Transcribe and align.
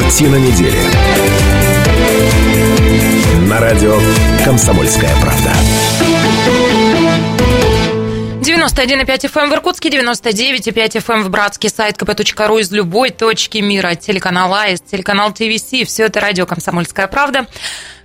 Картина 0.00 0.36
недели. 0.36 0.78
На 3.46 3.60
радио 3.60 3.98
«Комсомольская 4.42 5.14
правда». 5.20 5.52
91,5 8.40 9.30
FM 9.30 9.50
в 9.50 9.52
Иркутске, 9.52 9.90
99,5 9.90 11.04
FM 11.04 11.22
в 11.24 11.28
Братске, 11.28 11.68
сайт 11.68 11.98
kp.ru 11.98 12.60
из 12.60 12.72
любой 12.72 13.10
точки 13.10 13.58
мира, 13.58 13.94
телеканал 13.94 14.54
АИС, 14.54 14.80
телеканал 14.80 15.32
ТВС, 15.34 15.86
все 15.86 16.06
это 16.06 16.20
радио 16.20 16.46
«Комсомольская 16.46 17.06
правда». 17.06 17.46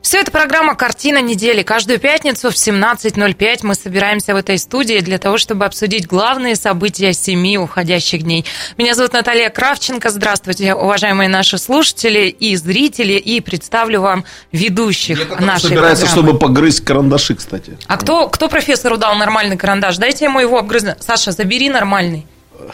Все 0.05 0.19
это 0.19 0.29
программа 0.29 0.75
«Картина 0.75 1.19
недели». 1.19 1.63
Каждую 1.63 1.97
пятницу 1.97 2.51
в 2.51 2.53
17.05 2.53 3.59
мы 3.63 3.73
собираемся 3.73 4.35
в 4.35 4.37
этой 4.37 4.59
студии 4.59 4.99
для 4.99 5.17
того, 5.17 5.39
чтобы 5.39 5.65
обсудить 5.65 6.05
главные 6.05 6.55
события 6.55 7.11
семи 7.11 7.57
уходящих 7.57 8.21
дней. 8.21 8.45
Меня 8.77 8.93
зовут 8.93 9.13
Наталья 9.13 9.49
Кравченко. 9.49 10.11
Здравствуйте, 10.11 10.75
уважаемые 10.75 11.27
наши 11.27 11.57
слушатели 11.57 12.27
и 12.27 12.55
зрители. 12.55 13.13
И 13.13 13.41
представлю 13.41 14.01
вам 14.01 14.25
ведущих 14.51 15.27
Я 15.27 15.37
нашей 15.37 15.69
собирается, 15.69 16.05
программы. 16.05 16.27
чтобы 16.27 16.39
погрызть 16.39 16.85
карандаши, 16.85 17.33
кстати. 17.33 17.75
А 17.87 17.97
кто, 17.97 18.29
кто 18.29 18.47
профессору 18.47 18.97
дал 18.97 19.15
нормальный 19.15 19.57
карандаш? 19.57 19.97
Дайте 19.97 20.25
ему 20.25 20.39
его 20.39 20.59
обгрызть. 20.59 21.01
Саша, 21.01 21.31
забери 21.31 21.67
нормальный. 21.67 22.27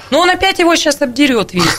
Ну, 0.10 0.20
он 0.20 0.30
опять 0.30 0.60
его 0.60 0.76
сейчас 0.76 1.02
обдерет 1.02 1.54
весь. 1.54 1.78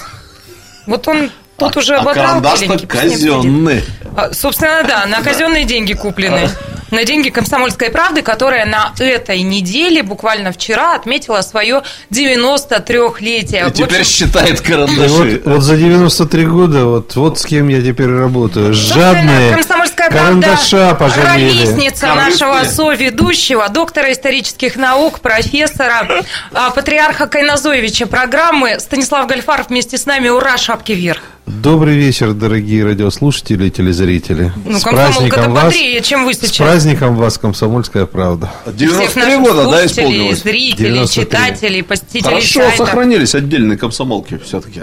Вот 0.87 1.07
он 1.09 1.31
тут 1.69 1.77
уже 1.79 1.97
а 1.97 2.01
ободрал 2.01 2.39
обсудит. 2.39 2.87
казенный. 2.91 3.85
А, 4.17 4.33
Собственно, 4.33 4.83
да, 4.87 5.07
на 5.07 5.23
казенные 5.23 5.65
деньги 5.65 5.93
куплены. 5.95 6.49
На 6.91 7.05
деньги 7.05 7.31
комсомольской 7.31 7.89
правды, 7.89 8.21
которая 8.21 8.67
на 8.67 8.93
этой 8.99 9.41
неделе, 9.41 10.03
буквально 10.03 10.53
вчера, 10.53 10.95
отметила 10.95 11.41
свое 11.41 11.83
93-летие. 12.11 13.61
И 13.61 13.71
В 13.71 13.73
теперь 13.73 14.01
общем, 14.01 14.05
считает 14.05 14.61
карандаши. 14.61 15.09
вот, 15.09 15.53
вот 15.55 15.63
за 15.63 15.77
93 15.77 16.47
года, 16.47 16.85
вот, 16.85 17.17
вот 17.17 17.39
с 17.39 17.45
кем 17.47 17.69
я 17.69 17.81
теперь 17.81 18.11
работаю. 18.11 18.75
Жадные 18.75 19.55
комсомольская 19.55 20.11
правда, 20.11 20.43
карандаша 20.49 20.95
пожалели. 20.95 21.27
ровесница 21.63 22.07
Корыстные. 22.09 22.15
нашего 22.31 22.65
соведущего, 22.71 23.69
доктора 23.69 24.13
исторических 24.13 24.77
наук, 24.77 25.21
профессора, 25.21 26.07
а, 26.53 26.71
патриарха 26.71 27.27
Кайназоевича 27.27 28.07
программы 28.07 28.79
Станислав 28.81 29.27
Гальфаров 29.27 29.69
вместе 29.69 29.97
с 29.97 30.07
нами. 30.07 30.29
Ура, 30.29 30.57
шапки 30.59 30.93
вверх. 30.93 31.23
Добрый 31.47 31.97
вечер, 31.97 32.35
дорогие 32.35 32.85
радиослушатели 32.85 33.67
и 33.67 33.71
телезрители. 33.71 34.53
Ну, 34.65 34.79
с 34.79 34.83
праздником 34.83 35.53
вас. 35.53 35.65
бодрее, 35.65 36.01
чем 36.01 36.25
вы 36.25 36.35
С 36.35 36.39
сейчас. 36.39 36.57
праздником 36.57 37.17
вас, 37.17 37.37
комсомольская 37.37 38.07
правда. 38.07 38.53
Всех 38.65 38.77
93 38.77 39.23
наших 39.23 39.41
года, 39.43 39.71
да, 39.71 39.87
исполнилось? 39.87 40.43
зрителей, 40.43 40.91
93. 40.93 41.25
читателей, 41.25 41.83
посетителей 41.83 42.23
Хорошо 42.23 42.61
сайта. 42.61 42.77
сохранились 42.87 43.35
отдельные 43.35 43.77
комсомолки 43.77 44.39
все-таки. 44.45 44.83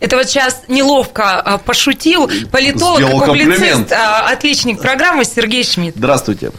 Это 0.00 0.16
вот 0.16 0.28
сейчас 0.28 0.62
неловко 0.68 1.40
а, 1.40 1.58
пошутил 1.58 2.30
политолог, 2.50 2.98
Сделал 2.98 3.20
публицист, 3.24 3.58
комплимент. 3.58 3.92
а, 3.92 4.28
отличник 4.28 4.80
программы 4.80 5.24
Сергей 5.24 5.64
Шмидт. 5.64 5.96
Здравствуйте. 5.96 6.50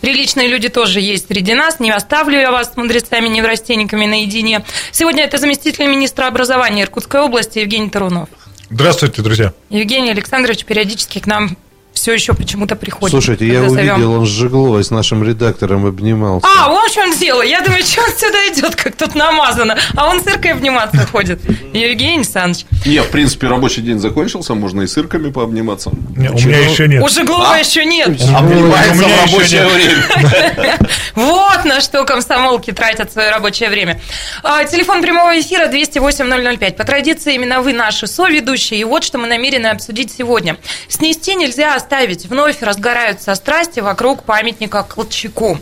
Приличные 0.00 0.48
люди 0.48 0.68
тоже 0.68 1.00
есть 1.00 1.28
среди 1.28 1.54
нас. 1.54 1.80
Не 1.80 1.90
оставлю 1.90 2.38
я 2.38 2.50
вас 2.50 2.72
с 2.72 2.76
мудрецами, 2.76 3.28
неврастенниками 3.28 4.06
наедине. 4.06 4.64
Сегодня 4.92 5.24
это 5.24 5.38
заместитель 5.38 5.86
министра 5.86 6.26
образования 6.26 6.82
Иркутской 6.82 7.20
области 7.20 7.58
Евгений 7.60 7.90
Тарунов. 7.90 8.28
Здравствуйте, 8.70 9.22
друзья. 9.22 9.52
Евгений 9.68 10.10
Александрович 10.10 10.64
периодически 10.64 11.18
к 11.18 11.26
нам 11.26 11.56
все 12.00 12.14
еще 12.14 12.32
почему-то 12.32 12.76
приходит. 12.76 13.10
Слушайте, 13.10 13.46
я 13.46 13.68
зовем. 13.68 13.92
увидел, 13.94 14.12
он 14.14 14.26
с 14.26 14.30
Жигловой, 14.30 14.82
с 14.82 14.90
нашим 14.90 15.22
редактором 15.22 15.84
обнимался. 15.84 16.46
А, 16.46 16.70
вот 16.70 16.90
в 16.90 16.94
чем 16.94 17.14
дело. 17.18 17.42
Я 17.42 17.60
думаю, 17.60 17.82
что 17.82 18.00
он 18.00 18.08
сюда 18.12 18.38
идет, 18.48 18.74
как 18.74 18.96
тут 18.96 19.14
намазано. 19.14 19.76
А 19.94 20.08
он 20.08 20.22
с 20.22 20.26
Иркой 20.26 20.52
обниматься 20.52 21.06
ходит. 21.06 21.42
Евгений 21.74 22.16
Александрович. 22.16 22.64
Не, 22.86 23.02
в 23.02 23.10
принципе, 23.10 23.48
рабочий 23.48 23.82
день 23.82 23.98
закончился, 23.98 24.54
можно 24.54 24.80
и 24.80 24.86
с 24.86 24.96
ирками 24.96 25.30
пообниматься. 25.30 25.90
Не, 26.16 26.30
у 26.30 26.34
меня 26.38 26.58
еще 26.60 26.88
нет. 26.88 27.02
У 27.02 27.08
Жиглова 27.08 27.52
А? 27.54 27.58
еще 27.58 27.84
нет. 27.84 28.08
Обнимается 28.34 28.92
у 29.04 29.06
меня 29.06 29.16
в 29.26 29.32
рабочее 29.32 29.62
нет. 29.64 29.72
время. 29.74 30.78
Вот 31.16 31.64
на 31.66 31.80
что 31.82 32.04
комсомолки 32.04 32.70
тратят 32.70 33.12
свое 33.12 33.30
рабочее 33.30 33.68
время. 33.68 34.00
А, 34.42 34.64
Телефон 34.64 35.02
прямого 35.02 35.38
эфира 35.38 35.66
208-005. 35.68 36.72
По 36.76 36.84
традиции 36.84 37.34
именно 37.34 37.60
вы 37.60 37.74
наши 37.74 38.06
соведущие. 38.06 38.80
И 38.80 38.84
вот 38.84 39.04
что 39.04 39.18
мы 39.18 39.26
намерены 39.26 39.66
обсудить 39.66 40.12
сегодня. 40.16 40.56
Снести 40.88 41.34
нельзя 41.34 41.74
оставить. 41.90 42.26
Вновь 42.26 42.62
разгораются 42.62 43.34
страсти 43.34 43.80
вокруг 43.80 44.22
памятника 44.22 44.84
Колчаку. 44.84 45.58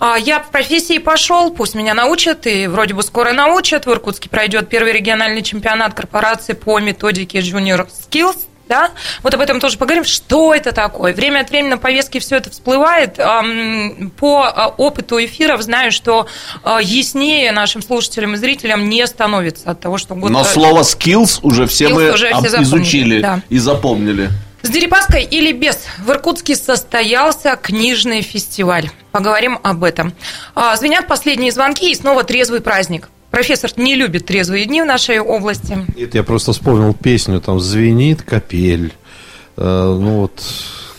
А, 0.00 0.16
Я 0.16 0.40
по 0.40 0.50
профессии 0.50 0.98
пошел, 0.98 1.52
пусть 1.52 1.76
меня 1.76 1.94
научат, 1.94 2.46
и 2.48 2.66
вроде 2.66 2.94
бы 2.94 3.02
скоро 3.04 3.32
научат. 3.32 3.86
В 3.86 3.90
Иркутске 3.92 4.28
пройдет 4.28 4.68
первый 4.68 4.92
региональный 4.92 5.42
чемпионат 5.42 5.94
корпорации 5.94 6.54
по 6.54 6.80
методике 6.80 7.38
Junior 7.38 7.86
Skills. 7.88 8.38
Да? 8.68 8.90
Вот 9.22 9.32
об 9.32 9.40
этом 9.40 9.60
тоже 9.60 9.78
поговорим. 9.78 10.04
Что 10.04 10.52
это 10.52 10.72
такое? 10.72 11.14
Время 11.14 11.40
от 11.40 11.50
времени 11.50 11.70
на 11.70 11.78
повестке 11.78 12.18
все 12.18 12.36
это 12.36 12.50
всплывает. 12.50 13.14
По 13.14 14.44
а, 14.44 14.74
опыту 14.76 15.24
эфиров 15.24 15.62
знаю, 15.62 15.92
что 15.92 16.26
а, 16.64 16.82
яснее 16.82 17.52
нашим 17.52 17.82
слушателям 17.82 18.34
и 18.34 18.36
зрителям 18.36 18.88
не 18.88 19.06
становится 19.06 19.70
от 19.70 19.80
того, 19.80 19.96
что 19.96 20.16
год... 20.16 20.30
Но 20.30 20.42
слово 20.42 20.80
skills 20.80 21.38
уже 21.42 21.66
все 21.66 21.86
Skills 21.86 21.94
мы 21.94 22.12
уже 22.12 22.34
все 22.34 22.62
изучили 22.62 23.20
да. 23.20 23.40
и 23.48 23.58
запомнили. 23.58 24.28
С 24.62 24.70
Дерипаской 24.70 25.22
или 25.22 25.52
без? 25.52 25.78
В 26.04 26.10
Иркутске 26.10 26.56
состоялся 26.56 27.56
книжный 27.60 28.22
фестиваль. 28.22 28.90
Поговорим 29.12 29.58
об 29.62 29.84
этом. 29.84 30.12
А, 30.54 30.74
Звенят 30.76 31.06
последние 31.06 31.52
звонки 31.52 31.90
и 31.90 31.94
снова 31.94 32.24
трезвый 32.24 32.60
праздник. 32.60 33.08
Профессор 33.30 33.70
не 33.76 33.94
любит 33.94 34.26
трезвые 34.26 34.64
дни 34.64 34.82
в 34.82 34.86
нашей 34.86 35.20
области. 35.20 35.78
Это 35.96 36.18
я 36.18 36.24
просто 36.24 36.52
вспомнил 36.52 36.94
песню, 36.94 37.40
там 37.40 37.60
звенит 37.60 38.22
капель. 38.22 38.92
Э, 39.56 39.96
ну 39.98 40.20
вот, 40.22 40.42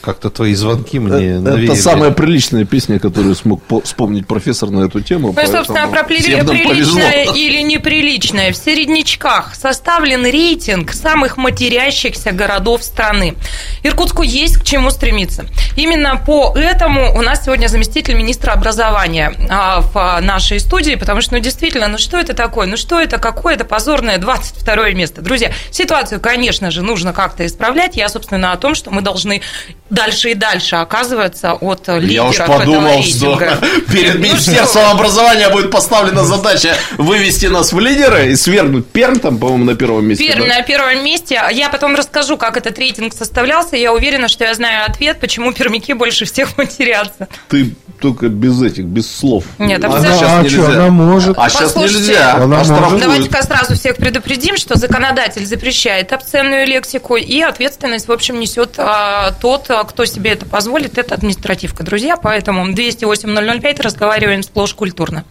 как-то 0.09 0.31
твои 0.31 0.56
звонки 0.56 0.97
мне 0.97 1.40
навеяли. 1.40 1.66
Это 1.66 1.75
самая 1.75 2.09
приличная 2.09 2.66
песня, 2.66 2.97
которую 2.97 3.36
смог 3.36 3.62
по- 3.62 3.81
вспомнить 3.81 4.25
профессор 4.25 4.72
на 4.72 4.86
эту 4.86 5.02
тему. 5.02 5.36
Ну 5.36 5.47
собственно, 5.47 5.88
про 5.88 5.97
нам 5.97 6.06
приличное 6.08 6.44
повезло. 6.44 7.00
или 7.36 7.62
неприличное. 7.62 8.52
В 8.52 8.56
середнячках 8.56 9.53
составлен 9.53 10.25
рейтинг 10.25 10.94
самых 10.94 11.38
матерящихся 11.38 12.31
городов 12.31 12.84
страны. 12.84 13.36
Иркутску 13.84 14.24
есть 14.24 14.58
к 14.58 14.64
чему 14.64 14.90
стремиться. 14.90 15.46
Именно 15.75 16.18
по 16.25 16.58
этому 16.58 17.16
у 17.16 17.22
нас 17.22 17.46
сегодня 17.46 17.68
заместитель 17.68 18.16
министра 18.16 18.53
образования 18.53 19.34
а, 19.48 19.81
в 19.81 20.22
нашей 20.22 20.59
студии, 20.59 20.96
потому 20.96 21.22
что, 21.22 21.36
ну, 21.36 21.40
действительно, 21.40 21.88
ну 21.88 22.00
что 22.00 22.18
это 22.18 22.34
такое? 22.34 22.66
Ну 22.66 22.78
что 22.78 23.00
это? 23.00 23.19
Какое 23.19 23.53
это 23.53 23.64
позорное 23.64 24.18
22 24.18 24.90
место? 24.94 25.22
Друзья, 25.22 25.52
ситуацию, 25.69 26.19
конечно 26.19 26.72
же, 26.72 26.81
нужно 26.81 27.14
как-то 27.14 27.46
исправлять. 27.46 27.96
Я, 27.96 28.09
собственно, 28.09 28.53
о 28.53 28.58
том, 28.58 28.74
что 28.74 28.90
мы 28.90 29.02
должны 29.02 29.42
дальше 30.00 30.32
и 30.32 30.34
дальше 30.34 30.76
оказываться 30.78 31.54
от 31.54 31.88
Я 31.88 31.98
лидеров 32.00 32.30
уж 32.30 32.40
этого 32.40 32.60
подумал, 32.60 33.04
что 33.04 33.38
перед 33.92 34.16
Ну 34.16 34.22
Министерством 34.22 34.86
образования 34.86 35.50
будет 35.50 35.72
поставлена 35.72 36.24
задача 36.24 36.76
вывести 36.98 37.48
нас 37.48 37.74
в 37.74 37.80
лидеры 37.80 38.32
и 38.32 38.36
свергнуть 38.36 38.88
Перм, 38.88 39.20
там, 39.20 39.38
по-моему, 39.38 39.66
на 39.66 39.76
первом 39.76 40.06
месте. 40.06 40.26
Пермь 40.26 40.48
да? 40.48 40.56
на 40.58 40.62
первом 40.62 41.04
месте. 41.04 41.42
Я 41.52 41.70
потом 41.70 41.96
расскажу, 41.96 42.38
как 42.38 42.56
этот 42.56 42.80
рейтинг 42.80 43.14
составлялся. 43.14 43.76
Я 43.76 43.94
уверена, 43.94 44.28
что 44.30 44.46
я 44.46 44.54
знаю 44.54 44.86
ответ, 44.90 45.20
почему 45.20 45.52
пермяки 45.52 45.94
больше 45.94 46.26
всех 46.26 46.58
матерятся. 46.58 47.28
Ты 47.50 47.76
только 48.00 48.30
без 48.30 48.62
этих, 48.62 48.86
без 48.86 49.10
слов. 49.12 49.44
Нет, 49.58 49.84
а 49.84 49.88
абсолютно. 49.88 50.14
сейчас 50.16 50.32
а 50.32 50.42
нельзя. 50.44 50.64
что, 50.64 50.74
она 50.74 50.90
может. 50.90 51.38
А 51.38 51.50
сейчас 51.50 51.74
Послушайте, 51.74 52.00
нельзя. 52.00 52.34
она 52.36 52.64
может. 52.64 53.00
Давайте-ка 53.00 53.44
сразу 53.44 53.76
всех 53.76 53.98
предупредим, 53.98 54.58
что 54.58 54.78
законодатель 54.78 55.46
запрещает 55.46 56.14
обсценную 56.14 56.66
лексику, 56.66 57.16
и 57.18 57.42
ответственность, 57.42 58.08
в 58.08 58.12
общем, 58.12 58.40
несет 58.40 58.76
а, 58.78 59.32
тот, 59.42 59.70
а, 59.70 59.84
кто 59.84 60.06
себе 60.06 60.32
это 60.32 60.46
позволит. 60.46 60.98
Это 60.98 61.16
административка, 61.16 61.84
друзья. 61.84 62.16
Поэтому 62.18 62.70
208-005 62.72 63.82
разговариваем 63.82 64.44
сплошь 64.44 64.74
культурно. 64.74 65.26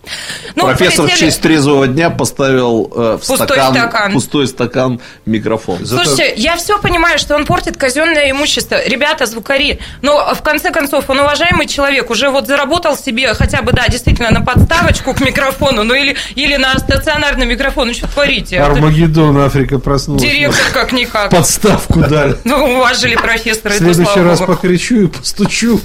Ну, 0.55 0.65
Профессор 0.65 1.06
в 1.06 1.17
честь 1.17 1.41
трезвого 1.41 1.87
дня 1.87 2.11
поставил 2.11 2.93
э, 2.95 3.19
в 3.23 3.26
Пустой 3.26 3.47
стакан, 3.47 3.75
стакан. 3.75 4.12
пустой 4.12 4.49
стакан 4.49 5.00
микрофон. 5.26 5.85
Слушайте, 5.87 6.35
я 6.37 6.56
все 6.56 6.81
понимаю, 6.81 7.19
что 7.19 7.35
он 7.35 7.47
портит 7.47 7.76
казенное 7.76 8.31
имущество. 8.31 8.79
Ребята, 8.87 9.26
звукари, 9.26 9.81
но 10.03 10.35
в 10.35 10.43
конце 10.43 10.70
концов, 10.70 11.09
он 11.09 11.20
уважаемый 11.20 11.67
человек, 11.67 12.11
уже 12.11 12.31
вот 12.31 12.47
заработал 12.58 12.96
себе 12.96 13.34
хотя 13.34 13.62
бы, 13.62 13.72
да, 13.72 13.87
действительно, 13.88 14.31
на 14.31 14.40
подставочку 14.40 15.14
к 15.14 15.20
микрофону, 15.20 15.84
ну 15.84 15.94
или, 15.94 16.16
или 16.34 16.56
на 16.56 16.76
стационарный 16.78 17.46
микрофон. 17.46 17.88
Ну 17.88 17.94
что 17.94 18.08
творите? 18.08 18.58
Армагеддон, 18.60 19.38
Африка 19.38 19.78
проснулась. 19.78 20.22
Директор 20.22 20.72
как-никак. 20.72 21.31
Подставку 21.31 22.00
дали. 22.00 22.37
Ну, 22.44 22.78
уважили 22.78 23.14
профессора, 23.14 23.72
В 23.72 23.76
следующий 23.76 24.20
раз 24.20 24.40
покричу 24.40 25.02
и 25.02 25.06
постучу. 25.06 25.81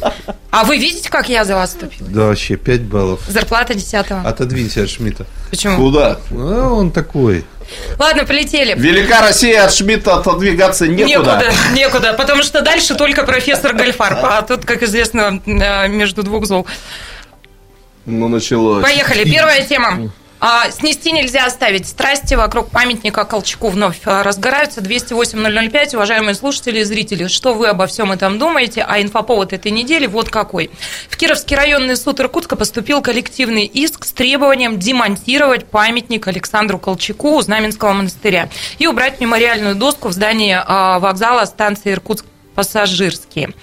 А 0.49 0.63
вы 0.63 0.77
видите, 0.77 1.09
как 1.09 1.29
я 1.29 1.45
за 1.45 1.55
вас 1.55 1.71
вступила? 1.71 2.09
Да, 2.09 2.27
вообще, 2.27 2.55
5 2.55 2.81
баллов. 2.83 3.19
Зарплата 3.27 3.73
десятого. 3.73 4.21
Отодвинься 4.21 4.83
от 4.83 4.89
Шмидта. 4.89 5.25
Почему? 5.49 5.77
Куда? 5.77 6.19
А 6.31 6.69
он 6.69 6.91
такой. 6.91 7.43
Ладно, 7.98 8.25
полетели. 8.25 8.74
Велика 8.77 9.21
Россия 9.21 9.63
от 9.63 9.74
Шмидта 9.74 10.15
отодвигаться 10.15 10.88
некуда. 10.88 11.42
Некуда, 11.42 11.54
некуда, 11.74 12.13
потому 12.13 12.44
что 12.44 12.62
дальше 12.62 12.95
только 12.95 13.24
профессор 13.24 13.74
Гальфарб, 13.74 14.19
а 14.24 14.42
тут, 14.42 14.65
как 14.65 14.83
известно, 14.83 15.42
э, 15.45 15.88
между 15.88 16.24
двух 16.24 16.45
зол. 16.45 16.68
Ну, 18.06 18.27
началось. 18.27 18.83
Поехали, 18.83 19.24
первая 19.24 19.63
тема. 19.65 20.12
А, 20.45 20.69
снести 20.72 21.13
нельзя 21.13 21.45
оставить. 21.45 21.88
Страсти 21.88 22.34
вокруг 22.34 22.69
памятника 22.69 23.24
Колчаку 23.24 23.69
вновь 23.69 24.01
а, 24.04 24.24
разгораются. 24.24 24.81
208-005. 24.81 25.95
Уважаемые 25.95 26.36
слушатели 26.36 26.80
и 26.80 26.84
зрители, 26.84 27.28
что 27.28 27.54
вы 27.54 27.69
обо 27.69 27.88
всем 27.88 28.12
этом 28.12 28.38
думаете? 28.38 28.86
А 28.86 29.01
инфоповод 29.01 29.54
этой 29.54 29.72
недели 29.72 30.06
вот 30.06 30.30
какой. 30.30 30.69
В 31.07 31.16
Кировский 31.16 31.56
районный 31.56 31.95
суд 31.95 32.19
Иркутска 32.19 32.57
поступил 32.57 33.01
коллективный 33.01 33.63
иск 33.63 34.04
с 34.04 34.12
требованием 34.12 34.78
демонтировать 34.78 35.66
памятник 35.66 36.28
Александру 36.28 36.78
Колчаку 36.78 37.38
у 37.38 37.42
Знаменского 37.42 37.94
монастыря 37.94 38.50
и 38.80 38.88
убрать 38.88 39.22
мемориальную 39.22 39.75
доску 39.75 40.10
в 40.10 40.12
здании 40.12 40.62
а, 40.62 41.00
вокзала 41.00 41.45
станции 41.45 41.94
Иркутск-Пассажирский. 41.94 43.56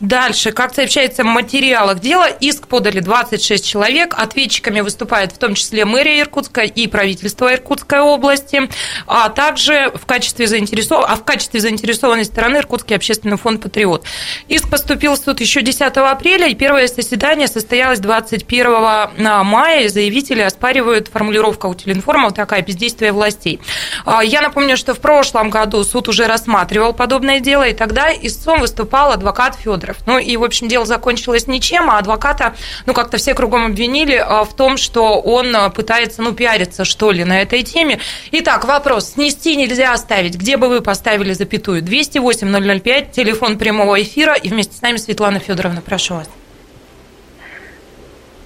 А, 0.00 0.04
Дальше, 0.04 0.52
как 0.52 0.74
сообщается 0.74 1.22
в 1.22 1.26
материалах 1.26 2.00
дела, 2.00 2.28
иск 2.28 2.68
подали 2.68 3.00
26 3.00 3.66
человек. 3.66 4.14
Ответчиками 4.16 4.80
выступают 4.80 5.32
в 5.32 5.38
том 5.38 5.54
числе 5.54 5.84
мэрия 5.84 6.20
Иркутска 6.20 6.62
и 6.62 6.86
правительство 6.86 7.52
Иркутской 7.52 8.00
области, 8.00 8.68
а 9.06 9.28
также 9.28 9.90
в 9.94 10.06
качестве, 10.06 10.46
заинтересов... 10.46 11.04
а 11.06 11.16
в 11.16 11.24
качестве 11.24 11.60
заинтересованной 11.60 12.24
стороны 12.24 12.58
Иркутский 12.58 12.96
общественный 12.96 13.36
фонд 13.36 13.62
«Патриот». 13.62 14.04
Иск 14.48 14.70
поступил 14.70 15.14
в 15.14 15.18
суд 15.18 15.40
еще 15.40 15.62
10 15.62 15.80
апреля, 15.80 16.46
и 16.48 16.54
первое 16.54 16.86
заседание 16.86 17.48
состоялось 17.48 17.98
21 17.98 19.44
мая, 19.44 19.84
и 19.84 19.88
заявители 19.88 20.40
оспаривают 20.40 21.08
формулировку 21.08 21.68
Утилинформа, 21.68 22.26
вот 22.26 22.36
такая, 22.36 22.62
бездействие 22.62 23.12
властей. 23.12 23.60
А, 24.04 24.22
я 24.22 24.42
напомню, 24.42 24.76
что 24.76 24.94
в 24.94 25.00
прошлом 25.00 25.50
году 25.50 25.82
суд 25.84 26.08
уже 26.08 26.26
рассматривал 26.26 26.92
подобное 26.92 27.40
дело, 27.40 27.66
и 27.66 27.74
тогда 27.74 28.12
истцом 28.12 28.60
выступал 28.60 29.12
адвокат 29.12 29.56
Федор 29.56 29.87
километров. 29.88 29.96
Ну 30.06 30.18
и, 30.18 30.36
в 30.36 30.44
общем, 30.44 30.68
дело 30.68 30.86
закончилось 30.86 31.46
ничем, 31.46 31.90
а 31.90 31.98
адвоката, 31.98 32.54
ну, 32.86 32.94
как-то 32.94 33.16
все 33.16 33.34
кругом 33.34 33.66
обвинили 33.66 34.14
а, 34.14 34.44
в 34.44 34.54
том, 34.54 34.76
что 34.76 35.20
он 35.20 35.54
а, 35.54 35.70
пытается, 35.70 36.22
ну, 36.22 36.32
пиариться, 36.32 36.84
что 36.84 37.10
ли, 37.10 37.24
на 37.24 37.40
этой 37.40 37.62
теме. 37.62 38.00
Итак, 38.32 38.64
вопрос. 38.64 39.12
Снести 39.12 39.56
нельзя 39.56 39.92
оставить. 39.92 40.36
Где 40.36 40.56
бы 40.56 40.68
вы 40.68 40.80
поставили 40.80 41.32
запятую? 41.32 41.82
208-005, 41.82 43.12
телефон 43.12 43.58
прямого 43.58 44.00
эфира, 44.00 44.34
и 44.34 44.48
вместе 44.48 44.76
с 44.76 44.82
нами 44.82 44.96
Светлана 44.96 45.38
Федоровна, 45.38 45.80
прошу 45.80 46.14
вас. 46.14 46.28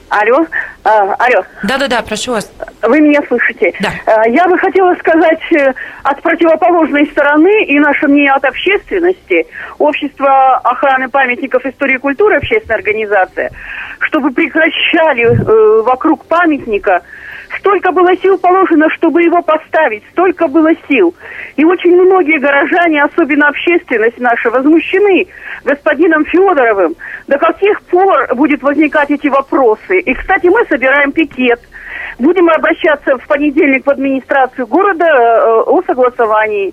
Алло, 0.08 0.46
а, 0.84 1.14
алло. 1.14 1.44
Да-да-да, 1.62 2.02
прошу 2.02 2.32
вас. 2.32 2.50
Вы 2.82 3.00
меня 3.00 3.20
слышите? 3.28 3.72
Да. 3.80 3.88
А, 4.06 4.28
я 4.28 4.46
бы 4.48 4.58
хотела 4.58 4.94
сказать 4.96 5.40
э, 5.52 5.72
от 6.02 6.20
противоположной 6.20 7.06
стороны 7.06 7.64
и 7.64 7.78
наше 7.78 8.08
мнение 8.08 8.32
от 8.32 8.44
общественности, 8.44 9.46
Общество 9.78 10.56
охраны 10.64 11.08
памятников 11.08 11.64
истории 11.64 11.96
и 11.96 11.98
культуры, 11.98 12.36
общественная 12.36 12.78
организация, 12.78 13.50
чтобы 14.00 14.30
прекращали 14.30 15.24
э, 15.24 15.82
вокруг 15.82 16.24
памятника 16.26 17.02
Столько 17.58 17.92
было 17.92 18.16
сил 18.16 18.38
положено, 18.38 18.88
чтобы 18.96 19.22
его 19.22 19.42
поставить, 19.42 20.02
столько 20.12 20.48
было 20.48 20.70
сил. 20.88 21.14
И 21.56 21.64
очень 21.64 21.94
многие 21.94 22.38
горожане, 22.38 23.04
особенно 23.04 23.48
общественность 23.48 24.18
наша, 24.18 24.50
возмущены 24.50 25.26
господином 25.64 26.24
Федоровым. 26.24 26.94
До 27.28 27.38
каких 27.38 27.82
пор 27.82 28.34
будет 28.34 28.62
возникать 28.62 29.10
эти 29.10 29.28
вопросы? 29.28 30.00
И, 30.00 30.14
кстати, 30.14 30.46
мы 30.46 30.64
собираем 30.68 31.12
пикет. 31.12 31.60
Будем 32.22 32.48
обращаться 32.48 33.18
в 33.18 33.26
понедельник 33.26 33.84
в 33.84 33.90
администрацию 33.90 34.68
города 34.68 35.04
э, 35.04 35.62
о 35.66 35.82
согласовании 35.82 36.72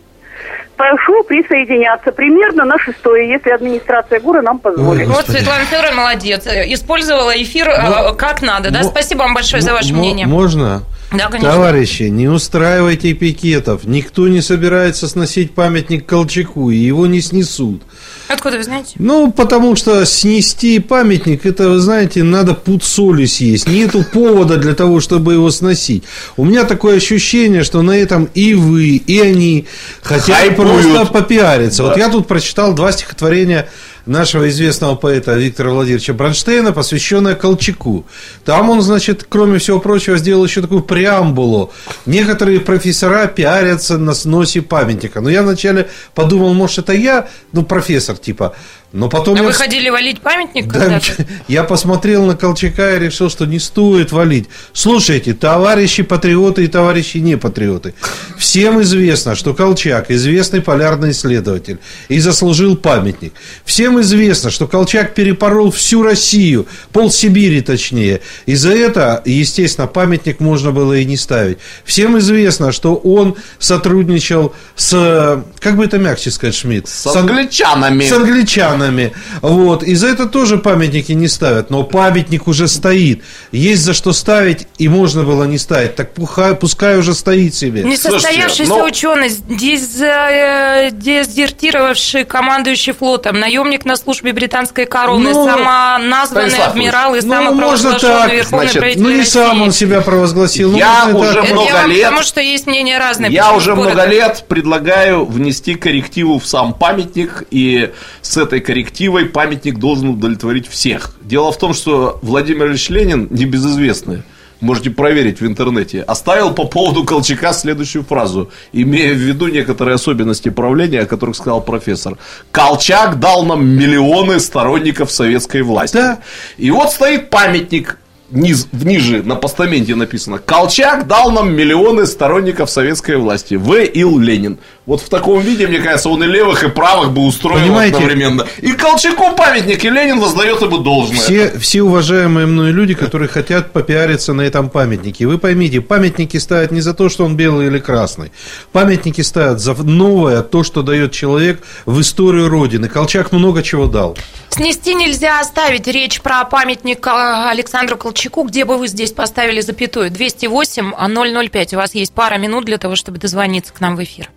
прошу 0.77 1.23
присоединяться 1.23 2.11
примерно 2.11 2.65
на 2.65 2.77
шестое, 2.77 3.27
если 3.27 3.49
администрация 3.49 4.19
ГУРа 4.19 4.43
нам 4.43 4.59
позволит. 4.59 5.07
Ой, 5.07 5.13
вот 5.13 5.25
Светлана 5.25 5.65
Федоровна 5.65 6.01
молодец. 6.03 6.45
Использовала 6.45 7.31
эфир 7.31 7.67
ну, 7.67 8.15
как 8.15 8.43
надо. 8.43 8.69
Да? 8.71 8.83
Спасибо 8.83 9.23
вам 9.23 9.33
большое 9.33 9.61
за 9.61 9.73
ваше 9.73 9.93
мнение. 9.93 10.27
Можно? 10.27 10.83
Да, 11.11 11.27
конечно. 11.27 11.51
Товарищи, 11.51 12.03
не 12.03 12.27
устраивайте 12.27 13.13
пикетов. 13.13 13.85
Никто 13.85 14.27
не 14.27 14.41
собирается 14.41 15.07
сносить 15.07 15.55
памятник 15.55 16.05
Колчаку, 16.05 16.69
и 16.69 16.77
его 16.77 17.07
не 17.07 17.21
снесут. 17.21 17.81
Откуда 18.29 18.57
вы 18.57 18.63
знаете? 18.63 18.91
Ну, 18.99 19.31
потому 19.31 19.75
что 19.75 20.05
снести 20.05 20.77
памятник, 20.77 21.47
это, 21.47 21.67
вы 21.69 21.79
знаете, 21.79 22.21
надо 22.21 22.53
пуд 22.53 22.83
соли 22.83 23.25
съесть. 23.25 23.67
Нету 23.67 24.05
повода 24.13 24.57
для 24.57 24.75
того, 24.75 24.99
чтобы 24.99 25.33
его 25.33 25.49
сносить. 25.49 26.03
У 26.37 26.45
меня 26.45 26.63
такое 26.63 26.97
ощущение, 26.97 27.63
что 27.63 27.81
на 27.81 27.97
этом 27.97 28.29
и 28.35 28.53
вы, 28.53 28.97
и 28.97 29.19
они 29.19 29.65
хотят 30.03 30.37
Хайпуют. 30.37 30.83
просто 30.83 31.05
попиариться. 31.11 31.81
Да. 31.81 31.89
Вот 31.89 31.97
я 31.97 32.09
тут 32.09 32.27
прочитал 32.27 32.73
два 32.75 32.91
стихотворения 32.91 33.67
нашего 34.05 34.49
известного 34.49 34.95
поэта 34.95 35.33
Виктора 35.33 35.71
Владимировича 35.71 36.13
Бронштейна, 36.13 36.71
посвященная 36.71 37.35
Колчаку. 37.35 38.05
Там 38.45 38.69
он, 38.69 38.81
значит, 38.81 39.25
кроме 39.27 39.59
всего 39.59 39.79
прочего, 39.79 40.17
сделал 40.17 40.45
еще 40.45 40.61
такую 40.61 40.81
преамбулу. 40.81 41.71
Некоторые 42.05 42.59
профессора 42.59 43.27
пиарятся 43.27 43.97
на 43.97 44.13
сносе 44.13 44.61
памятника. 44.61 45.21
Но 45.21 45.29
я 45.29 45.43
вначале 45.43 45.89
подумал, 46.15 46.53
может, 46.53 46.79
это 46.79 46.93
я, 46.93 47.27
ну, 47.51 47.63
профессор 47.63 48.17
типа. 48.17 48.55
Но 48.91 49.07
потом 49.07 49.35
а 49.35 49.39
я... 49.39 49.43
вы 49.43 49.53
ходили 49.53 49.89
валить 49.89 50.19
памятник 50.19 50.65
да, 50.65 50.99
Я 51.47 51.63
посмотрел 51.63 52.25
на 52.25 52.35
Колчака 52.35 52.95
и 52.95 52.99
решил, 52.99 53.29
что 53.29 53.45
не 53.45 53.59
стоит 53.59 54.11
валить. 54.11 54.49
Слушайте, 54.73 55.33
товарищи 55.33 56.01
патриоты 56.01 56.63
и 56.63 56.67
товарищи 56.67 57.17
не 57.17 57.37
патриоты. 57.37 57.93
Всем 58.37 58.81
известно, 58.81 59.35
что 59.35 59.53
Колчак 59.53 60.09
известный 60.09 60.61
полярный 60.61 61.11
исследователь 61.11 61.77
и 62.07 62.19
заслужил 62.19 62.75
памятник. 62.75 63.33
Всем 63.63 64.01
известно, 64.01 64.49
что 64.49 64.67
Колчак 64.67 65.13
перепорол 65.13 65.69
всю 65.69 66.01
Россию, 66.01 66.65
пол 66.91 67.11
Сибири 67.11 67.61
точнее. 67.61 68.21
И 68.47 68.55
за 68.55 68.71
это, 68.71 69.21
естественно, 69.23 69.85
памятник 69.85 70.39
можно 70.39 70.71
было 70.71 70.93
и 70.93 71.05
не 71.05 71.17
ставить. 71.17 71.59
Всем 71.83 72.17
известно, 72.17 72.71
что 72.71 72.95
он 72.95 73.35
сотрудничал 73.59 74.55
с, 74.75 75.43
как 75.59 75.77
бы 75.77 75.85
это 75.85 75.99
мягче 75.99 76.31
сказать, 76.31 76.55
Шмидт? 76.55 76.87
С 76.87 77.05
англичанами. 77.15 78.07
С 78.07 78.11
англичанами 78.11 78.78
странами. 78.79 79.13
Вот. 79.41 79.83
И 79.83 79.95
за 79.95 80.07
это 80.07 80.25
тоже 80.25 80.57
памятники 80.57 81.11
не 81.11 81.27
ставят. 81.27 81.69
Но 81.69 81.83
памятник 81.83 82.47
уже 82.47 82.67
стоит. 82.67 83.23
Есть 83.51 83.83
за 83.83 83.93
что 83.93 84.13
ставить, 84.13 84.67
и 84.77 84.87
можно 84.87 85.23
было 85.23 85.43
не 85.43 85.57
ставить. 85.57 85.95
Так 85.95 86.13
пускай, 86.13 86.55
пускай 86.55 86.97
уже 86.97 87.13
стоит 87.13 87.55
себе. 87.55 87.83
Несостоявшийся 87.83 88.69
но... 88.69 88.85
ученый, 88.85 89.29
диз, 89.49 90.01
э, 90.01 90.89
дезертировавший 90.91 92.25
командующий 92.25 92.93
флотом, 92.93 93.39
наемник 93.39 93.85
на 93.85 93.95
службе 93.95 94.33
британской 94.33 94.85
короны, 94.85 95.31
ну, 95.31 95.45
самоназванный 95.45 96.59
адмирал 96.59 97.15
и 97.15 97.21
ну, 97.21 97.33
самопровозглашенный 97.33 98.35
верховный 98.35 98.69
значит, 98.69 98.99
Ну, 98.99 99.09
не 99.09 99.23
сам 99.23 99.61
он 99.61 99.71
себя 99.71 100.01
провозгласил. 100.01 100.75
Я 100.75 101.07
ну, 101.11 101.19
уже 101.19 101.33
так. 101.33 101.51
много 101.51 101.69
я 101.69 101.85
лет... 101.87 102.03
Потому 102.03 102.23
что 102.23 102.41
есть 102.41 102.67
мнение 102.67 102.97
разное. 102.97 103.29
Я 103.29 103.53
уже 103.53 103.75
много 103.75 104.05
лет 104.05 104.45
предлагаю 104.47 105.25
внести 105.25 105.75
коррективу 105.75 106.39
в 106.39 106.45
сам 106.45 106.73
памятник, 106.73 107.43
и 107.51 107.91
с 108.21 108.37
этой 108.37 108.59
коррективой 108.69 109.25
памятник 109.25 109.79
должен 109.79 110.09
удовлетворить 110.09 110.67
всех. 110.67 111.15
Дело 111.23 111.51
в 111.51 111.57
том, 111.57 111.73
что 111.73 112.19
Владимир 112.21 112.67
Ильич 112.67 112.89
Ленин, 112.89 113.27
небезызвестный, 113.31 114.21
можете 114.61 114.91
проверить 114.91 115.41
в 115.41 115.47
интернете, 115.47 116.03
оставил 116.03 116.53
по 116.53 116.65
поводу 116.65 117.03
Колчака 117.03 117.51
следующую 117.51 118.03
фразу, 118.03 118.51
имея 118.71 119.15
в 119.15 119.17
виду 119.17 119.47
некоторые 119.47 119.95
особенности 119.95 120.49
правления, 120.49 120.99
о 120.99 121.05
которых 121.07 121.35
сказал 121.35 121.61
профессор. 121.61 122.19
Колчак 122.51 123.19
дал 123.19 123.43
нам 123.43 123.65
миллионы 123.67 124.39
сторонников 124.39 125.09
советской 125.09 125.63
власти. 125.63 125.95
Да. 125.95 126.19
И 126.59 126.69
вот 126.69 126.91
стоит 126.91 127.31
памятник 127.31 127.97
низ, 128.31 128.67
ниже 128.71 129.23
на 129.23 129.35
постаменте 129.35 129.95
написано 129.95 130.37
Колчак 130.39 131.07
дал 131.07 131.31
нам 131.31 131.53
миллионы 131.53 132.05
сторонников 132.05 132.69
советской 132.69 133.17
власти. 133.17 133.55
В. 133.55 133.73
Ил 133.79 134.19
Ленин. 134.19 134.59
Вот 134.85 135.01
в 135.01 135.09
таком 135.09 135.39
виде, 135.39 135.67
мне 135.67 135.79
кажется, 135.79 136.09
он 136.09 136.23
и 136.23 136.27
левых, 136.27 136.63
и 136.63 136.69
правых 136.69 137.11
бы 137.11 137.21
устроил 137.21 137.61
Понимаете? 137.61 137.97
одновременно. 137.97 138.47
И 138.59 138.71
Колчаку 138.71 139.35
памятник, 139.35 139.85
и 139.85 139.89
Ленин 139.89 140.19
воздает 140.19 140.61
ему 140.61 140.79
должное. 140.79 141.19
Все, 141.19 141.59
все 141.59 141.83
уважаемые 141.83 142.47
мной 142.47 142.71
люди, 142.71 142.95
которые 142.95 143.27
хотят 143.27 143.71
попиариться 143.71 144.33
на 144.33 144.41
этом 144.41 144.69
памятнике. 144.69 145.27
Вы 145.27 145.37
поймите, 145.37 145.81
памятники 145.81 146.37
ставят 146.37 146.71
не 146.71 146.81
за 146.81 146.93
то, 146.93 147.09
что 147.09 147.25
он 147.25 147.35
белый 147.35 147.67
или 147.67 147.79
красный. 147.79 148.31
Памятники 148.71 149.21
ставят 149.21 149.59
за 149.59 149.75
новое, 149.75 150.41
то, 150.41 150.63
что 150.63 150.81
дает 150.81 151.11
человек 151.11 151.61
в 151.85 152.01
историю 152.01 152.49
Родины. 152.49 152.89
Колчак 152.89 153.31
много 153.31 153.61
чего 153.61 153.85
дал. 153.85 154.17
Снести 154.49 154.95
нельзя 154.95 155.39
оставить 155.39 155.87
речь 155.87 156.19
про 156.21 156.43
памятник 156.45 157.05
а, 157.05 157.51
Александру 157.51 157.95
Колчаку. 157.95 158.18
Где 158.27 158.65
бы 158.65 158.77
вы 158.77 158.87
здесь 158.87 159.11
поставили 159.11 159.61
запятую? 159.61 160.11
208 160.11 161.49
005. 161.49 161.73
У 161.73 161.77
вас 161.77 161.95
есть 161.95 162.13
пара 162.13 162.37
минут 162.37 162.65
для 162.65 162.77
того, 162.77 162.95
чтобы 162.95 163.17
дозвониться 163.17 163.73
к 163.73 163.79
нам 163.79 163.95
в 163.95 164.03
эфир. 164.03 164.29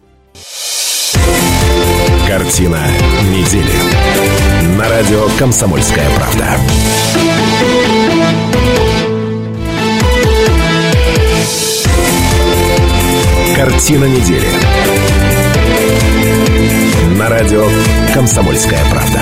Картина 2.27 2.81
недели. 3.31 3.73
На 4.79 4.89
радио 4.89 5.29
«Комсомольская 5.39 6.09
правда». 6.17 6.57
Картина 13.57 14.05
недели. 14.05 14.49
На 17.19 17.29
радио 17.29 17.69
«Комсомольская 18.15 18.81
правда». 18.91 19.21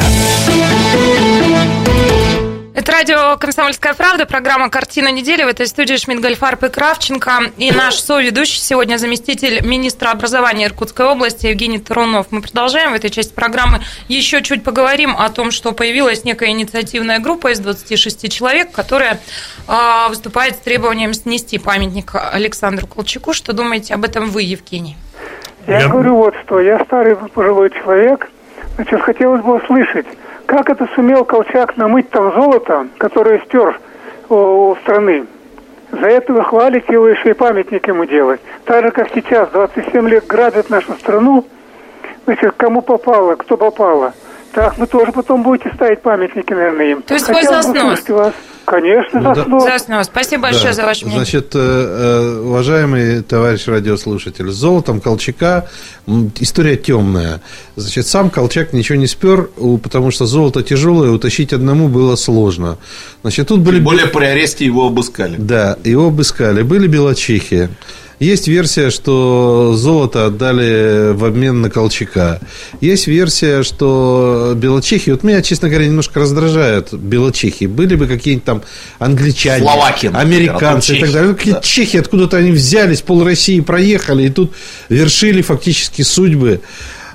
Это 2.81 2.93
радио 2.93 3.37
«Комсомольская 3.37 3.93
правда», 3.93 4.25
программа 4.25 4.71
«Картина 4.71 5.09
недели». 5.13 5.43
В 5.43 5.49
этой 5.49 5.67
студии 5.67 5.97
Шмидт, 5.97 6.23
Гольфарб 6.23 6.65
и 6.65 6.71
Кравченко. 6.71 7.53
И 7.59 7.71
наш 7.73 7.97
соведущий 7.97 8.59
сегодня 8.59 8.97
заместитель 8.97 9.61
министра 9.63 10.09
образования 10.09 10.65
Иркутской 10.65 11.05
области 11.05 11.49
Евгений 11.49 11.79
Тарунов. 11.79 12.29
Мы 12.31 12.41
продолжаем 12.41 12.93
в 12.93 12.95
этой 12.95 13.11
части 13.11 13.35
программы. 13.35 13.81
Еще 14.09 14.41
чуть 14.41 14.65
поговорим 14.65 15.15
о 15.15 15.29
том, 15.29 15.51
что 15.51 15.73
появилась 15.73 16.25
некая 16.25 16.53
инициативная 16.53 17.19
группа 17.19 17.53
из 17.53 17.59
26 17.59 18.33
человек, 18.33 18.73
которая 18.73 19.21
а, 19.69 20.09
выступает 20.09 20.55
с 20.55 20.61
требованием 20.61 21.13
снести 21.13 21.59
памятник 21.59 22.15
Александру 22.15 22.87
Колчаку. 22.87 23.35
Что 23.35 23.53
думаете 23.53 23.93
об 23.93 24.07
этом 24.07 24.31
вы, 24.31 24.41
Евгений? 24.41 24.97
Я, 25.67 25.81
Я- 25.81 25.89
говорю 25.89 26.17
вот 26.17 26.35
что, 26.47 26.59
я 26.61 26.83
старый 26.87 27.15
пожилой 27.17 27.69
человек, 27.69 28.31
значит, 28.77 29.03
хотелось 29.03 29.43
бы 29.43 29.57
услышать, 29.57 30.07
как 30.50 30.69
это 30.69 30.88
сумел 30.97 31.25
Колчак 31.25 31.76
намыть 31.76 32.11
там 32.11 32.33
золото, 32.35 32.88
которое 32.99 33.38
стер 33.47 33.78
у, 34.28 34.75
страны. 34.83 35.26
За 35.92 36.09
это 36.09 36.33
вы 36.33 36.42
хвалите 36.42 36.92
его 36.92 37.07
еще 37.07 37.30
и 37.30 37.35
памятник 37.35 37.87
ему 37.87 38.04
делать. 38.04 38.40
Так 38.64 38.85
же, 38.85 38.90
как 38.90 39.11
сейчас, 39.14 39.49
27 39.50 40.09
лет 40.09 40.26
грабят 40.26 40.69
нашу 40.69 40.95
страну, 40.95 41.47
значит, 42.25 42.54
кому 42.57 42.83
попало, 42.83 43.37
кто 43.37 43.57
попало. 43.57 44.12
Так 44.52 44.76
вы 44.76 44.88
тоже 44.88 45.12
потом 45.12 45.45
будете 45.45 45.73
ставить 45.73 46.02
памятники, 46.02 46.52
наверное, 46.52 46.87
им. 46.87 47.02
То 47.02 47.14
есть 47.14 47.28
бы 47.28 47.40
снос? 47.40 47.66
услышать 47.69 48.11
вас. 48.11 48.35
Конечно, 48.71 49.21
Ну 49.21 49.35
за 49.35 49.41
да. 49.41 49.45
снос. 49.45 49.65
За 49.65 49.79
снос. 49.79 50.07
Спасибо 50.07 50.43
большое 50.45 50.67
Да. 50.67 50.73
за 50.75 50.83
ваше 50.85 51.05
мнение. 51.05 51.25
Значит, 51.25 51.50
э, 51.55 51.59
э, 51.59 52.41
уважаемый 52.45 53.23
товарищ 53.23 53.67
радиослушатель, 53.67 54.50
с 54.50 54.55
золотом 54.55 55.00
Колчака 55.00 55.69
история 56.39 56.77
темная. 56.77 57.41
Значит, 57.75 58.07
сам 58.07 58.31
Колчак 58.31 58.73
ничего 58.73 58.97
не 58.97 59.09
спер, 59.09 59.50
потому 59.83 60.12
что 60.12 60.27
золото 60.27 60.62
тяжелое, 60.62 61.11
утащить 61.11 61.53
одному 61.53 61.89
было 61.89 62.15
сложно. 62.15 62.79
Значит, 63.23 63.49
тут 63.49 63.61
были... 63.61 63.77
Тем 63.77 63.85
более 63.85 64.07
при 64.07 64.25
аресте 64.27 64.65
его 64.65 64.87
обыскали. 64.87 65.37
Да, 65.37 65.77
его 65.83 66.07
обыскали. 66.07 66.62
Были 66.62 66.87
белочехи. 66.87 67.71
Есть 68.21 68.49
версия, 68.49 68.91
что 68.91 69.73
золото 69.75 70.27
отдали 70.27 71.12
в 71.15 71.25
обмен 71.25 71.62
на 71.62 71.71
Колчака. 71.71 72.39
Есть 72.83 73.07
версия, 73.07 73.62
что 73.62 74.53
белочехи... 74.55 75.09
Вот 75.09 75.23
меня, 75.23 75.41
честно 75.41 75.71
говоря, 75.71 75.87
немножко 75.87 76.21
раздражают 76.21 76.93
белочехи. 76.93 77.65
Были 77.65 77.95
бы 77.95 78.07
какие-нибудь 78.07 78.45
там 78.45 78.62
англичане, 78.99 79.65
Словаки, 79.65 80.11
американцы 80.12 80.99
и 80.99 81.00
так 81.00 81.12
далее. 81.12 81.31
Ну, 81.31 81.35
какие-то 81.35 81.61
да. 81.61 81.67
чехи, 81.67 81.97
откуда-то 81.97 82.37
они 82.37 82.50
взялись, 82.50 83.00
пол 83.00 83.25
России 83.25 83.61
проехали, 83.61 84.25
и 84.25 84.29
тут 84.29 84.53
вершили 84.91 85.41
фактически 85.41 86.03
судьбы. 86.03 86.61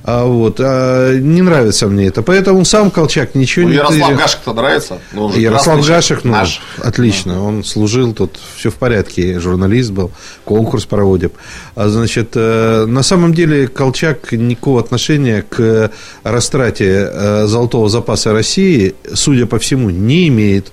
А 0.07 0.23
вот, 0.25 0.59
а, 0.59 1.17
не 1.17 1.41
нравится 1.41 1.87
мне 1.87 2.05
это. 2.05 2.21
Поэтому 2.21 2.63
сам 2.63 2.91
Колчак 2.91 3.33
ничего 3.33 3.65
Ну, 3.65 3.71
не... 3.71 3.77
Ярослав 3.77 4.15
Гашек-то 4.15 4.53
нравится? 4.53 4.99
Ну, 5.13 5.25
он 5.25 5.33
же 5.33 5.39
Ярослав 5.39 5.83
Гашек, 5.83 6.23
ну, 6.23 6.31
наш. 6.31 6.61
отлично, 6.77 7.43
он 7.43 7.63
служил 7.63 8.13
тут, 8.13 8.39
все 8.55 8.69
в 8.69 8.75
порядке, 8.75 9.39
журналист 9.39 9.89
был, 9.89 10.11
конкурс 10.43 10.85
проводим. 10.85 11.31
А, 11.73 11.89
значит, 11.89 12.33
э, 12.35 12.85
на 12.85 13.01
самом 13.01 13.33
деле 13.33 13.67
Колчак 13.67 14.31
никакого 14.31 14.79
отношения 14.79 15.41
к 15.41 15.89
растрате 16.21 17.09
э, 17.11 17.45
золотого 17.47 17.89
запаса 17.89 18.31
России, 18.31 18.93
судя 19.15 19.47
по 19.47 19.57
всему, 19.57 19.89
не 19.89 20.27
имеет. 20.27 20.71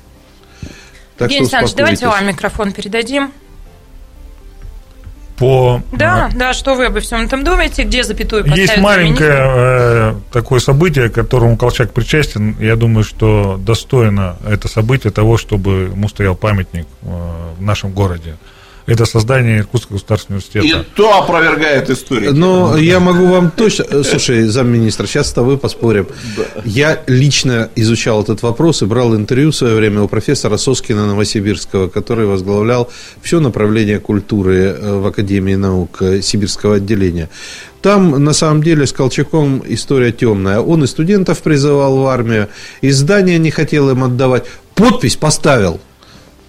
Так 1.16 1.30
Евгений 1.30 1.44
Александрович, 1.44 1.74
давайте 1.74 2.06
вам 2.06 2.26
микрофон 2.26 2.72
передадим. 2.72 3.32
По... 5.42 5.82
Да, 5.90 6.30
да, 6.36 6.52
что 6.52 6.74
вы 6.76 6.86
обо 6.86 7.00
всем 7.00 7.22
этом 7.22 7.42
думаете? 7.42 7.82
Где 7.82 8.04
запятую 8.04 8.44
поставить? 8.44 8.70
Есть 8.70 8.80
маленькое 8.80 9.34
э, 9.34 10.14
такое 10.30 10.60
событие, 10.60 11.08
к 11.08 11.14
которому 11.14 11.56
Колчак 11.56 11.92
причастен. 11.92 12.54
Я 12.60 12.76
думаю, 12.76 13.02
что 13.02 13.56
достойно 13.58 14.36
это 14.48 14.68
событие 14.68 15.10
того, 15.10 15.36
чтобы 15.36 15.90
ему 15.90 16.08
стоял 16.08 16.36
памятник 16.36 16.86
э, 17.02 17.06
в 17.58 17.60
нашем 17.60 17.90
городе. 17.90 18.36
Это 18.86 19.04
создание 19.04 19.58
Иркутского 19.60 19.96
государственного 19.96 20.42
И 20.42 20.58
университета. 20.58 20.86
то 20.96 21.18
опровергает 21.18 21.88
историки. 21.88 22.30
Но 22.30 22.76
я 22.76 22.98
могу 22.98 23.26
вам 23.26 23.50
точно... 23.52 23.84
э, 23.88 24.02
Слушай, 24.02 24.42
замминистра, 24.44 25.06
сейчас 25.06 25.28
с 25.28 25.32
тобой 25.32 25.56
поспорим. 25.56 26.08
Я 26.64 27.00
лично 27.06 27.70
изучал 27.76 28.22
этот 28.22 28.42
вопрос 28.42 28.82
и 28.82 28.86
брал 28.86 29.14
интервью 29.14 29.52
в 29.52 29.56
свое 29.56 29.76
время 29.76 30.02
у 30.02 30.08
профессора 30.08 30.56
Соскина 30.56 31.06
Новосибирского, 31.06 31.88
который 31.88 32.26
возглавлял 32.26 32.90
все 33.22 33.38
направление 33.38 34.00
культуры 34.00 34.56
э, 34.56 34.96
в 34.98 35.06
Академии 35.06 35.54
наук 35.54 36.02
э, 36.02 36.20
Сибирского 36.20 36.76
отделения. 36.76 37.28
Там, 37.82 38.22
на 38.22 38.32
самом 38.32 38.62
деле, 38.62 38.86
с 38.86 38.92
Колчаком 38.92 39.62
история 39.66 40.12
темная. 40.12 40.60
Он 40.60 40.82
и 40.82 40.86
студентов 40.88 41.38
призывал 41.42 41.98
в 41.98 42.06
армию, 42.06 42.48
и 42.80 42.90
здания 42.90 43.38
не 43.38 43.50
хотел 43.50 43.90
им 43.90 44.02
отдавать. 44.04 44.44
Подпись 44.74 45.16
поставил 45.16 45.80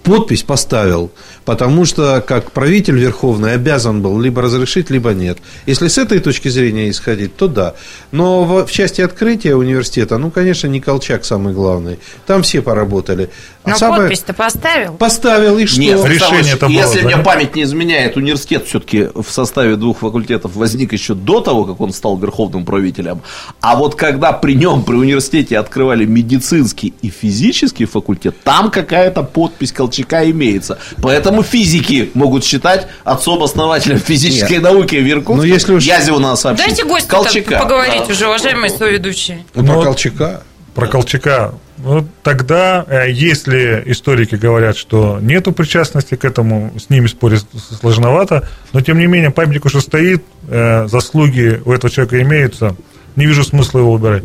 подпись 0.04 0.42
поставил, 0.42 1.10
потому 1.44 1.84
что 1.84 2.22
как 2.26 2.52
правитель 2.52 2.98
верховный 2.98 3.54
обязан 3.54 4.02
был 4.02 4.20
либо 4.20 4.42
разрешить, 4.42 4.90
либо 4.90 5.10
нет. 5.12 5.38
Если 5.66 5.88
с 5.88 5.98
этой 5.98 6.20
точки 6.20 6.48
зрения 6.48 6.90
исходить, 6.90 7.36
то 7.36 7.48
да. 7.48 7.74
Но 8.12 8.44
в, 8.44 8.66
в 8.66 8.72
части 8.72 9.00
открытия 9.00 9.54
университета, 9.54 10.18
ну, 10.18 10.30
конечно, 10.30 10.66
не 10.68 10.80
Колчак 10.80 11.24
самый 11.24 11.52
главный. 11.54 11.98
Там 12.26 12.42
все 12.42 12.62
поработали. 12.62 13.30
А 13.64 13.70
Но 13.70 13.76
самое- 13.76 14.02
подпись-то 14.02 14.34
поставил. 14.34 14.94
Поставил, 14.94 15.58
и 15.58 15.66
что? 15.66 15.80
Нет, 15.80 16.04
Решение 16.04 16.52
это 16.54 16.66
было, 16.66 16.74
если 16.74 17.00
да? 17.00 17.06
мне 17.06 17.16
память 17.18 17.56
не 17.56 17.62
изменяет, 17.62 18.16
университет 18.16 18.66
все-таки 18.66 19.08
в 19.14 19.26
составе 19.30 19.76
двух 19.76 19.98
факультетов 19.98 20.54
возник 20.54 20.92
еще 20.92 21.14
до 21.14 21.40
того, 21.40 21.64
как 21.64 21.80
он 21.80 21.92
стал 21.92 22.18
верховным 22.18 22.64
правителем. 22.64 23.22
А 23.60 23.76
вот 23.76 23.94
когда 23.94 24.32
при 24.32 24.54
нем, 24.54 24.82
при 24.82 24.96
университете 24.96 25.58
открывали 25.58 26.04
медицинский 26.04 26.92
и 27.00 27.08
физический 27.08 27.86
факультет, 27.86 28.36
там 28.44 28.70
какая-то 28.70 29.22
подпись 29.22 29.72
Колчака 29.72 30.28
имеется. 30.30 30.78
Поэтому 31.02 31.33
физики 31.42 32.10
могут 32.14 32.44
считать 32.44 32.86
отцом-основателем 33.04 33.98
физической 33.98 34.58
науки 34.58 34.96
в 34.96 35.08
Иркутске. 35.10 35.46
Ну, 35.46 35.54
если 35.54 35.74
уж- 35.74 35.84
Язеву 35.84 36.18
надо 36.18 36.36
сообщить. 36.36 36.66
Дайте 36.66 36.84
гостю 36.84 37.08
Колчака. 37.08 37.58
поговорить 37.60 38.04
Да. 38.06 38.12
уже, 38.12 38.26
уважаемые 38.26 38.70
соведущие. 38.70 39.44
Ну, 39.54 39.64
про 39.66 39.82
Колчака. 39.82 40.42
Про 40.74 40.86
Колчака. 40.88 41.54
Ну, 41.78 42.06
тогда, 42.22 42.84
э, 42.88 43.10
если 43.10 43.82
историки 43.86 44.36
говорят, 44.36 44.76
что 44.76 45.18
нету 45.20 45.52
причастности 45.52 46.14
к 46.16 46.24
этому, 46.24 46.72
с 46.78 46.88
ними 46.90 47.06
спорить 47.08 47.44
сложновато, 47.80 48.48
но 48.72 48.80
тем 48.80 48.98
не 48.98 49.06
менее 49.06 49.30
памятник 49.30 49.64
уже 49.64 49.80
стоит, 49.80 50.22
э, 50.48 50.86
заслуги 50.88 51.60
у 51.64 51.72
этого 51.72 51.90
человека 51.92 52.20
имеются, 52.22 52.76
не 53.16 53.26
вижу 53.26 53.44
смысла 53.44 53.80
его 53.80 53.92
убирать. 53.92 54.22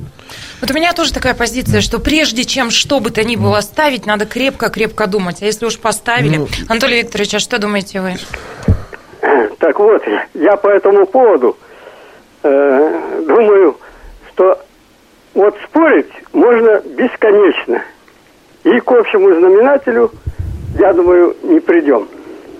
Вот 0.61 0.71
у 0.71 0.73
меня 0.73 0.93
тоже 0.93 1.13
такая 1.13 1.33
позиция, 1.33 1.81
что 1.81 1.99
прежде 1.99 2.43
чем 2.43 2.69
что 2.69 2.99
бы 2.99 3.11
то 3.11 3.23
ни 3.23 3.35
было 3.35 3.61
ставить, 3.61 4.05
надо 4.05 4.25
крепко-крепко 4.25 5.07
думать. 5.07 5.41
А 5.41 5.45
если 5.45 5.65
уж 5.65 5.79
поставили... 5.79 6.37
Ну, 6.37 6.47
Анатолий 6.67 7.01
Викторович, 7.01 7.35
а 7.35 7.39
что 7.39 7.59
думаете 7.59 8.01
вы? 8.01 8.15
Так 9.59 9.79
вот, 9.79 10.01
я 10.33 10.55
по 10.57 10.67
этому 10.67 11.05
поводу 11.05 11.57
э, 12.43 13.23
думаю, 13.27 13.77
что 14.31 14.59
вот 15.33 15.55
спорить 15.65 16.11
можно 16.33 16.79
бесконечно. 16.79 17.81
И 18.63 18.79
к 18.79 18.91
общему 18.91 19.33
знаменателю, 19.33 20.11
я 20.77 20.93
думаю, 20.93 21.35
не 21.43 21.59
придем. 21.59 22.07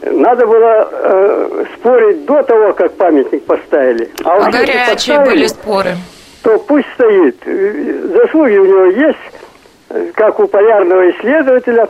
Надо 0.02 0.46
было 0.46 0.90
э, 0.92 1.66
спорить 1.76 2.26
до 2.26 2.42
того, 2.44 2.74
как 2.74 2.94
памятник 2.96 3.44
поставили. 3.46 4.10
А, 4.24 4.38
А 4.48 4.52
горячие 4.52 4.94
поставили, 4.94 5.30
были 5.30 5.48
споры. 5.48 5.96
То 6.44 6.58
пусть 6.60 6.88
стоит. 6.94 7.38
Заслуги 7.46 8.58
у 8.58 8.66
него 8.66 8.86
есть, 8.86 10.14
как 10.16 10.40
у 10.40 10.48
полярного 10.48 11.10
исследователя, 11.12 11.90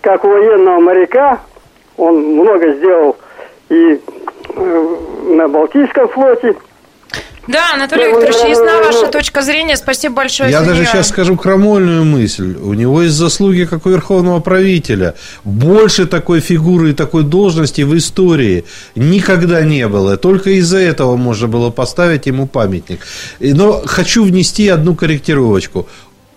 как 0.00 0.24
у 0.24 0.28
военного 0.28 0.80
моряка. 0.80 1.40
Он 1.96 2.16
много 2.34 2.74
сделал 2.74 3.16
и 3.68 4.00
э, 4.54 4.96
на 5.30 5.48
Балтийском 5.48 6.08
флоте. 6.08 6.54
Да, 7.48 7.72
Анатолий 7.74 8.08
Викторович, 8.08 8.36
ясна 8.46 8.82
ваша 8.82 9.06
точка 9.10 9.40
зрения. 9.40 9.76
Спасибо 9.76 10.16
большое 10.16 10.50
Я 10.50 10.60
даже 10.60 10.84
сейчас 10.84 11.08
скажу 11.08 11.34
крамольную 11.34 12.04
мысль. 12.04 12.54
У 12.60 12.74
него 12.74 13.02
есть 13.02 13.14
заслуги 13.14 13.64
как 13.64 13.86
у 13.86 13.90
верховного 13.90 14.40
правителя. 14.40 15.14
Больше 15.44 16.06
такой 16.06 16.40
фигуры 16.40 16.90
и 16.90 16.92
такой 16.92 17.24
должности 17.24 17.80
в 17.82 17.96
истории 17.96 18.66
никогда 18.94 19.62
не 19.62 19.88
было. 19.88 20.18
Только 20.18 20.50
из-за 20.50 20.76
этого 20.76 21.16
можно 21.16 21.48
было 21.48 21.70
поставить 21.70 22.26
ему 22.26 22.46
памятник. 22.46 23.00
Но 23.40 23.82
хочу 23.86 24.24
внести 24.24 24.68
одну 24.68 24.94
корректировочку. 24.94 25.88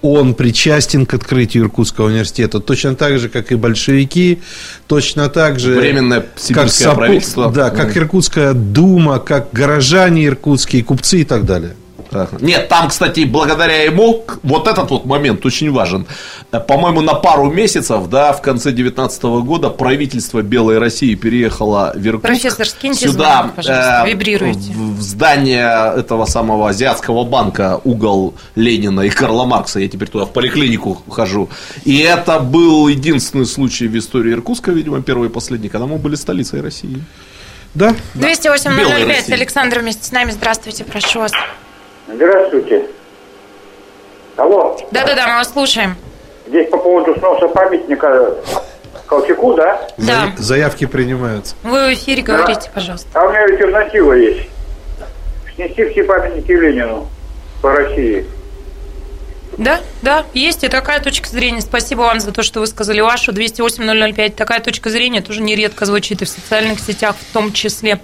Он 0.01 0.33
причастен 0.33 1.05
к 1.05 1.13
открытию 1.13 1.65
Иркутского 1.65 2.07
университета 2.07 2.59
точно 2.59 2.95
так 2.95 3.19
же, 3.19 3.29
как 3.29 3.51
и 3.51 3.55
большевики, 3.55 4.41
точно 4.87 5.29
так 5.29 5.59
же, 5.59 5.75
Временное 5.75 6.25
сибирское 6.35 6.87
Сапу- 6.87 6.97
правительство. 6.97 7.51
Да, 7.51 7.69
как 7.69 7.95
Иркутская 7.95 8.53
дума, 8.53 9.19
как 9.19 9.49
горожане 9.51 10.25
иркутские, 10.25 10.83
купцы 10.83 11.21
и 11.21 11.23
так 11.23 11.45
далее. 11.45 11.75
Ага. 12.11 12.37
Нет, 12.41 12.67
там, 12.67 12.89
кстати, 12.89 13.21
благодаря 13.21 13.83
ему, 13.83 14.25
вот 14.43 14.67
этот 14.67 14.89
вот 14.89 15.05
момент 15.05 15.45
очень 15.45 15.71
важен. 15.71 16.05
Э, 16.51 16.59
По-моему, 16.59 17.01
на 17.01 17.13
пару 17.13 17.49
месяцев, 17.49 18.07
да, 18.09 18.33
в 18.33 18.41
конце 18.41 18.71
19 18.71 19.23
года 19.23 19.69
правительство 19.69 20.41
Белой 20.41 20.77
России 20.77 21.15
переехало 21.15 21.93
в 21.95 22.05
Иркутск. 22.05 22.27
Профессор, 22.27 22.67
скиньте 22.67 23.07
сюда, 23.07 23.37
звонок, 23.37 23.55
пожалуйста, 23.55 24.03
э, 24.05 24.09
вибрируете. 24.09 24.71
В, 24.73 24.97
в 24.97 25.01
здание 25.01 25.93
этого 25.97 26.25
самого 26.25 26.69
азиатского 26.69 27.23
банка, 27.23 27.79
угол 27.83 28.33
Ленина 28.55 29.01
и 29.01 29.09
Карла 29.09 29.45
Маркса. 29.45 29.79
Я 29.79 29.87
теперь 29.87 30.09
туда 30.09 30.25
в 30.25 30.33
поликлинику 30.33 31.01
хожу. 31.09 31.49
И 31.85 31.97
это 31.99 32.39
был 32.39 32.87
единственный 32.89 33.45
случай 33.45 33.87
в 33.87 33.97
истории 33.97 34.33
Иркутска, 34.33 34.71
видимо, 34.71 35.01
первый 35.01 35.29
и 35.29 35.31
последний, 35.31 35.69
когда 35.69 35.87
мы 35.87 35.97
были 35.97 36.15
столицей 36.15 36.61
России. 36.61 37.01
Да? 37.73 37.95
208 38.15 38.77
Белая 38.77 39.05
005. 39.05 39.17
Россия. 39.17 39.35
Александр 39.35 39.79
вместе 39.79 40.03
с 40.03 40.11
нами. 40.11 40.31
Здравствуйте, 40.31 40.83
прошу 40.83 41.19
вас. 41.19 41.31
Здравствуйте. 42.13 42.85
Алло, 44.37 44.77
Да-да-да, 44.91 45.27
мы 45.27 45.33
вас 45.35 45.51
слушаем. 45.51 45.95
здесь 46.47 46.69
по 46.69 46.77
поводу 46.77 47.13
сноса 47.19 47.47
памятника 47.49 48.33
Колчаку, 49.05 49.53
да? 49.55 49.87
Да. 49.97 50.31
Заявки 50.37 50.85
принимаются. 50.85 51.55
Вы 51.63 51.89
в 51.89 51.93
эфире 51.93 52.21
говорите, 52.23 52.71
пожалуйста. 52.73 53.07
А 53.13 53.25
у 53.25 53.29
меня 53.29 53.41
альтернатива 53.43 54.13
есть. 54.13 54.49
Снести 55.55 55.85
все 55.89 56.03
памятники 56.03 56.51
Ленину 56.51 57.07
по 57.61 57.71
России. 57.75 58.25
Да, 59.57 59.81
да, 60.01 60.25
есть 60.33 60.63
и 60.63 60.67
такая 60.69 60.99
точка 61.01 61.27
зрения. 61.29 61.61
Спасибо 61.61 62.01
вам 62.01 62.19
за 62.19 62.31
то, 62.31 62.41
что 62.41 62.61
вы 62.61 62.67
сказали 62.67 63.01
вашу. 63.01 63.31
208-005. 63.31 64.29
Такая 64.31 64.59
точка 64.61 64.89
зрения 64.89 65.21
тоже 65.21 65.41
нередко 65.41 65.85
звучит 65.85 66.21
и 66.21 66.25
в 66.25 66.29
социальных 66.29 66.79
сетях 66.79 67.15
в 67.19 67.33
том 67.33 67.51
числе. 67.51 67.99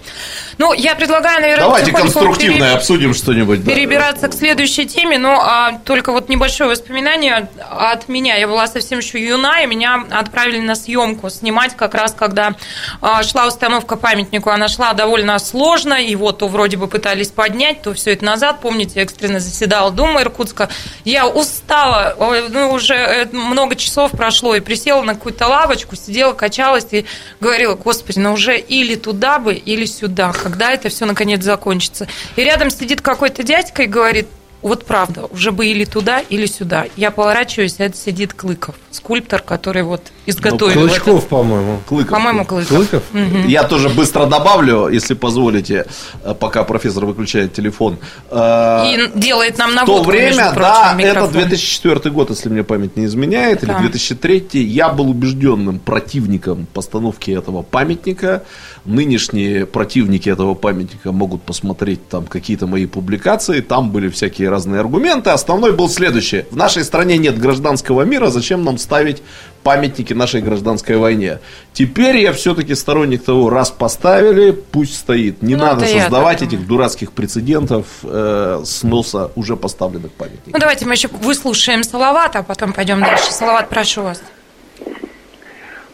Ну, 0.57 0.73
я 0.73 0.93
предлагаю, 0.95 1.41
наверное, 1.41 1.65
Давайте 1.65 1.91
потихоньку 1.91 2.13
конструктивно 2.19 2.65
пере- 2.65 2.75
обсудим 2.75 3.13
что-нибудь. 3.13 3.63
да. 3.63 3.71
перебираться 3.71 4.27
к 4.27 4.33
следующей 4.33 4.85
теме, 4.85 5.17
но 5.17 5.39
а, 5.41 5.79
только 5.85 6.11
вот 6.11 6.27
небольшое 6.29 6.69
воспоминание 6.69 7.47
от 7.69 8.09
меня. 8.09 8.35
Я 8.35 8.47
была 8.47 8.67
совсем 8.67 8.99
еще 8.99 9.23
юна, 9.25 9.61
и 9.61 9.67
меня 9.67 10.03
отправили 10.11 10.59
на 10.59 10.75
съемку 10.75 11.29
снимать 11.29 11.75
как 11.75 11.95
раз, 11.95 12.13
когда 12.13 12.55
а, 13.01 13.23
шла 13.23 13.47
установка 13.47 13.95
памятнику. 13.95 14.49
Она 14.49 14.67
шла 14.67 14.93
довольно 14.93 15.39
сложно, 15.39 15.93
его 16.01 16.31
то 16.33 16.47
вроде 16.49 16.77
бы 16.77 16.87
пытались 16.87 17.29
поднять, 17.29 17.81
то 17.81 17.93
все 17.93 18.11
это 18.13 18.25
назад. 18.25 18.59
Помните, 18.61 18.99
экстренно 19.01 19.39
заседала 19.39 19.91
Дума 19.91 20.21
Иркутска. 20.21 20.69
Я 21.05 21.25
устала, 21.37 22.15
ну, 22.49 22.71
уже 22.71 22.95
э, 22.95 23.25
много 23.31 23.75
часов 23.75 24.11
прошло, 24.11 24.55
и 24.55 24.59
присела 24.59 25.03
на 25.03 25.13
какую-то 25.13 25.47
лавочку, 25.47 25.95
сидела, 25.95 26.33
качалась 26.33 26.87
и 26.91 27.05
говорила, 27.39 27.75
господи, 27.75 28.19
ну 28.19 28.33
уже 28.33 28.57
или 28.57 28.95
туда 28.95 29.37
бы, 29.37 29.53
или 29.53 29.85
сюда, 29.85 30.33
когда 30.33 30.71
это 30.71 30.89
все 30.89 31.05
наконец 31.05 31.43
закончится. 31.43 32.07
И 32.35 32.43
рядом 32.43 32.69
сидит 32.69 33.01
какой-то 33.01 33.43
дядька 33.43 33.83
и 33.83 33.87
говорит, 33.87 34.27
вот 34.61 34.85
правда, 34.85 35.25
уже 35.25 35.51
бы 35.51 35.67
или 35.67 35.85
туда, 35.85 36.19
или 36.19 36.45
сюда. 36.45 36.85
Я 36.95 37.11
поворачиваюсь, 37.11 37.75
а 37.79 37.83
это 37.85 37.97
сидит 37.97 38.33
Клыков, 38.33 38.75
скульптор, 38.91 39.41
который 39.41 39.83
вот 39.83 40.01
изготовил 40.25 40.85
это. 40.85 40.89
Клычков, 40.89 41.27
по-моему. 41.27 41.79
Клыков. 41.87 42.09
По-моему, 42.09 42.45
Клыков. 42.45 42.67
Клыков? 42.69 43.03
Я 43.47 43.63
тоже 43.63 43.89
быстро 43.89 44.25
добавлю, 44.25 44.87
если 44.89 45.13
позволите, 45.13 45.85
э, 46.23 46.33
пока 46.33 46.63
профессор 46.63 47.05
выключает 47.05 47.53
телефон. 47.53 47.97
Э, 48.29 48.85
И 48.93 49.11
делает 49.19 49.57
нам 49.57 49.71
В 49.71 49.73
то 49.73 49.79
наводку, 49.85 50.09
время, 50.09 50.25
между 50.37 50.41
прочим, 50.41 50.59
да, 50.61 50.93
на 50.93 50.99
это 51.01 51.09
микрофон. 51.09 51.31
2004 51.33 52.09
год, 52.11 52.29
если 52.31 52.49
мне 52.49 52.63
память 52.63 52.97
не 52.97 53.05
изменяет, 53.05 53.61
Да. 53.61 53.73
или 53.73 53.81
2003, 53.89 54.63
я 54.63 54.89
был 54.89 55.09
убежденным 55.09 55.79
противником 55.79 56.67
постановки 56.73 57.31
этого 57.31 57.61
памятника. 57.61 58.43
Нынешние 58.87 59.65
противники 59.65 60.29
этого 60.29 60.53
памятника 60.53 61.11
могут 61.11 61.41
посмотреть 61.41 62.07
там 62.07 62.25
какие-то 62.25 62.67
мои 62.67 62.85
публикации, 62.85 63.59
там 63.59 63.91
были 63.91 64.07
всякие 64.07 64.49
разные 64.49 64.79
аргументы. 64.79 65.29
Основной 65.31 65.73
был 65.73 65.89
следующий. 65.89 66.45
В 66.51 66.55
нашей 66.55 66.85
стране 66.85 67.17
нет 67.17 67.37
гражданского 67.37 68.03
мира, 68.03 68.27
зачем 68.27 68.63
нам 68.63 68.77
ставить 68.77 69.21
памятники 69.63 70.13
нашей 70.13 70.41
гражданской 70.41 70.95
войне? 70.95 71.39
Теперь 71.73 72.15
я 72.15 72.31
все-таки 72.31 72.75
сторонник 72.75 73.25
того, 73.25 73.49
раз 73.49 73.71
поставили, 73.71 74.51
пусть 74.51 74.95
стоит. 74.95 75.41
Не 75.41 75.55
Ну, 75.55 75.65
надо 75.65 75.85
создавать 75.85 76.41
этих 76.41 76.65
дурацких 76.65 77.11
прецедентов 77.11 77.87
э, 78.03 78.61
сноса 78.63 79.31
уже 79.35 79.57
поставленных 79.57 80.13
памятников. 80.13 80.53
Ну, 80.53 80.59
давайте 80.59 80.85
мы 80.85 80.93
еще 80.93 81.09
выслушаем 81.09 81.83
Салавата, 81.83 82.39
а 82.39 82.43
потом 82.43 82.71
пойдем 82.71 83.01
дальше. 83.01 83.33
Салават, 83.33 83.67
прошу 83.67 84.03
вас. 84.03 84.21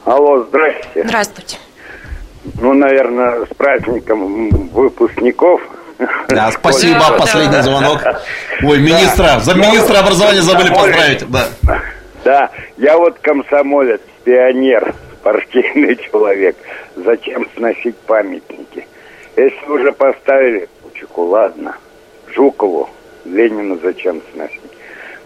Алло, 0.05 0.45
здрасте. 0.47 1.03
Здравствуйте. 1.03 1.57
Ну, 2.59 2.73
наверное, 2.73 3.45
с 3.45 3.55
праздником 3.55 4.49
выпускников. 4.69 5.61
Да, 6.27 6.51
спасибо, 6.59 6.99
Да, 6.99 7.17
последний 7.17 7.51
да. 7.53 7.61
звонок. 7.61 8.01
Ой, 8.63 8.79
министра, 8.79 9.39
замминистра 9.39 9.99
образования 9.99 10.41
забыли 10.41 10.69
поздравить. 10.69 11.29
Да. 11.29 11.47
Да, 12.23 12.49
я 12.77 12.97
вот 12.97 13.19
комсомолец, 13.19 14.01
пионер, 14.23 14.93
спортивный 15.19 15.95
человек. 15.97 16.55
Зачем 16.95 17.47
сносить 17.55 17.97
памятники? 17.97 18.87
Если 19.35 19.65
уже 19.67 19.91
поставили 19.91 20.69
Кучуку, 20.83 21.23
ладно. 21.23 21.75
Жукову, 22.33 22.89
Ленину 23.25 23.77
зачем 23.81 24.21
сносить? 24.33 24.59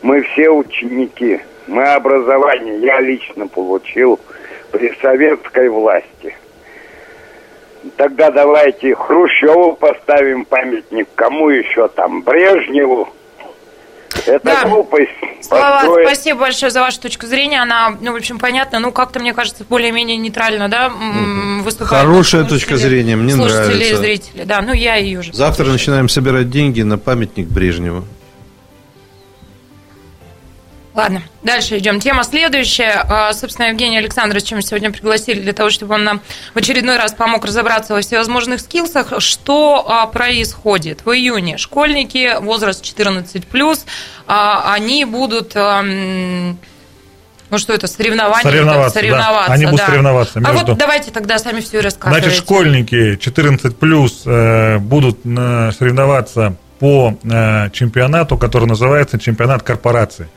Мы 0.01 0.21
все 0.21 0.49
ученики. 0.49 1.39
Мы 1.67 1.83
образование, 1.83 2.79
я 2.79 2.99
лично 3.01 3.47
получил 3.47 4.19
при 4.71 4.93
советской 5.01 5.69
власти. 5.69 6.35
Тогда 7.95 8.31
давайте 8.31 8.95
Хрущеву 8.95 9.73
поставим 9.73 10.45
памятник, 10.45 11.07
кому 11.15 11.49
еще 11.49 11.87
там, 11.87 12.21
Брежневу. 12.21 13.09
Это 14.25 14.39
Да. 14.43 14.65
глупость. 14.65 15.11
Салават, 15.41 15.81
построить. 15.85 16.07
спасибо 16.07 16.39
большое 16.39 16.71
за 16.71 16.81
вашу 16.81 16.99
точку 17.01 17.27
зрения. 17.27 17.61
Она, 17.61 17.93
ну, 18.01 18.13
в 18.13 18.15
общем, 18.15 18.39
понятна. 18.39 18.79
Ну, 18.79 18.91
как-то, 18.91 19.19
мне 19.19 19.33
кажется, 19.33 19.63
более-менее 19.69 20.17
нейтрально, 20.17 20.69
да, 20.69 20.87
м, 20.87 21.61
выступает. 21.63 22.03
Хорошая 22.03 22.41
слушатели- 22.41 22.49
точка 22.49 22.77
зрения, 22.77 23.15
мне 23.15 23.33
слушатели 23.33 23.63
нравится. 23.75 23.93
и 23.93 23.95
зрители, 23.95 24.43
да. 24.43 24.61
Ну, 24.61 24.73
я 24.73 24.95
ее 24.95 25.21
же. 25.21 25.33
Завтра 25.33 25.65
начинаем 25.65 26.09
собирать 26.09 26.49
деньги 26.49 26.81
на 26.81 26.97
памятник 26.97 27.47
Брежневу. 27.47 28.05
Ладно, 30.97 31.21
дальше 31.43 31.77
идем. 31.77 31.99
Тема 31.99 32.23
следующая. 32.23 33.05
А, 33.07 33.31
Собственно, 33.31 33.67
Евгений 33.67 33.99
Александрович 33.99 34.49
мы 34.49 34.63
сегодня 34.63 34.91
пригласили 34.91 35.39
для 35.39 35.53
того, 35.53 35.69
чтобы 35.69 35.93
он 35.93 36.03
нам 36.03 36.21
в 36.55 36.57
очередной 36.57 36.97
раз 36.97 37.13
помог 37.13 37.45
разобраться 37.45 37.93
во 37.93 38.01
всевозможных 38.01 38.61
скиллсах. 38.61 39.13
Что 39.19 39.85
а, 39.87 40.07
происходит? 40.07 41.05
В 41.05 41.11
июне 41.11 41.59
школьники, 41.59 42.41
возраст 42.41 42.83
14+, 42.83 43.79
а, 44.25 44.73
они 44.73 45.05
будут... 45.05 45.53
Ну 45.55 46.57
что 47.59 47.73
это, 47.73 47.85
соревнования? 47.85 48.41
Соревноваться, 48.41 48.95
да. 48.95 48.99
соревноваться 48.99 49.53
Они 49.53 49.65
будут 49.65 49.79
да. 49.79 49.85
соревноваться 49.85 50.39
А 50.43 50.51
между- 50.51 50.65
вот 50.65 50.77
давайте 50.79 51.11
тогда 51.11 51.37
сами 51.37 51.61
все 51.61 51.77
и 51.77 51.81
рассказывайте. 51.81 52.27
Значит, 52.27 52.43
школьники 52.43 53.15
14 53.17 53.77
плюс 53.77 54.23
э, 54.25 54.79
будут 54.79 55.19
э, 55.23 55.71
соревноваться 55.77 56.55
по 56.79 57.17
э, 57.23 57.69
чемпионату, 57.69 58.37
который 58.37 58.67
называется 58.67 59.17
чемпионат 59.17 59.63
корпорации. 59.63 60.27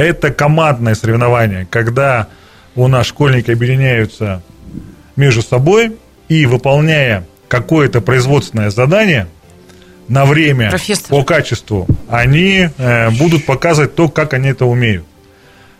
Это 0.00 0.32
командное 0.32 0.94
соревнование, 0.94 1.66
когда 1.68 2.28
у 2.74 2.88
нас 2.88 3.06
школьники 3.06 3.50
объединяются 3.50 4.42
между 5.14 5.42
собой 5.42 5.94
и 6.30 6.46
выполняя 6.46 7.26
какое-то 7.48 8.00
производственное 8.00 8.70
задание 8.70 9.26
на 10.08 10.24
время 10.24 10.70
Профессор. 10.70 11.10
по 11.10 11.22
качеству, 11.22 11.86
они 12.08 12.70
э, 12.78 13.10
будут 13.10 13.44
показывать 13.44 13.94
то, 13.94 14.08
как 14.08 14.32
они 14.32 14.48
это 14.48 14.64
умеют. 14.64 15.04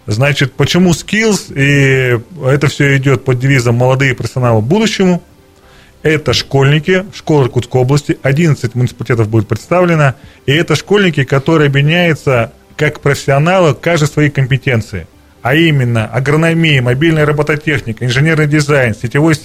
Значит, 0.05 0.53
почему 0.53 0.91
skills? 0.91 1.51
И 1.57 2.21
это 2.45 2.67
все 2.67 2.99
идет 2.99 3.25
под 3.25 3.39
девизом 3.39 3.77
«Молодые 3.77 4.15
профессионалы 4.15 4.61
будущему». 4.61 5.23
Это 6.03 6.35
школьники 6.35 7.07
школы 7.15 7.45
Иркутской 7.45 7.81
области, 7.81 8.19
11 8.23 8.75
муниципалитетов 8.75 9.29
будет 9.29 9.49
представлено, 9.49 10.15
и 10.45 10.53
это 10.53 10.77
школьники, 10.77 11.25
которые 11.25 11.69
объединяются 11.69 12.53
как 12.81 13.01
профессионалы 13.01 13.75
каждой 13.75 14.09
своей 14.09 14.31
компетенции, 14.31 15.07
а 15.43 15.55
именно 15.55 16.07
агрономия, 16.07 16.81
мобильная 16.81 17.27
робототехника, 17.27 18.07
инженерный 18.07 18.47
дизайн, 18.47 18.95
сетевое 18.95 19.37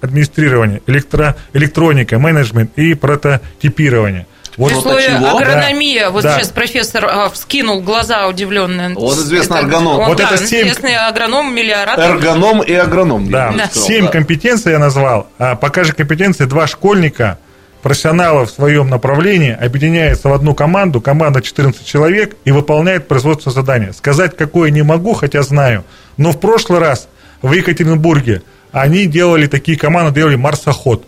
администрирование, 0.00 0.82
электро, 0.88 1.36
электроника, 1.52 2.18
менеджмент 2.18 2.72
и 2.76 2.94
прототипирование. 2.94 4.26
Вот 4.56 4.72
При 4.72 4.80
слове 4.80 5.04
чего? 5.06 5.36
агрономия, 5.38 6.10
вот 6.10 6.24
Да. 6.24 6.36
сейчас 6.36 6.48
профессор 6.48 7.04
а, 7.06 7.30
вскинул 7.30 7.80
глаза 7.80 8.26
удивленные. 8.26 8.92
Он 8.96 9.14
известный 9.14 9.60
агроном. 9.60 10.00
Он, 10.00 10.08
Вот 10.08 10.18
да, 10.18 10.24
это 10.24 10.44
семь- 10.44 10.62
известный 10.62 10.96
агроном, 10.96 11.54
миллиоратор. 11.54 12.16
Эргоном 12.16 12.60
и 12.60 12.72
агроном. 12.74 13.30
Да, 13.30 13.52
сказал, 13.52 13.86
семь 13.86 14.06
да. 14.06 14.10
компетенций 14.10 14.72
я 14.72 14.80
назвал. 14.80 15.28
А 15.38 15.54
по 15.54 15.70
каждой 15.70 15.94
компетенции 15.94 16.44
два 16.46 16.66
школьника, 16.66 17.38
профессионалов 17.82 18.50
в 18.50 18.54
своем 18.54 18.88
направлении, 18.88 19.52
объединяются 19.52 20.28
в 20.28 20.32
одну 20.32 20.54
команду, 20.54 21.00
команда 21.00 21.42
14 21.42 21.84
человек, 21.86 22.36
и 22.44 22.52
выполняет 22.52 23.08
производственное 23.08 23.54
задание. 23.54 23.92
Сказать, 23.92 24.36
какое 24.36 24.70
не 24.70 24.82
могу, 24.82 25.14
хотя 25.14 25.42
знаю. 25.42 25.84
Но 26.16 26.32
в 26.32 26.40
прошлый 26.40 26.78
раз 26.80 27.08
в 27.42 27.52
Екатеринбурге 27.52 28.42
они 28.72 29.06
делали 29.06 29.46
такие 29.46 29.78
команды, 29.78 30.12
делали 30.20 30.36
марсоход. 30.36 31.04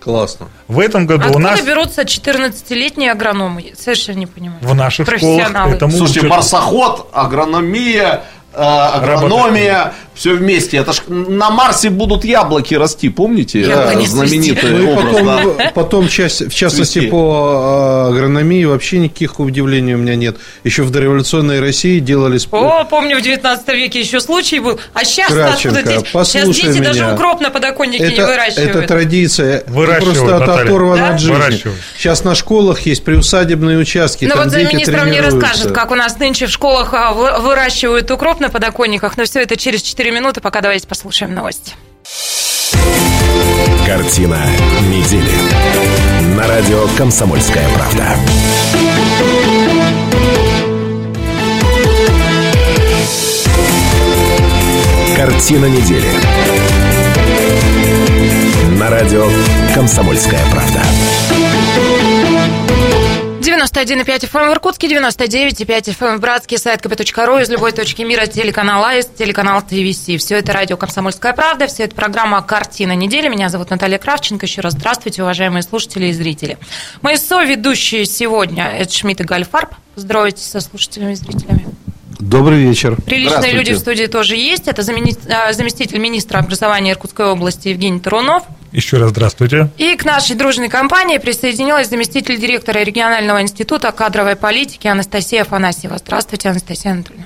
Классно. 0.00 0.48
В 0.66 0.80
этом 0.80 1.06
году 1.06 1.22
Откуда 1.26 1.38
у 1.38 1.40
нас 1.40 1.62
берутся 1.62 2.02
14-летние 2.02 3.12
агрономы? 3.12 3.72
Совершенно 3.78 4.16
не 4.18 4.26
понимаю. 4.26 4.58
в 4.60 4.74
наших 4.74 5.06
школах 5.06 5.20
Профессионалы. 5.38 5.74
этому 5.76 5.92
Слушайте, 5.96 6.20
учат. 6.20 6.30
марсоход, 6.30 7.08
агрономия, 7.12 8.24
э, 8.54 8.60
агрономия, 8.60 9.92
все 10.14 10.34
вместе. 10.34 10.76
Это 10.78 10.92
ж 10.92 11.02
на 11.08 11.50
Марсе 11.50 11.90
будут 11.90 12.24
яблоки 12.24 12.74
расти, 12.74 13.08
помните? 13.08 13.60
Яблони 13.60 14.04
Э, 14.04 14.08
Знаменитый 14.08 14.70
Ну 14.70 14.92
образ, 14.92 15.04
потом, 15.14 15.56
да. 15.56 15.70
потом 15.74 16.08
часть, 16.08 16.46
в 16.50 16.54
частности, 16.54 16.94
Цвести. 16.98 17.10
по 17.10 18.08
э, 18.10 18.12
агрономии 18.14 18.64
вообще 18.64 18.98
никаких 18.98 19.40
удивлений 19.40 19.94
у 19.94 19.98
меня 19.98 20.14
нет. 20.16 20.36
Еще 20.64 20.82
в 20.82 20.90
дореволюционной 20.90 21.60
России 21.60 21.98
делали... 21.98 22.38
О, 22.50 22.84
помню, 22.84 23.18
в 23.18 23.22
19 23.22 23.68
веке 23.68 24.00
еще 24.00 24.20
случай 24.20 24.58
был. 24.60 24.78
А 24.94 25.04
сейчас 25.04 25.30
откуда 25.30 25.82
дети? 25.82 26.04
Сейчас 26.24 26.48
дети 26.56 26.78
даже 26.80 27.00
меня. 27.04 27.14
укроп 27.14 27.40
на 27.40 27.50
подоконнике 27.50 28.06
не 28.08 28.14
это, 28.14 28.26
выращивают. 28.26 28.70
это 28.76 28.86
традиция 28.88 29.64
Выращивают, 29.66 30.18
просто 30.18 30.36
от- 30.36 30.40
Наталья. 30.46 30.64
оторвана 30.64 30.96
Да? 31.08 31.14
от 31.14 31.20
жизни. 31.20 31.34
Выращивают. 31.34 31.78
Сейчас 31.96 32.24
на 32.24 32.34
школах 32.34 32.80
есть 32.82 33.02
приусадебные 33.04 33.78
участки, 33.78 34.24
Ну 34.26 34.34
там 34.34 34.44
вот 34.44 34.52
дети 34.52 34.64
замминистра 34.64 35.04
мне 35.04 35.20
расскажет, 35.20 35.72
как 35.72 35.90
у 35.90 35.94
нас 35.94 36.18
нынче 36.18 36.46
в 36.46 36.50
школах 36.50 36.92
а, 36.92 37.12
вы- 37.12 37.38
выращивают 37.40 38.10
укроп 38.10 38.40
на 38.42 38.50
подоконниках, 38.50 39.16
но 39.16 39.24
все 39.24 39.40
это 39.40 39.56
через 39.56 39.80
4 39.82 40.10
минуты, 40.10 40.40
пока 40.42 40.60
давайте 40.60 40.86
послушаем 40.86 41.34
новости. 41.34 41.72
Картина 43.86 44.38
недели. 44.88 45.30
На 46.36 46.46
радио 46.46 46.86
«Комсомольская 46.98 47.66
правда». 47.70 48.16
Картина 55.16 55.66
недели. 55.66 56.08
На 58.78 58.90
радио 58.90 59.28
«Комсомольская 59.74 60.40
правда». 60.50 60.80
91,5 63.62 64.28
FM 64.28 64.48
в 64.48 64.52
Иркутске, 64.52 64.88
99,5 64.88 65.96
FM 65.96 66.16
в 66.16 66.20
Братске, 66.20 66.58
сайт 66.58 66.84
kp.ру, 66.84 67.38
из 67.38 67.48
любой 67.48 67.70
точки 67.70 68.02
мира, 68.02 68.26
телеканал 68.26 68.84
АИС, 68.84 69.06
телеканал 69.16 69.62
ТВС. 69.62 70.08
Все 70.18 70.38
это 70.38 70.52
радио 70.52 70.76
«Комсомольская 70.76 71.32
правда», 71.32 71.68
все 71.68 71.84
это 71.84 71.94
программа 71.94 72.42
«Картина 72.42 72.96
недели». 72.96 73.28
Меня 73.28 73.48
зовут 73.50 73.70
Наталья 73.70 73.98
Кравченко. 73.98 74.46
Еще 74.46 74.62
раз 74.62 74.72
здравствуйте, 74.72 75.22
уважаемые 75.22 75.62
слушатели 75.62 76.06
и 76.06 76.12
зрители. 76.12 76.58
Мои 77.02 77.16
соведущие 77.16 78.04
сегодня– 78.04 78.64
это 78.78 78.92
Шмидт 78.92 79.20
и 79.20 79.24
Гальфарб. 79.24 79.70
Поздоровайтесь 79.94 80.44
со 80.44 80.60
слушателями 80.60 81.12
и 81.12 81.14
зрителями. 81.14 81.66
Добрый 82.18 82.58
вечер. 82.60 82.96
Приличные 82.96 83.28
Здравствуйте. 83.28 83.56
люди 83.56 83.72
в 83.74 83.78
студии 83.78 84.06
тоже 84.06 84.36
есть. 84.36 84.66
Это 84.66 84.82
замени- 84.82 85.16
а, 85.32 85.52
заместитель 85.52 85.98
министра 85.98 86.38
образования 86.38 86.92
Иркутской 86.92 87.26
области 87.26 87.68
Евгений 87.68 88.00
Тарунов. 88.00 88.42
Еще 88.72 88.96
раз 88.96 89.10
здравствуйте. 89.10 89.68
И 89.76 89.96
к 89.96 90.04
нашей 90.04 90.34
дружной 90.34 90.68
компании 90.68 91.18
присоединилась 91.18 91.88
заместитель 91.88 92.38
директора 92.40 92.78
регионального 92.80 93.42
института 93.42 93.92
кадровой 93.92 94.34
политики 94.34 94.86
Анастасия 94.88 95.42
Афанасьева. 95.42 95.98
Здравствуйте, 95.98 96.48
Анастасия 96.48 96.92
Анатольевна. 96.92 97.24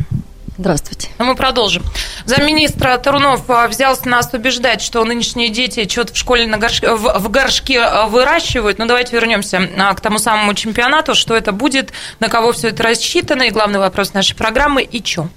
Здравствуйте. 0.59 1.09
Ну, 1.19 1.27
мы 1.27 1.35
продолжим. 1.35 1.83
Замминистра 2.25 2.97
Тарунов 2.97 3.49
а, 3.51 3.69
взялся 3.69 4.09
нас 4.09 4.33
убеждать, 4.33 4.81
что 4.81 5.05
нынешние 5.05 5.51
дети 5.51 5.87
что-то 5.87 6.15
в 6.15 6.17
школе 6.17 6.47
на 6.47 6.57
горшке, 6.57 6.95
в, 6.95 7.19
в 7.19 7.31
горшке 7.31 7.81
а, 7.81 8.07
выращивают. 8.07 8.79
Но 8.79 8.87
давайте 8.87 9.15
вернемся 9.15 9.69
а, 9.77 9.93
к 9.93 10.01
тому 10.01 10.19
самому 10.19 10.55
чемпионату. 10.55 11.15
Что 11.15 11.37
это 11.37 11.53
будет, 11.53 11.93
на 12.21 12.31
кого 12.31 12.53
все 12.53 12.69
это 12.69 12.83
рассчитано, 12.83 13.43
и 13.43 13.51
главный 13.51 13.79
вопрос 13.79 14.15
нашей 14.15 14.35
программы– 14.35 14.83
и 14.83 15.05
что? 15.05 15.29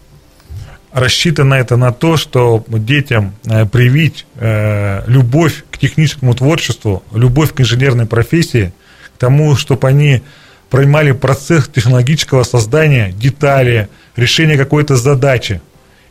Рассчитано 0.91 1.53
это 1.53 1.77
на 1.77 1.91
то, 1.91 2.17
что 2.17 2.65
детям 2.67 3.35
э, 3.45 3.65
привить 3.65 4.25
э, 4.35 5.03
любовь 5.05 5.63
к 5.69 5.77
техническому 5.77 6.33
творчеству, 6.33 7.03
любовь 7.13 7.53
к 7.53 7.61
инженерной 7.61 8.07
профессии, 8.07 8.73
к 9.15 9.19
тому, 9.19 9.55
чтобы 9.55 9.87
они 9.87 10.23
принимали 10.71 11.11
процесс 11.11 11.67
технологического 11.67 12.43
создания 12.43 13.11
детали, 13.11 13.87
решения 14.15 14.57
какой-то 14.57 14.95
задачи. 14.95 15.61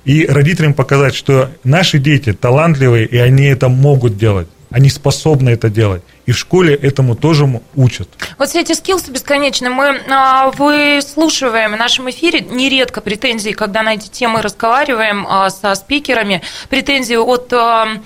И 0.04 0.26
родителям 0.26 0.74
показать, 0.74 1.14
что 1.14 1.50
наши 1.64 1.98
дети 1.98 2.32
талантливые, 2.32 3.06
и 3.06 3.16
они 3.18 3.44
это 3.44 3.68
могут 3.68 4.16
делать. 4.16 4.48
Они 4.70 4.90
способны 4.90 5.50
это 5.50 5.70
делать. 5.70 6.02
И 6.26 6.32
в 6.32 6.38
школе 6.38 6.74
этому 6.74 7.16
тоже 7.16 7.60
учат. 7.74 8.08
Вот 8.38 8.48
все 8.48 8.60
эти 8.60 8.72
скиллсы 8.72 9.10
бесконечные. 9.10 9.70
Мы 9.70 10.00
а, 10.10 10.50
выслушиваем 10.50 11.72
в 11.72 11.76
нашем 11.76 12.10
эфире 12.10 12.40
нередко 12.40 13.00
претензии, 13.00 13.50
когда 13.52 13.82
на 13.82 13.94
эти 13.94 14.08
темы 14.08 14.42
разговариваем 14.42 15.26
а, 15.28 15.48
со 15.50 15.74
спикерами, 15.74 16.42
претензии 16.68 17.16
от 17.16 17.52
а, 17.52 17.98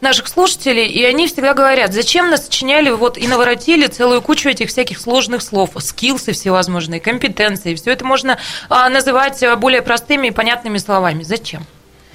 наших 0.00 0.28
слушателей, 0.28 0.86
и 0.86 1.04
они 1.04 1.26
всегда 1.26 1.54
говорят, 1.54 1.92
зачем 1.92 2.30
нас 2.30 2.44
сочиняли 2.44 2.90
вот 2.90 3.16
и 3.18 3.26
наворотили 3.26 3.86
целую 3.86 4.22
кучу 4.22 4.48
этих 4.48 4.68
всяких 4.68 4.98
сложных 4.98 5.42
слов, 5.42 5.70
скиллсы 5.78 6.32
всевозможные, 6.32 7.00
компетенции, 7.00 7.74
все 7.74 7.92
это 7.92 8.04
можно 8.04 8.38
а, 8.68 8.88
называть 8.88 9.42
а, 9.42 9.56
более 9.56 9.82
простыми 9.82 10.28
и 10.28 10.30
понятными 10.30 10.78
словами. 10.78 11.22
Зачем? 11.22 11.66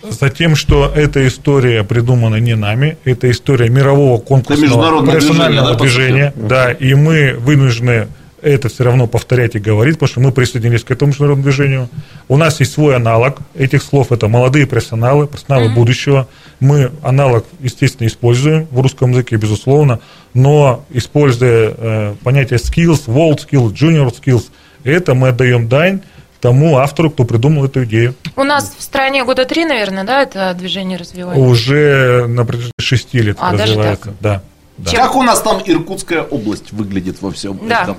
Затем, 0.09 0.55
что 0.55 0.91
эта 0.93 1.27
история 1.27 1.83
придумана 1.83 2.37
не 2.37 2.55
нами, 2.55 2.97
это 3.05 3.29
история 3.29 3.69
мирового 3.69 4.19
конкурсного 4.19 4.61
международное 4.61 5.13
профессионального 5.13 5.75
движение, 5.75 6.33
да, 6.35 6.39
движения, 6.39 6.49
да, 6.49 6.71
и 6.71 6.93
мы 6.95 7.35
вынуждены 7.37 8.07
это 8.41 8.69
все 8.69 8.83
равно 8.83 9.07
повторять 9.07 9.55
и 9.55 9.59
говорить, 9.59 9.95
потому 9.95 10.09
что 10.09 10.19
мы 10.19 10.31
присоединились 10.31 10.83
к 10.83 10.91
этому 10.91 11.11
международному 11.11 11.43
движению. 11.43 11.89
У 12.27 12.37
нас 12.37 12.59
есть 12.59 12.73
свой 12.73 12.95
аналог 12.95 13.37
этих 13.55 13.83
слов, 13.83 14.11
это 14.11 14.27
молодые 14.27 14.65
профессионалы, 14.65 15.27
профессионалы 15.27 15.69
будущего. 15.69 16.27
Мы 16.59 16.91
аналог, 17.03 17.45
естественно, 17.59 18.07
используем 18.07 18.67
в 18.71 18.79
русском 18.81 19.11
языке, 19.11 19.35
безусловно, 19.35 19.99
но 20.33 20.83
используя 20.89 21.73
э, 21.77 22.15
понятие 22.23 22.59
skills, 22.59 23.05
world 23.05 23.39
skills, 23.47 23.73
junior 23.73 24.11
skills, 24.11 24.45
это 24.83 25.13
мы 25.13 25.29
отдаем 25.29 25.67
дань 25.67 26.01
тому 26.41 26.77
автору, 26.77 27.11
кто 27.11 27.23
придумал 27.23 27.65
эту 27.65 27.83
идею. 27.85 28.15
У 28.35 28.43
нас 28.43 28.73
в 28.77 28.81
стране 28.81 29.23
года 29.23 29.45
три, 29.45 29.63
наверное, 29.63 30.03
да, 30.03 30.23
это 30.23 30.53
движение 30.57 30.97
развивается? 30.97 31.41
Уже 31.43 32.25
на 32.27 32.43
протяжении 32.45 32.71
шести 32.79 33.19
лет 33.19 33.37
А, 33.39 33.51
даже 33.51 33.73
развивается. 33.73 34.05
так? 34.05 34.13
Да. 34.19 34.41
да. 34.77 34.91
Чем- 34.91 34.99
Как 35.01 35.15
у 35.15 35.23
нас 35.23 35.41
там 35.41 35.61
Иркутская 35.65 36.23
область 36.23 36.71
выглядит 36.73 37.21
во 37.21 37.31
всем 37.31 37.59
Да. 37.67 37.83
этом? 37.83 37.97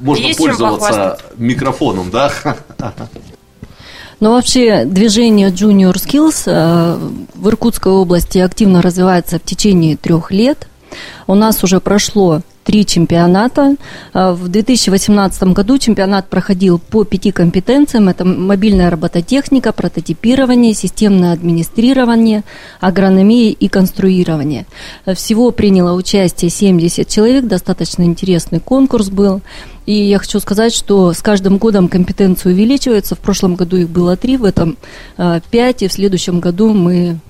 Можно 0.00 0.24
Есть 0.26 0.38
пользоваться 0.38 1.18
микрофоном, 1.36 2.10
да? 2.10 2.32
Но 4.18 4.32
вообще 4.32 4.84
движение 4.86 5.50
Junior 5.50 5.92
Skills 5.94 6.44
э, 6.46 6.96
в 7.34 7.48
Иркутской 7.48 7.92
области 7.92 8.38
активно 8.38 8.80
развивается 8.80 9.38
в 9.38 9.42
течение 9.42 9.96
трех 9.96 10.30
лет. 10.30 10.68
У 11.26 11.34
нас 11.34 11.62
уже 11.62 11.80
прошло 11.80 12.40
три 12.66 12.84
чемпионата. 12.84 13.76
Э, 14.12 14.32
В 14.32 14.48
2018 14.48 15.54
году 15.54 15.78
чемпионат 15.78 16.28
проходил 16.28 16.78
по 16.78 17.04
пяти 17.04 17.30
компетенциям. 17.30 18.08
Это 18.08 18.24
мобильная 18.24 18.90
робототехника, 18.90 19.72
прототипирование, 19.72 20.74
системное 20.74 21.32
администрирование, 21.32 22.42
агрономия 22.80 23.52
и 23.52 23.68
конструирование. 23.68 24.66
Э, 25.06 25.14
Всего 25.14 25.52
приняло 25.52 25.94
участие 25.94 26.50
70 26.50 27.08
человек. 27.08 27.46
Достаточно 27.46 28.02
интересный 28.02 28.60
конкурс 28.60 29.08
был. 29.08 29.40
И 29.86 29.94
я 29.94 30.18
хочу 30.18 30.40
сказать, 30.40 30.74
что 30.74 31.12
с 31.12 31.22
каждым 31.22 31.58
годом 31.58 31.88
компетенции 31.88 32.50
увеличиваются. 32.50 33.14
В 33.14 33.20
прошлом 33.20 33.54
году 33.54 33.76
их 33.76 33.88
было 33.88 34.16
три, 34.16 34.36
в 34.36 34.44
этом 34.44 34.76
э, 35.16 35.40
пять, 35.50 35.82
и 35.82 35.88
в 35.88 35.92
следующем 35.92 36.40
году 36.40 36.72
мы 36.72 37.20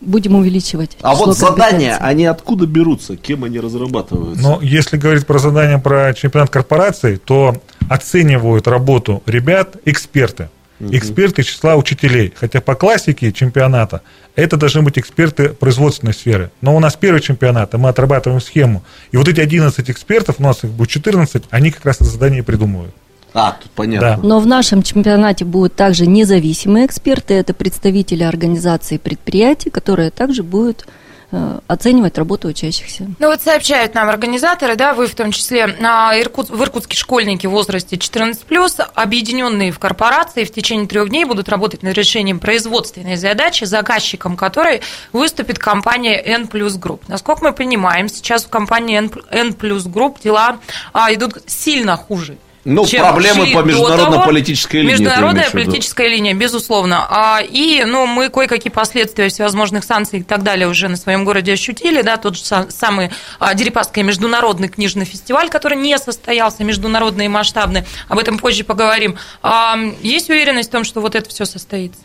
будем 0.00 0.34
увеличивать. 0.34 0.96
А 1.02 1.14
вот 1.14 1.36
задания, 1.36 1.96
они 1.96 2.26
откуда 2.26 2.66
берутся? 2.66 3.16
Кем 3.16 3.44
они 3.44 3.60
разрабатываются? 3.60 4.42
Но 4.42 4.58
если 4.62 4.96
говорить 4.96 5.26
про 5.26 5.38
задание 5.38 5.78
про 5.78 6.12
чемпионат 6.14 6.50
корпораций, 6.50 7.16
то 7.16 7.56
оценивают 7.88 8.68
работу 8.68 9.22
ребят 9.26 9.76
эксперты. 9.84 10.50
Эксперты 10.80 11.42
из 11.42 11.46
числа 11.46 11.76
учителей. 11.76 12.32
Хотя 12.34 12.62
по 12.62 12.74
классике 12.74 13.32
чемпионата 13.32 14.00
это 14.34 14.56
должны 14.56 14.80
быть 14.82 14.98
эксперты 14.98 15.50
производственной 15.50 16.14
сферы. 16.14 16.50
Но 16.62 16.74
у 16.74 16.80
нас 16.80 16.96
первый 16.96 17.20
чемпионат, 17.20 17.74
и 17.74 17.76
мы 17.76 17.90
отрабатываем 17.90 18.40
схему. 18.40 18.82
И 19.12 19.18
вот 19.18 19.28
эти 19.28 19.40
11 19.40 19.90
экспертов, 19.90 20.36
у 20.38 20.42
нас 20.42 20.64
их 20.64 20.70
будет 20.70 20.88
14, 20.88 21.44
они 21.50 21.70
как 21.70 21.84
раз 21.84 21.96
это 21.96 22.06
задание 22.06 22.42
придумывают. 22.42 22.94
А, 23.34 23.56
тут 23.60 23.70
понятно. 23.72 24.18
Но 24.22 24.40
в 24.40 24.46
нашем 24.46 24.82
чемпионате 24.82 25.44
будут 25.44 25.76
также 25.76 26.06
независимые 26.06 26.86
эксперты, 26.86 27.34
это 27.34 27.54
представители 27.54 28.22
организаций 28.22 28.96
и 28.96 28.98
предприятий, 28.98 29.70
которые 29.70 30.10
также 30.10 30.42
будут 30.42 30.86
э, 31.30 31.60
оценивать 31.68 32.18
работу 32.18 32.48
учащихся. 32.48 33.06
Ну 33.18 33.28
вот 33.28 33.40
сообщают 33.40 33.94
нам 33.94 34.08
организаторы, 34.08 34.74
да, 34.74 34.94
вы 34.94 35.06
в 35.06 35.14
том 35.14 35.30
числе, 35.30 35.60
Иркут- 35.60 36.50
в 36.50 36.60
Иркутске 36.60 36.96
школьники 36.96 37.46
в 37.46 37.50
возрасте 37.50 37.96
14+, 37.96 38.90
объединенные 38.94 39.70
в 39.70 39.78
корпорации, 39.78 40.44
в 40.44 40.52
течение 40.52 40.88
трех 40.88 41.08
дней 41.10 41.24
будут 41.24 41.48
работать 41.48 41.84
над 41.84 41.96
решением 41.96 42.40
производственной 42.40 43.16
задачи, 43.16 43.64
заказчиком 43.64 44.36
которой 44.36 44.80
выступит 45.12 45.58
компания 45.58 46.20
N 46.20 46.44
Plus 46.44 46.80
Group. 46.80 47.02
Насколько 47.06 47.44
мы 47.44 47.52
понимаем, 47.52 48.08
сейчас 48.08 48.44
в 48.44 48.48
компании 48.48 48.98
N 49.30 49.50
Plus 49.50 49.84
Group 49.86 50.16
дела 50.22 50.58
а, 50.92 51.12
идут 51.14 51.34
сильно 51.46 51.96
хуже 51.96 52.38
Ну, 52.64 52.86
чем 52.86 53.02
проблемы 53.06 53.44
шли 53.46 53.54
по 53.54 53.60
международно-политической 53.60 54.82
линии, 54.82 54.90
Международная 54.92 55.50
политическая 55.50 56.08
линия, 56.08 56.34
безусловно. 56.34 57.06
А, 57.08 57.40
и, 57.40 57.84
ну, 57.84 58.06
мы 58.06 58.28
кое-какие 58.28 58.70
последствия 58.70 59.28
всевозможных 59.30 59.82
санкций 59.84 60.20
и 60.20 60.22
так 60.22 60.42
далее 60.42 60.68
уже 60.68 60.88
на 60.88 60.96
своем 60.96 61.24
городе 61.24 61.54
ощутили, 61.54 62.02
да, 62.02 62.18
тот 62.18 62.36
же 62.36 62.42
са- 62.42 62.70
самый 62.70 63.10
а, 63.38 63.54
Дерипасский 63.54 64.02
международный 64.02 64.68
книжный 64.68 65.06
фестиваль, 65.06 65.48
который 65.48 65.78
не 65.78 65.96
состоялся, 65.98 66.62
международный 66.62 67.26
и 67.26 67.28
масштабный, 67.28 67.84
об 68.08 68.18
этом 68.18 68.38
позже 68.38 68.62
поговорим. 68.64 69.16
А, 69.42 69.78
есть 70.02 70.28
уверенность 70.28 70.68
в 70.68 70.72
том, 70.72 70.84
что 70.84 71.00
вот 71.00 71.14
это 71.14 71.30
все 71.30 71.46
состоится? 71.46 72.00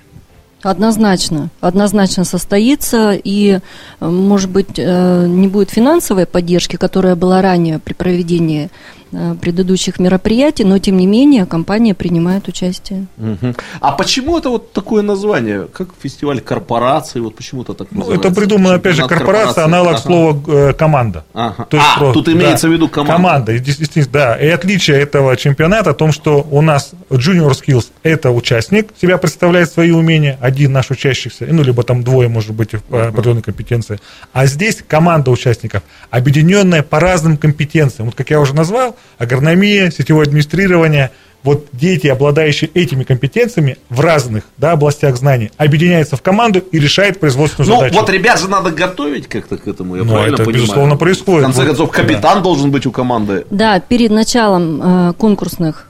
Однозначно, 0.69 1.49
однозначно 1.61 2.23
состоится, 2.25 3.11
и, 3.13 3.59
э, 3.99 4.05
может 4.09 4.49
быть, 4.49 4.77
э, 4.79 5.27
не 5.27 5.47
будет 5.47 5.69
финансовой 5.69 6.25
поддержки, 6.25 6.75
которая 6.75 7.15
была 7.15 7.41
ранее 7.43 7.77
при 7.77 7.93
проведении 7.93 8.69
э, 9.11 9.35
предыдущих 9.39 9.99
мероприятий, 9.99 10.65
но, 10.65 10.77
тем 10.79 10.97
не 10.97 11.05
менее, 11.07 11.45
компания 11.45 11.93
принимает 11.93 12.47
участие. 12.49 13.05
Мгм. 13.17 13.55
А 13.79 13.91
почему 13.93 14.37
это 14.37 14.49
вот 14.49 14.73
такое 14.73 15.03
название? 15.03 15.67
Как 15.71 15.89
фестиваль 16.03 16.41
корпораций? 16.41 17.21
Вот 17.21 17.35
почему 17.35 17.61
это 17.61 17.73
так 17.75 17.87
Ну, 17.91 17.99
называется? 17.99 18.27
это 18.27 18.35
придумано, 18.35 18.75
опять 18.75 18.95
же, 18.95 19.07
корпорация, 19.07 19.63
аналог 19.65 19.91
Ага. 19.93 20.01
слова 20.01 20.41
э, 20.47 20.73
команда. 20.73 21.23
Ага. 21.33 21.65
То 21.69 21.77
есть 21.77 21.89
А, 21.95 21.99
просто- 21.99 22.13
тут 22.13 22.29
имеется 22.29 22.67
в 22.67 22.71
виду 22.73 22.89
команда. 22.89 23.13
Команда, 23.13 23.59
действительно, 23.59 24.05
да. 24.11 24.35
И 24.35 24.47
отличие 24.49 24.97
этого 24.99 25.37
чемпионата 25.37 25.91
в 25.93 25.97
том, 25.97 26.11
что 26.11 26.45
у 26.51 26.61
нас 26.61 26.91
Junior 27.17 27.51
Skills– 27.51 27.87
это 28.03 28.31
участник, 28.31 28.89
себя 28.99 29.17
представляет 29.17 29.71
свои 29.71 29.91
умения, 29.91 30.37
один 30.41 30.71
наш 30.71 30.91
учащийся, 30.91 31.45
ну, 31.49 31.63
либо 31.63 31.83
там 31.83 32.03
двое, 32.03 32.27
может 32.27 32.51
быть, 32.53 32.71
по 32.89 33.07
определенной 33.07 33.41
компетенции. 33.41 33.99
А 34.33 34.45
здесь 34.45 34.83
команда 34.87 35.31
участников, 35.31 35.83
объединенная 36.09 36.83
по 36.83 36.99
разным 36.99 37.37
компетенциям. 37.37 38.07
Вот 38.07 38.15
как 38.15 38.29
я 38.29 38.39
уже 38.39 38.55
назвал, 38.55 38.95
агрономия, 39.17 39.91
сетевое 39.91 40.23
администрирование– 40.25 41.11
вот 41.45 41.67
дети, 41.71 42.07
обладающие 42.07 42.69
этими 42.73 43.03
компетенциями 43.03 43.77
в 43.89 43.99
разных 43.99 44.43
да, 44.57 44.71
областях 44.71 45.15
знаний, 45.15 45.51
объединяются 45.57 46.17
в 46.17 46.21
команду 46.23 46.59
и 46.59 46.79
решают 46.79 47.19
производственную 47.19 47.69
Ну, 47.69 47.79
задачу. 47.81 47.99
вот 47.99 48.09
ребят 48.09 48.39
же 48.39 48.49
надо 48.49 48.71
готовить 48.71 49.27
как-то 49.27 49.57
к 49.57 49.67
этому, 49.67 49.95
я 49.95 50.03
Ну, 50.03 50.11
правильно 50.13 50.33
это, 50.33 50.43
понимаю? 50.43 50.63
безусловно, 50.63 50.97
происходит. 50.97 51.41
В 51.41 51.43
конце 51.43 51.59
Вот, 51.61 51.67
концов, 51.67 51.91
капитан 51.91 52.41
должен 52.41 52.71
быть 52.71 52.87
у 52.87 52.91
команды. 52.91 53.45
Да, 53.51 53.79
перед 53.79 54.09
началом 54.09 54.81
э, 55.09 55.13
конкурсных, 55.13 55.87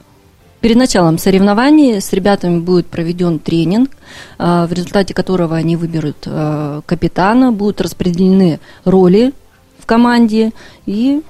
перед 0.66 0.78
началом 0.78 1.16
соревнований 1.16 2.00
с 2.00 2.12
ребятами 2.12 2.58
будет 2.58 2.88
проведен 2.88 3.38
тренинг, 3.38 3.92
э, 4.36 4.66
в 4.68 4.72
результате 4.72 5.14
которого 5.14 5.54
они 5.54 5.76
выберут 5.76 6.16
э, 6.26 6.80
капитана, 6.84 7.52
будут 7.52 7.80
распределены 7.80 8.58
роли 8.84 9.32
в 9.78 9.86
команде 9.86 10.50
и 10.84 11.22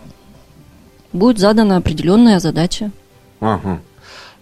будет 1.13 1.39
задана 1.39 1.77
определенная 1.77 2.41
задача. 2.41 2.93
Ага. 3.41 3.81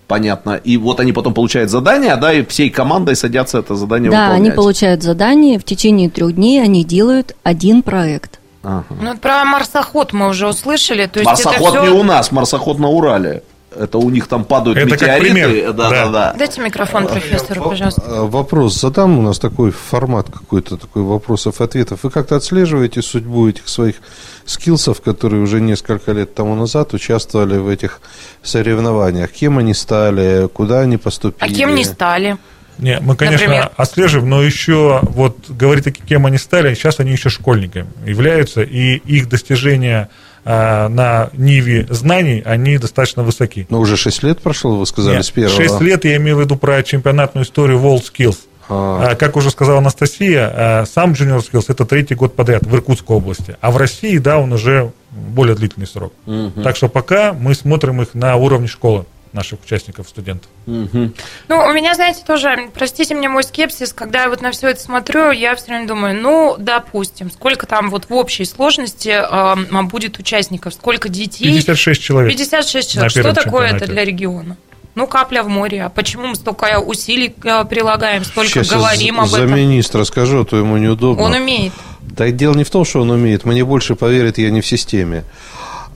Понятно. 0.07 0.61
И 0.63 0.77
вот 0.77 1.01
они 1.01 1.13
потом 1.13 1.35
получают 1.35 1.73
задание, 1.73 2.15
да, 2.15 2.33
и 2.33 2.45
всей 2.45 2.71
командой 2.71 3.17
садятся 3.17 3.59
это 3.59 3.75
задание 3.75 4.13
да, 4.13 4.27
они 4.27 4.51
выполнять. 4.51 4.55
получают 4.55 5.03
задание, 5.03 5.59
в 5.59 5.65
течение 5.65 6.09
трех 6.09 6.37
дней 6.37 6.63
они 6.63 6.85
делают 6.85 7.35
один 7.43 7.83
проект. 7.83 8.39
Ага. 8.63 8.85
Ну, 8.91 9.11
вот 9.11 9.21
про 9.21 9.45
марсоход 9.45 10.13
мы 10.13 10.29
уже 10.29 10.47
услышали. 10.47 11.07
То 11.07 11.19
есть 11.19 11.29
Марсоход 11.29 11.75
это 11.75 11.81
не 11.81 11.89
всё- 11.89 11.99
у 11.99 12.05
нас, 12.05 12.31
марсоход 12.31 12.79
на 12.79 12.91
Урале. 12.91 13.43
Это 13.79 13.99
у 13.99 14.09
них 14.11 14.27
там 14.29 14.45
падают 14.45 14.79
Это 14.79 14.91
как 14.91 15.01
метеориты. 15.03 15.33
пример. 15.33 15.73
Да, 15.73 15.89
Да. 15.89 16.05
да, 16.05 16.11
да. 16.11 16.35
Дайте 16.39 16.61
микрофон 16.61 17.07
профессору, 17.07 17.63
пожалуйста. 17.63 18.03
Э, 18.07 18.21
Вопрос 18.27 18.81
задам, 18.81 19.19
у 19.19 19.23
нас 19.23 19.39
такой 19.39 19.71
формат 19.71 20.27
какой-то, 20.31 20.77
такой 20.77 21.03
вопросов-ответов. 21.03 22.01
Вы 22.03 22.11
как-то 22.11 22.37
отслеживаете 22.37 23.03
судьбу 23.03 23.49
этих 23.49 23.69
своих 23.69 23.97
скиллсов, 24.45 25.01
которые 25.01 25.43
уже 25.43 25.61
несколько 25.61 26.13
лет 26.13 26.35
тому 26.35 26.55
назад 26.55 26.95
участвовали 26.95 27.59
в 27.59 27.69
этих 27.69 28.01
соревнованиях? 28.43 29.31
Кем 29.33 29.59
они 29.59 29.75
стали, 29.75 30.49
куда 30.53 30.81
они 30.81 30.97
поступили? 30.97 31.51
А 31.51 31.55
кем 31.55 31.75
не 31.75 31.85
стали? 31.85 32.37
Не, 32.79 32.99
мы, 33.01 33.15
конечно, 33.15 33.47
Например? 33.47 33.71
отслеживаем, 33.77 34.29
но 34.31 34.43
еще 34.43 34.99
вот 35.03 35.49
говорить, 35.49 35.97
кем 36.09 36.27
они 36.27 36.39
стали, 36.39 36.75
сейчас 36.75 36.99
они 36.99 37.13
еще 37.13 37.29
школьниками 37.29 37.87
являются, 38.05 38.63
и 38.63 38.97
их 38.97 39.29
достижения 39.29 40.09
на 40.45 41.31
ниве 41.33 41.87
знаний, 41.91 42.43
они 42.45 42.79
достаточно 42.79 43.23
высоки. 43.23 43.67
Ну, 43.71 43.81
уже 43.81 43.97
6 43.97 44.23
лет 44.23 44.41
прошло, 44.41 44.77
вы 44.77 44.87
сказали, 44.87 45.17
Нет, 45.17 45.25
с 45.25 45.31
первого. 45.31 45.57
6 45.57 45.81
лет 45.81 46.05
я 46.05 46.17
имею 46.17 46.37
в 46.37 46.41
виду 46.41 46.57
про 46.57 46.83
чемпионатную 46.83 47.45
историю 47.45 47.79
World 47.79 48.03
Skills. 48.03 48.37
А. 48.69 49.11
А, 49.11 49.15
Как 49.15 49.37
уже 49.37 49.51
сказала 49.51 49.79
Анастасия, 49.79 50.51
а, 50.53 50.85
сам 50.87 51.13
Junior 51.13 51.45
Skills 51.45 51.67
это 51.69 51.85
третий 51.85 52.15
год 52.15 52.35
подряд 52.35 52.65
в 52.65 52.75
Иркутской 52.75 53.17
области, 53.17 53.57
а 53.61 53.71
в 53.71 53.77
России, 53.77 54.19
да, 54.19 54.39
он 54.39 54.53
уже 54.53 54.93
более 55.11 55.55
длительный 55.55 55.87
срок. 55.87 56.13
Так 56.63 56.77
что 56.77 56.89
пока 56.89 57.33
мы 57.33 57.55
смотрим 57.55 58.03
их 58.03 58.15
на 58.15 58.37
уровне 58.37 58.67
школы 58.67 59.05
наших 59.35 59.59
участников, 59.65 60.09
студентов. 60.09 60.49
Ну, 60.67 61.13
у 61.51 61.73
меня, 61.73 61.95
знаете, 61.95 62.23
тоже, 62.27 62.71
простите 62.73 63.15
мне 63.15 63.29
мой 63.29 63.43
скепсис, 63.43 63.93
когда 63.93 64.23
я 64.23 64.29
вот 64.31 64.41
на 64.41 64.53
все 64.53 64.69
это 64.71 64.81
смотрю, 64.81 65.31
я 65.33 65.55
все 65.57 65.67
время 65.67 65.87
думаю, 65.87 66.21
ну, 66.21 66.57
допустим, 66.59 67.31
сколько 67.31 67.67
там 67.67 67.91
вот 67.91 68.09
в 68.09 68.15
общей 68.15 68.45
сложности 68.45 69.09
э, 69.09 69.83
будет 69.83 70.19
участников, 70.19 70.75
сколько 70.75 71.09
детей? 71.09 71.53
56 71.53 72.01
человек. 72.01 72.33
56 72.33 72.97
на 72.97 73.11
человек. 73.11 73.35
Что 73.35 73.45
такое 73.45 73.67
это 73.67 73.81
чемпионате. 73.81 73.93
для 73.93 74.05
региона? 74.05 74.57
Ну, 74.95 75.09
капля 75.09 75.43
в 75.43 75.49
море. 75.49 75.85
А 75.85 75.89
почему 75.89 76.29
мы 76.29 76.37
столько 76.37 76.79
усилий 76.79 77.35
э, 77.43 77.65
прилагаем, 77.65 78.25
столько 78.25 78.49
Сейчас 78.49 78.71
говорим 78.71 79.21
об 79.21 79.27
за 79.27 79.39
этом? 79.43 79.57
министра 79.57 80.05
скажу, 80.05 80.43
а 80.43 80.45
то 80.45 80.57
ему 80.57 80.77
неудобно. 80.77 81.25
Он 81.25 81.33
умеет. 81.35 81.73
Да 82.01 82.31
дело 82.31 82.55
не 82.55 82.63
в 82.63 82.71
том, 82.71 82.85
что 82.85 83.01
он 83.01 83.11
умеет. 83.11 83.45
Мне 83.45 83.65
больше 83.65 83.97
поверит, 83.97 84.39
я 84.39 84.51
не 84.51 84.61
в 84.61 84.67
системе. 84.67 85.25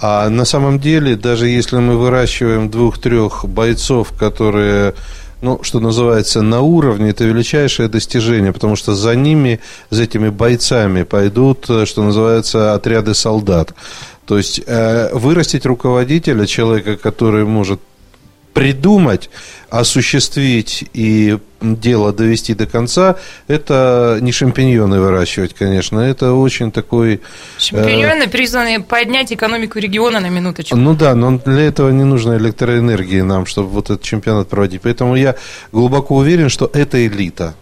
А 0.01 0.29
на 0.29 0.45
самом 0.45 0.79
деле, 0.79 1.17
даже 1.17 1.49
если 1.49 1.77
мы 1.77 1.97
выращиваем 1.97 2.71
двух-трех 2.71 3.45
бойцов, 3.47 4.13
которые, 4.17 4.95
ну, 5.43 5.61
что 5.63 5.81
называется, 5.81 6.43
на 6.43 6.61
уровне, 6.61 7.11
это 7.11 7.25
величайшее 7.25 7.89
достижение, 7.89 8.53
потому 8.53 8.77
что 8.77 8.95
за 8.95 9.17
ними, 9.17 9.61
за 9.91 10.05
этими 10.05 10.29
бойцами 10.29 11.03
пойдут, 11.03 11.69
э, 11.69 11.85
что 11.85 12.05
называется, 12.05 12.75
отряды 12.75 13.15
солдат. 13.15 13.75
То 14.25 14.37
есть 14.37 14.61
э, 14.67 15.11
вырастить 15.15 15.67
руководителя, 15.67 16.47
человека, 16.47 16.97
который 16.97 17.45
может 17.45 17.81
придумать, 18.53 19.31
осуществить 19.71 20.85
и 20.95 21.39
дело 21.61 22.13
довести 22.13 22.55
до 22.55 22.67
конца, 22.67 23.17
это 23.49 24.19
не 24.21 24.33
шампиньоны 24.33 25.01
выращивать, 25.01 25.55
конечно, 25.55 26.01
это 26.01 26.33
очень 26.33 26.71
такой... 26.71 27.15
э, 27.15 27.19
Шампиньоны 27.59 28.29
призваны 28.29 28.83
поднять 28.83 29.33
экономику 29.33 29.79
региона 29.79 30.21
на 30.21 30.29
минуточку. 30.29 30.77
ну 30.77 30.95
да, 30.95 31.15
но 31.15 31.39
для 31.39 31.63
этого 31.63 31.91
не 31.91 32.05
нужно 32.05 32.37
электроэнергии 32.37 33.21
нам, 33.21 33.47
чтобы 33.47 33.69
вот 33.69 33.91
этот 33.91 34.03
чемпионат 34.03 34.49
проводить. 34.49 34.83
Поэтому 34.83 35.17
я 35.17 35.35
глубоко 35.73 36.17
уверен, 36.17 36.49
что 36.49 36.71
это 36.73 37.05
элита. 37.07 37.55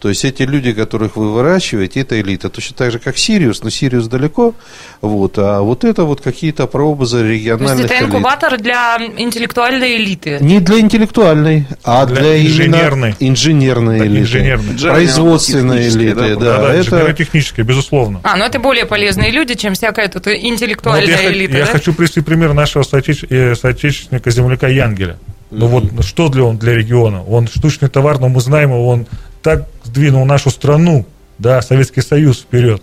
То 0.00 0.08
есть 0.08 0.24
эти 0.24 0.44
люди, 0.44 0.72
которых 0.72 1.16
вы 1.16 1.30
выращиваете, 1.32 2.00
это 2.00 2.18
элита. 2.18 2.48
Точно 2.48 2.74
так 2.74 2.90
же, 2.90 2.98
как 2.98 3.18
Сириус, 3.18 3.62
но 3.62 3.68
Сириус 3.68 4.06
далеко. 4.08 4.54
Вот, 5.02 5.34
а 5.38 5.60
вот 5.60 5.84
это 5.84 6.04
вот 6.04 6.22
какие-то 6.22 6.66
прообразы 6.66 7.18
То 7.18 7.24
есть 7.26 7.42
региональных 7.42 7.84
это 7.84 7.94
элит. 7.98 8.04
инкубатор 8.08 8.58
для 8.58 8.96
интеллектуальной 9.18 9.96
элиты. 9.98 10.38
Не 10.40 10.60
для 10.60 10.80
интеллектуальной, 10.80 11.66
а 11.84 12.06
Для 12.06 12.20
для, 12.20 12.46
инженерной. 12.46 13.14
инженерной 13.20 13.98
элиты. 14.06 14.20
инженерной. 14.22 14.78
Производственной 14.78 15.86
элиты, 15.88 16.14
да, 16.14 16.34
да. 16.36 16.58
Да, 16.62 16.68
это... 16.74 16.80
инженерно-техническое, 16.80 17.62
безусловно. 17.62 18.20
А, 18.22 18.36
ну 18.36 18.44
это 18.44 18.58
более 18.58 18.86
полезные 18.86 19.30
люди, 19.30 19.54
чем 19.54 19.74
всякая 19.74 20.08
тут 20.08 20.24
Вот 20.26 20.34
интеллектуальная 20.34 21.06
я, 21.10 21.16
хо- 21.28 21.32
элита, 21.32 21.58
я 21.58 21.66
да? 21.66 21.72
хочу 21.72 21.92
привести 21.92 22.22
пример 22.22 22.54
нашего 22.54 22.82
соотече- 22.84 23.26
э, 23.28 23.54
соотечественника 23.54 24.30
земляка 24.30 24.66
Янгеля. 24.68 25.18
Ну 25.50 25.66
вот 25.66 26.04
что 26.06 26.28
для 26.28 26.44
он 26.44 26.58
для 26.58 26.74
региона? 26.74 27.22
Он 27.24 27.48
штучный 27.48 27.88
товар, 27.88 28.18
но 28.18 28.28
мы 28.28 28.40
знаем 28.40 28.70
его, 28.70 28.88
он 28.88 29.06
так 29.42 29.66
сдвинул 29.90 30.24
нашу 30.24 30.50
страну, 30.50 31.04
да, 31.38 31.60
Советский 31.62 32.00
Союз 32.02 32.38
вперед 32.40 32.82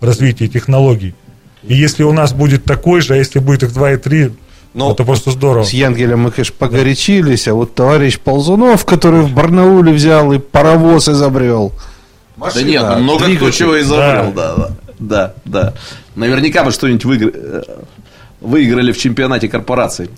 в 0.00 0.04
развитии 0.04 0.46
технологий. 0.46 1.14
И 1.62 1.74
если 1.74 2.02
у 2.04 2.12
нас 2.12 2.32
будет 2.32 2.64
такой 2.64 3.00
же, 3.00 3.14
а 3.14 3.16
если 3.16 3.38
будет 3.38 3.62
их 3.62 3.72
2 3.72 3.92
и 3.92 3.96
3, 3.96 4.30
Ну, 4.74 4.92
это 4.92 5.04
просто 5.04 5.30
здорово. 5.30 5.64
С 5.64 5.72
Янгелем 5.72 6.20
мы, 6.20 6.30
конечно, 6.30 6.54
погорячились, 6.58 7.48
а 7.48 7.54
вот 7.54 7.74
товарищ 7.74 8.18
Ползунов, 8.18 8.84
который 8.84 9.22
в 9.22 9.32
Барнауле 9.32 9.92
взял 9.92 10.32
и 10.32 10.38
паровоз 10.38 11.08
изобрел. 11.08 11.72
Да 12.36 12.62
нет, 12.62 12.82
ну, 12.82 12.98
много 13.02 13.36
кто 13.36 13.50
чего 13.50 13.80
изобрел, 13.80 14.32
да, 14.32 14.54
да, 14.56 14.70
да, 14.98 15.34
да. 15.44 15.74
Наверняка 16.14 16.64
бы 16.64 16.70
что-нибудь 16.70 17.04
выигр- 17.04 17.32
э, 17.34 17.62
выиграли 18.40 18.92
в 18.92 18.98
чемпионате 18.98 19.48
корпораций. 19.48 20.10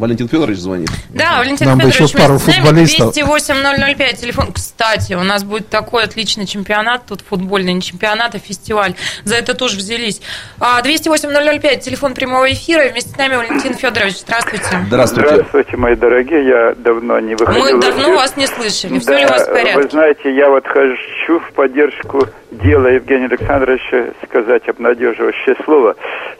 Валентин 0.00 0.28
Федорович 0.28 0.58
звонит. 0.58 0.88
Да, 1.10 1.38
Валентин 1.38 1.66
Нам 1.68 1.78
бы 1.78 1.90
Федорович 1.90 2.10
еще 2.14 2.18
пару 2.18 2.34
вместе 2.38 2.52
с 2.52 2.56
нами. 2.64 2.66
футболистов. 2.86 3.16
208-005, 3.16 4.16
телефон. 4.16 4.52
Кстати, 4.52 5.12
у 5.14 5.22
нас 5.22 5.44
будет 5.44 5.68
такой 5.68 6.04
отличный 6.04 6.46
чемпионат, 6.46 7.02
тут 7.06 7.20
футбольный 7.20 7.74
не 7.74 7.82
чемпионат, 7.82 8.34
а 8.34 8.38
фестиваль. 8.38 8.94
За 9.24 9.36
это 9.36 9.54
тоже 9.54 9.76
взялись. 9.76 10.20
А, 10.58 10.80
208-005, 10.82 11.80
телефон 11.80 12.14
прямого 12.14 12.50
эфира. 12.52 12.88
Вместе 12.90 13.10
с 13.10 13.16
нами 13.16 13.36
Валентин 13.36 13.74
Федорович. 13.74 14.18
Здравствуйте. 14.20 14.64
Здравствуйте. 14.86 15.28
Здравствуйте, 15.34 15.76
мои 15.76 15.94
дорогие. 15.94 16.46
Я 16.46 16.74
давно 16.76 17.20
не 17.20 17.34
выходил. 17.34 17.62
Мы 17.76 17.80
давно 17.80 18.14
вас 18.14 18.36
не 18.36 18.46
слышали. 18.46 18.98
Все 18.98 19.10
Да, 19.10 19.18
ли 19.18 19.24
у 19.26 19.28
вас 19.28 19.42
в 19.44 19.50
Вы 19.50 19.52
порядке? 19.52 19.88
знаете, 19.90 20.34
я 20.34 20.48
вот 20.48 20.66
хочу 20.66 21.38
в 21.40 21.52
поддержку 21.52 22.26
дела 22.50 22.88
Евгения 22.88 23.26
Александровича 23.26 24.12
сказать 24.26 24.68
обнадеживающее 24.68 25.56
слово. 25.64 25.94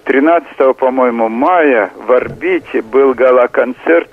13, 0.05 0.77
по-моему, 0.79 1.29
мая 1.29 1.91
в 2.07 2.11
«Орбите» 2.11 2.83
был 2.83 3.15
гала-концерт 3.51 4.09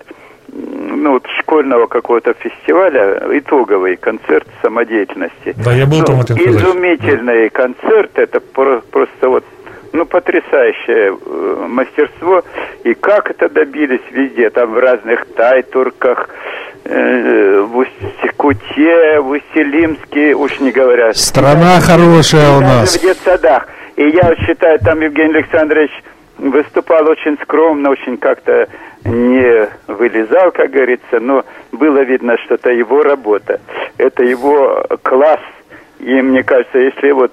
ну, 0.50 1.13
вот 1.13 1.26
школьного 1.39 1.88
какого-то 1.88 2.34
фестиваля, 2.34 3.21
итоговый 3.34 3.97
концерт 3.97 4.47
самодеятельности. 4.62 5.54
Да, 5.63 5.73
я 5.73 5.86
был 5.86 6.00
ну, 6.00 6.06
там, 6.06 6.38
Федорович. 6.38 6.62
Изумительный 6.62 7.50
концерт, 7.50 8.12
это 8.15 8.39
про- 8.39 8.82
просто 8.91 9.30
вот 9.30 9.43
ну, 9.93 10.06
потрясающее 10.06 11.15
э, 11.19 11.65
мастерство. 11.67 12.43
И 12.84 12.93
как 12.93 13.30
это 13.30 13.50
добились 13.50 14.02
везде, 14.12 14.50
там 14.50 14.73
в 14.73 14.80
разных 14.80 15.26
тайтурках, 15.36 16.30
э, 16.86 17.60
в 17.62 17.78
Усть-Куте, 17.78 19.19
в 19.19 19.30
Усть-Илимске, 19.30 20.34
уж 20.34 20.60
не 20.60 20.71
говоря. 20.71 21.13
Страна 21.13 21.80
хорошая 21.82 22.58
у 22.58 22.62
Даже 22.62 22.73
нас. 22.73 22.97
в 22.97 23.02
детсадах. 23.02 23.67
И 23.97 24.10
я 24.10 24.30
вот 24.30 24.39
считаю, 24.39 24.80
там 24.80 25.02
Евгений 25.02 25.36
Александрович 25.36 25.91
выступал 26.38 27.08
очень 27.10 27.38
скромно, 27.43 27.89
очень 27.89 28.17
как-то 28.17 28.67
не 29.08 29.67
вылезал, 29.88 30.52
как 30.52 30.72
говорится, 30.72 31.20
но 31.20 31.43
было 31.72 32.02
видно, 32.04 32.38
что 32.46 32.56
это 32.56 32.72
его 32.72 33.02
работа, 33.04 33.60
это 33.98 34.24
его 34.24 34.86
класс. 35.04 35.39
И 36.00 36.22
мне 36.22 36.43
кажется, 36.43 36.78
если 36.78 37.12
вот 37.12 37.32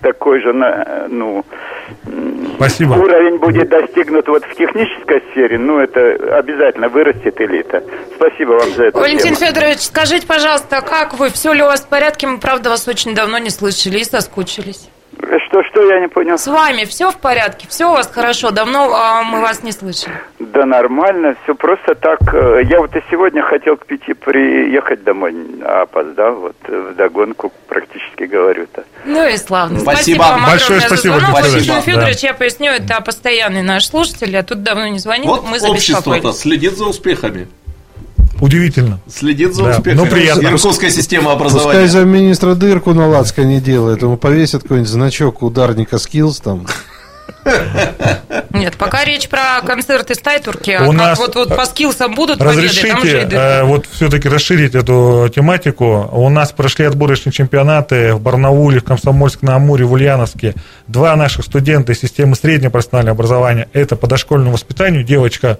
такой 0.00 0.40
же, 0.40 0.52
на- 0.52 1.06
ну, 1.08 1.44
Спасибо. 2.56 2.94
уровень 2.94 3.38
будет 3.38 3.68
достигнут 3.68 4.26
вот 4.28 4.44
в 4.44 4.54
технической 4.54 5.22
сфере, 5.30 5.58
ну, 5.58 5.78
это 5.78 6.36
обязательно 6.38 6.88
вырастет 6.88 7.40
элита. 7.40 7.82
Спасибо 8.16 8.52
вам 8.52 8.70
за 8.70 8.84
это. 8.86 8.98
Валентин 8.98 9.34
Федорович, 9.34 9.80
скажите, 9.80 10.26
пожалуйста, 10.26 10.80
как 10.82 11.14
вы? 11.18 11.28
Все 11.30 11.52
ли 11.52 11.62
у 11.62 11.66
вас 11.66 11.82
в 11.82 11.88
порядке? 11.88 12.26
Мы, 12.26 12.38
правда, 12.38 12.70
вас 12.70 12.86
очень 12.88 13.14
давно 13.14 13.38
не 13.38 13.50
слышали 13.50 13.98
и 13.98 14.04
соскучились. 14.04 14.88
Что, 15.48 15.62
что, 15.64 15.82
я 15.90 16.00
не 16.00 16.08
понял? 16.08 16.36
С 16.38 16.46
вами 16.46 16.84
все 16.84 17.10
в 17.10 17.16
порядке? 17.16 17.66
Все 17.68 17.88
у 17.90 17.92
вас 17.92 18.10
хорошо? 18.12 18.50
Давно 18.50 18.92
а, 18.94 19.22
мы 19.22 19.40
вас 19.40 19.62
не 19.62 19.72
слышали. 19.72 20.14
Да 20.38 20.66
нормально, 20.66 21.34
все 21.42 21.54
просто 21.54 21.94
так. 21.94 22.18
э, 22.34 22.62
Я 22.64 22.80
вот 22.80 22.94
и 22.94 23.02
сегодня 23.10 23.42
хотел 23.42 23.76
к 23.76 23.86
пяти 23.86 24.12
приехать 24.12 25.04
домой, 25.04 25.34
а 25.64 25.82
опоздал, 25.82 26.34
вот 26.36 26.56
э, 26.68 26.90
вдогонку 26.92 27.52
практически 27.68 28.24
говорю-то. 28.24 28.84
Ну 29.04 29.26
и 29.26 29.36
славно. 29.36 29.80
Спасибо. 29.80 30.22
вам 30.22 30.44
Большое 30.44 30.78
огромное 30.80 30.80
за 30.80 30.96
спасибо, 30.96 31.20
Федорович. 31.20 31.84
Федорович, 31.84 32.18
я 32.22 32.34
поясню, 32.34 32.70
это 32.72 33.00
постоянный 33.00 33.62
наш 33.62 33.86
слушатель, 33.86 34.36
а 34.36 34.42
тут 34.42 34.62
давно 34.62 34.88
не 34.88 34.98
звонил, 34.98 35.28
Вот 35.28 35.44
мы 35.44 35.56
общество-то 35.58 36.10
забеспокоились. 36.10 36.40
следит 36.40 36.72
за 36.76 36.84
успехами. 36.86 37.48
Удивительно. 38.40 39.00
Следит 39.08 39.54
за 39.54 39.64
Да, 39.64 39.70
успехами. 39.78 39.94
ну, 40.04 40.06
приятно. 40.06 40.48
Иркутская 40.48 40.90
система 40.90 41.30
Пускай 41.36 41.36
образования. 41.36 41.88
замминистра 41.88 42.54
дырку 42.54 42.92
на 42.94 43.08
лацко 43.08 43.44
не 43.44 43.60
делает, 43.60 44.02
ему 44.02 44.16
повесят 44.16 44.62
какой-нибудь 44.62 44.90
значок 44.90 45.42
ударника 45.42 45.98
скиллс 45.98 46.40
там. 46.40 46.66
Нет, 48.50 48.74
пока 48.76 49.04
речь 49.04 49.28
про 49.28 49.60
концерты 49.64 50.14
с 50.14 50.18
Тайтурки, 50.18 50.70
а 50.72 50.84
У 50.84 50.86
как 50.90 50.96
нас- 50.96 51.18
вот, 51.18 51.34
вот 51.36 51.54
по 51.56 51.64
скиллсам 51.66 52.14
будут 52.14 52.38
победы, 52.38 52.56
там 52.56 52.62
же 52.62 52.68
Разрешите 52.68 53.28
э, 53.36 53.62
вот 53.64 53.86
все-таки 53.90 54.28
расширить 54.28 54.74
эту 54.74 55.30
тематику. 55.34 56.08
У 56.12 56.28
нас 56.28 56.52
прошли 56.52 56.86
отборочные 56.86 57.32
чемпионаты 57.32 58.14
в 58.14 58.20
Барнауле, 58.20 58.80
в 58.80 58.84
Комсомольск-на-Амуре, 58.84 59.84
в 59.84 59.92
Ульяновске. 59.92 60.54
Два 60.88 61.14
наших 61.16 61.44
студента 61.44 61.92
из 61.92 62.00
системы 62.00 62.34
среднего 62.34 62.70
профессионального 62.70 63.14
образования, 63.14 63.68
это 63.72 63.94
по 63.96 64.06
дошкольному 64.08 64.52
воспитанию, 64.52 65.04
девочка 65.04 65.58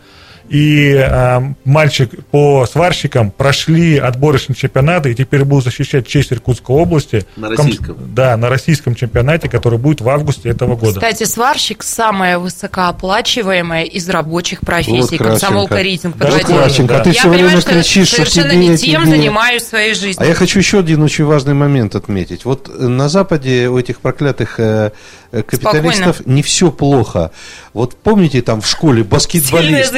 и 0.49 0.93
э, 0.95 1.41
мальчик 1.65 2.11
по 2.31 2.67
сварщикам 2.67 3.31
прошли 3.31 3.99
отборочные 3.99 4.57
чемпионаты 4.57 5.13
и 5.13 5.15
теперь 5.15 5.45
будут 5.45 5.65
защищать 5.65 6.07
честь 6.07 6.33
Иркутской 6.33 6.75
области. 6.77 7.25
На 7.37 7.51
российском. 7.51 7.97
Да, 8.15 8.37
на 8.37 8.49
российском 8.49 8.95
чемпионате, 8.95 9.49
который 9.49 9.79
будет 9.79 10.01
в 10.01 10.09
августе 10.09 10.49
этого 10.49 10.77
года. 10.77 10.95
Кстати, 10.95 11.25
сварщик 11.25 11.83
самая 11.83 12.39
высокооплачиваемая 12.39 13.85
из 13.85 14.09
рабочих 14.09 14.61
профессий. 14.61 15.17
Вот. 15.19 15.27
Комсомолка 15.27 15.77
рейтинг 15.83 16.17
Даже 16.17 16.39
подводила. 16.39 16.63
Красенко, 16.63 16.95
а 16.95 16.99
да. 16.99 17.05
ты 17.05 17.11
Я 17.11 17.15
все 17.15 17.29
время 17.29 17.45
понимаю, 17.45 17.61
что 17.63 17.71
кричишь, 17.73 18.09
что 18.09 18.17
совершенно 18.17 18.51
тебе, 18.51 18.67
не 18.69 18.77
тем 18.77 19.03
тебе. 19.03 19.11
занимаюсь 19.17 19.63
в 19.63 19.69
своей 19.69 19.95
жизни. 19.95 20.23
А 20.23 20.27
я 20.27 20.35
хочу 20.35 20.59
еще 20.59 20.81
один 20.81 21.03
очень 21.03 21.25
важный 21.25 21.55
момент 21.55 21.95
отметить. 21.95 22.45
Вот 22.45 22.69
на 22.79 23.09
Западе 23.09 23.69
у 23.69 23.79
этих 23.79 24.01
проклятых 24.01 24.59
э, 24.59 24.93
э, 25.39 25.43
капиталистов 25.43 26.27
не 26.27 26.43
все 26.43 26.71
плохо. 26.71 27.31
Вот 27.73 27.97
помните, 27.97 28.43
там 28.43 28.61
в 28.61 28.67
школе 28.67 29.05
баскетболист, 29.05 29.93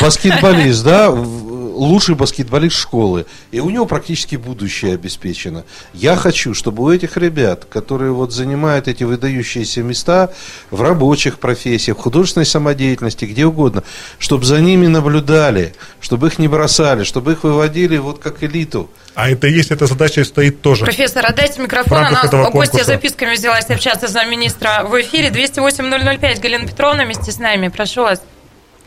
баскетболист, 0.00 0.84
да, 0.84 1.10
лучший 1.78 2.14
баскетболист 2.14 2.76
школы, 2.76 3.26
и 3.50 3.60
у 3.60 3.70
него 3.70 3.86
практически 3.86 4.36
будущее 4.36 4.94
обеспечено. 4.94 5.64
Я 5.94 6.16
хочу, 6.16 6.54
чтобы 6.54 6.82
у 6.82 6.90
этих 6.90 7.16
ребят, 7.16 7.64
которые 7.64 8.12
вот 8.12 8.32
занимают 8.32 8.88
эти 8.88 9.04
выдающиеся 9.04 9.82
места 9.82 10.30
в 10.70 10.82
рабочих 10.82 11.38
профессиях, 11.38 11.98
в 11.98 12.00
художественной 12.00 12.46
самодеятельности, 12.46 13.24
где 13.24 13.46
угодно, 13.46 13.84
чтобы 14.18 14.44
за 14.44 14.60
ними 14.60 14.86
наблюдали, 14.86 15.74
чтобы 16.00 16.28
их 16.28 16.38
не 16.38 16.48
бросали, 16.48 17.04
чтобы 17.04 17.32
их 17.32 17.44
выводили 17.44 17.96
вот 17.96 18.18
как 18.18 18.42
элиту. 18.42 18.90
А 19.14 19.30
это 19.30 19.46
есть, 19.48 19.70
эта 19.70 19.86
задача 19.86 20.24
стоит 20.24 20.62
тоже. 20.62 20.84
Профессор, 20.84 21.26
отдайте 21.26 21.60
микрофон. 21.60 21.98
Она 21.98 22.22
этого 22.22 22.50
гостья 22.50 22.70
конкурса. 22.70 22.84
записками 22.84 23.34
взялась 23.34 23.68
общаться 23.68 24.06
за 24.06 24.24
министра 24.24 24.84
в 24.84 25.00
эфире. 25.00 25.30
208-005. 25.30 26.40
Галина 26.40 26.66
Петровна 26.66 27.04
вместе 27.04 27.32
с 27.32 27.38
нами. 27.38 27.68
Прошу 27.68 28.02
вас. 28.02 28.22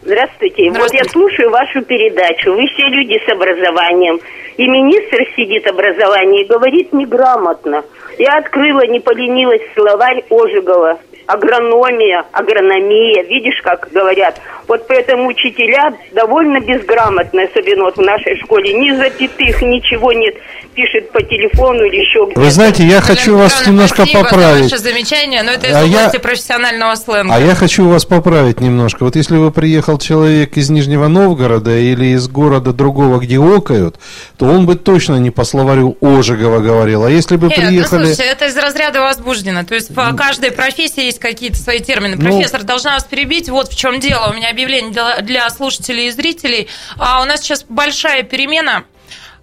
Здравствуйте. 0.02 0.64
Вот 0.70 0.74
Здравствуйте. 0.74 1.04
я 1.06 1.12
слушаю 1.12 1.50
вашу 1.52 1.82
передачу. 1.84 2.54
Вы 2.54 2.66
все 2.74 2.88
люди 2.88 3.20
с 3.24 3.32
образованием. 3.32 4.20
И 4.58 4.68
министр 4.68 5.18
сидит 5.36 5.68
образование 5.68 6.44
и 6.44 6.48
говорит 6.48 6.92
неграмотно. 6.92 7.84
Я 8.18 8.38
открыла, 8.38 8.86
не 8.88 9.00
поленилась, 9.00 9.62
словарь 9.76 10.24
Ожегова. 10.30 11.00
Агрономия, 11.28 12.24
агрономия. 12.32 13.24
Видишь, 13.24 13.62
как 13.64 13.88
говорят. 13.92 14.40
Вот 14.68 14.88
поэтому 14.88 15.28
учителя 15.28 15.94
довольно 16.14 16.60
безграмотны, 16.60 17.42
особенно 17.52 17.86
вот 17.86 17.98
в 17.98 18.02
нашей 18.02 18.38
школе. 18.42 18.74
Ни 18.74 18.92
запятых, 18.96 19.62
ничего 19.62 20.12
нет. 20.14 20.36
Пишет 20.74 21.12
по 21.12 21.22
телефону 21.22 21.84
или 21.84 21.98
еще 21.98 22.26
где-то. 22.26 22.40
Вы 22.40 22.50
знаете, 22.52 22.84
я 22.84 23.02
хочу 23.02 23.38
вас 23.38 23.68
немножко 23.68 24.06
поправить. 24.06 24.64
ваше 24.72 24.78
замечание, 24.78 25.44
но 25.44 25.52
это 25.52 25.68
из 25.68 25.76
А 25.76 25.82
я- 25.84 25.98
области 26.00 26.18
профессионального 26.18 26.96
сленга. 26.96 27.36
А 27.36 27.40
я 27.40 27.56
хочу 27.56 27.88
вас 27.90 28.06
поправить 28.06 28.62
немножко. 28.62 29.04
Вот 29.04 29.16
если 29.18 29.36
вы 29.38 29.52
приехал 29.52 29.98
человек 29.98 30.56
из 30.58 30.70
Нижнего 30.70 31.08
Новгорода 31.08 31.78
или 31.78 32.06
из 32.16 32.28
города 32.30 32.72
другого, 32.72 33.20
где 33.20 33.38
окают, 33.40 33.96
то 34.42 34.48
он 34.48 34.66
бы 34.66 34.76
точно 34.76 35.18
не 35.18 35.30
по 35.30 35.44
словарю 35.44 36.00
Ожегова 36.02 36.62
говорил. 36.62 37.04
А 37.04 37.12
если 37.12 37.36
бы 37.36 37.46
Нет, 37.46 37.58
приехали... 37.58 38.00
ну 38.00 38.06
слушайте, 38.06 38.24
это 38.24 38.48
из 38.48 38.58
разряда 38.58 39.02
возбуждено. 39.02 39.64
То 39.64 39.76
есть 39.76 39.92
в 39.92 40.16
каждой 40.16 40.52
профессии 40.52 41.04
есть 41.04 41.20
какие-то 41.20 41.58
свои 41.58 41.80
термины. 41.80 42.16
Ну- 42.16 42.24
Профессор, 42.24 42.64
должна 42.64 42.96
вас 42.96 43.04
перебить. 43.04 43.50
Вот 43.50 43.72
в 43.72 43.78
чем 43.78 44.00
дело. 44.00 44.32
У 44.32 44.34
меня 44.34 44.50
объявление 44.50 44.92
для, 44.92 45.22
для 45.22 45.48
слушателей 45.52 46.08
и 46.08 46.10
зрителей. 46.10 46.70
А 46.98 47.22
у 47.22 47.26
нас 47.26 47.42
сейчас 47.42 47.66
большая 47.70 48.24
перемена. 48.24 48.86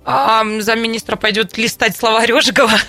А, 0.05 0.45
замминистра 0.59 1.15
пойдет 1.15 1.57
листать 1.57 1.97
словарь 1.97 2.33
Ожегова. 2.33 2.81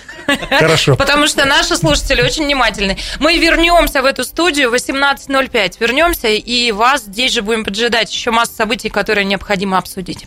Хорошо. 0.48 0.96
Потому 0.98 1.28
что 1.28 1.44
наши 1.44 1.76
слушатели 1.76 2.22
очень 2.22 2.42
внимательны. 2.42 2.98
Мы 3.20 3.38
вернемся 3.38 4.02
в 4.02 4.04
эту 4.04 4.24
студию 4.24 4.74
18.05. 4.74 5.74
Вернемся 5.78 6.26
и 6.26 6.72
вас 6.72 7.02
здесь 7.02 7.30
же 7.32 7.42
будем 7.42 7.62
поджидать. 7.64 8.12
Еще 8.12 8.32
масса 8.32 8.54
событий, 8.56 8.88
которые 8.88 9.24
необходимо 9.24 9.78
обсудить. 9.78 10.26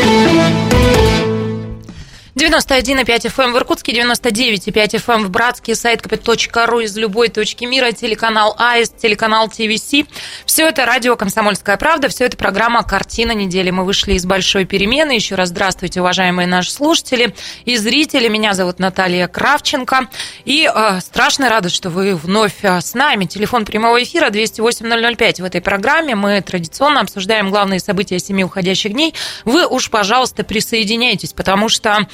91,5 2.41 3.05
FM 3.05 3.51
в 3.51 3.57
Иркутске, 3.57 3.91
99,5 3.91 4.73
FM 4.73 5.25
в 5.25 5.29
Братске, 5.29 5.75
сайт 5.75 6.01
kp.ру 6.01 6.79
из 6.79 6.97
любой 6.97 7.29
точки 7.29 7.65
мира, 7.65 7.91
телеканал 7.91 8.55
АИС, 8.57 8.89
телеканал 8.89 9.47
ТВС. 9.47 10.07
Все 10.47 10.67
это 10.67 10.87
радио 10.87 11.15
«Комсомольская 11.15 11.77
правда», 11.77 12.09
все 12.09 12.25
это 12.25 12.37
программа 12.37 12.81
«Картина 12.81 13.33
недели». 13.33 13.69
Мы 13.69 13.85
вышли 13.85 14.13
из 14.13 14.25
большой 14.25 14.65
перемены. 14.65 15.11
Еще 15.11 15.35
раз 15.35 15.49
здравствуйте, 15.49 16.01
уважаемые 16.01 16.47
наши 16.47 16.71
слушатели 16.71 17.35
и 17.65 17.77
зрители. 17.77 18.27
Меня 18.27 18.55
зовут 18.55 18.79
Наталья 18.79 19.27
Кравченко. 19.27 20.07
И 20.43 20.67
э, 20.67 20.99
страшно 20.99 21.47
рада, 21.47 21.69
что 21.69 21.91
вы 21.91 22.15
вновь 22.15 22.63
э, 22.63 22.81
с 22.81 22.95
нами. 22.95 23.25
Телефон 23.25 23.65
прямого 23.65 24.01
эфира 24.01 24.31
208-005. 24.31 25.43
В 25.43 25.45
этой 25.45 25.61
программе 25.61 26.15
мы 26.15 26.41
традиционно 26.41 27.01
обсуждаем 27.01 27.51
главные 27.51 27.79
события 27.79 28.17
семи 28.17 28.43
уходящих 28.43 28.93
дней. 28.93 29.13
Вы 29.45 29.67
уж, 29.67 29.91
пожалуйста, 29.91 30.43
присоединяйтесь, 30.43 31.33
потому 31.33 31.69
что 31.69 32.07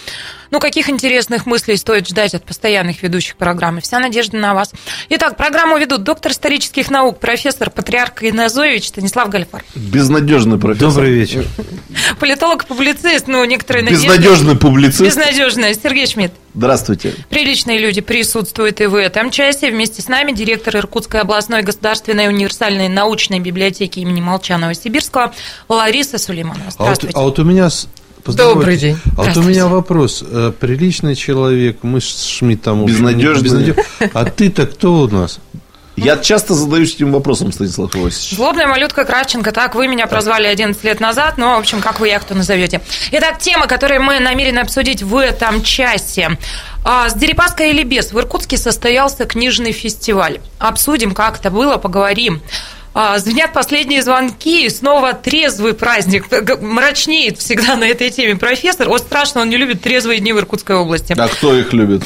Ну, 0.51 0.59
каких 0.59 0.89
интересных 0.89 1.45
мыслей 1.45 1.75
стоит 1.75 2.07
ждать 2.07 2.33
от 2.33 2.43
постоянных 2.43 3.03
ведущих 3.03 3.35
программы? 3.35 3.81
Вся 3.81 3.99
надежда 3.99 4.37
на 4.37 4.53
вас. 4.53 4.71
Итак, 5.09 5.35
программу 5.35 5.77
ведут 5.77 6.03
доктор 6.03 6.31
исторических 6.31 6.89
наук, 6.89 7.19
профессор, 7.19 7.69
патриарх 7.69 8.23
Инозоевич 8.23 8.87
Станислав 8.87 9.29
Гальфар. 9.29 9.63
Безнадежный 9.75 10.57
профессор. 10.57 10.89
Добрый 10.89 11.11
вечер. 11.11 11.45
Политолог-публицист, 12.19 13.27
ну, 13.27 13.43
некоторые 13.43 13.83
надежды... 13.83 14.07
Безнадежный 14.07 14.57
публицист. 14.57 15.01
Безнадежный. 15.01 15.73
Сергей 15.73 16.07
Шмидт. 16.07 16.33
Здравствуйте. 16.53 17.13
Приличные 17.29 17.77
люди 17.77 18.01
присутствуют 18.01 18.81
и 18.81 18.87
в 18.87 18.95
этом 18.95 19.29
часе. 19.29 19.69
Вместе 19.69 20.01
с 20.01 20.07
нами 20.07 20.31
директор 20.31 20.75
Иркутской 20.77 21.21
областной 21.21 21.61
государственной 21.61 22.27
универсальной 22.29 22.87
научной 22.87 23.39
библиотеки 23.39 23.99
имени 23.99 24.21
Молчанова-Сибирского 24.21 25.33
Лариса 25.69 26.17
Сулейманова. 26.17 26.63
А 26.65 26.65
вот, 26.65 26.73
Здравствуйте. 26.73 27.17
а 27.17 27.21
вот 27.21 27.39
у 27.39 27.43
меня... 27.43 27.69
с- 28.31 28.35
Добрый 28.35 28.77
день. 28.77 28.97
А 29.17 29.23
вот 29.23 29.37
у 29.37 29.41
меня 29.43 29.67
вопрос. 29.67 30.23
Э, 30.29 30.51
Приличный 30.57 31.15
человек, 31.15 31.79
мы 31.83 32.01
с 32.01 32.23
Шмидтом... 32.25 32.85
Безнадежный. 32.85 33.43
безнадеж- 33.73 34.11
А 34.13 34.25
ты-то 34.25 34.65
кто 34.67 34.93
у 34.93 35.07
нас? 35.07 35.39
Я 35.95 36.15
часто 36.17 36.53
задаюсь 36.53 36.93
этим 36.93 37.11
вопросом, 37.11 37.51
Станислав 37.51 37.95
Иосифович. 37.95 38.37
Злобная 38.37 38.67
малютка 38.67 39.03
Кравченко, 39.03 39.51
так 39.51 39.73
вы 39.73 39.87
меня 39.87 40.05
прозвали 40.05 40.45
11 40.45 40.83
лет 40.83 40.99
назад, 40.99 41.39
но, 41.39 41.55
в 41.55 41.59
общем, 41.59 41.81
как 41.81 41.99
вы 41.99 42.09
яхту 42.09 42.35
назовете. 42.35 42.81
Итак, 43.13 43.39
тема, 43.39 43.65
которую 43.65 44.03
мы 44.03 44.19
намерены 44.19 44.59
обсудить 44.59 45.01
в 45.01 45.17
этом 45.17 45.63
часе. 45.63 46.37
А, 46.85 47.09
С 47.09 47.15
Дерипаской 47.15 47.71
или 47.71 47.81
без 47.83 48.13
в 48.13 48.19
Иркутске 48.19 48.57
состоялся 48.57 49.25
книжный 49.25 49.71
фестиваль. 49.71 50.37
Обсудим, 50.59 51.15
как 51.15 51.39
это 51.39 51.49
было, 51.49 51.77
поговорим. 51.77 52.41
А, 52.99 53.19
Звенят 53.19 53.53
последние 53.53 54.01
звонки, 54.01 54.65
и 54.65 54.69
снова 54.71 55.13
трезвый 55.13 55.75
праздник. 55.75 56.25
Мрачнеет 56.59 57.37
всегда 57.37 57.75
на 57.75 57.83
этой 57.83 58.09
теме 58.09 58.35
профессор. 58.35 58.89
Вот 58.89 59.01
страшно, 59.01 59.41
он 59.41 59.49
не 59.49 59.57
любит 59.57 59.83
трезвые 59.83 60.19
дни 60.19 60.33
в 60.33 60.39
Иркутской 60.39 60.77
области. 60.77 61.13
А 61.15 61.27
кто 61.27 61.55
их 61.55 61.73
любит 61.73 62.01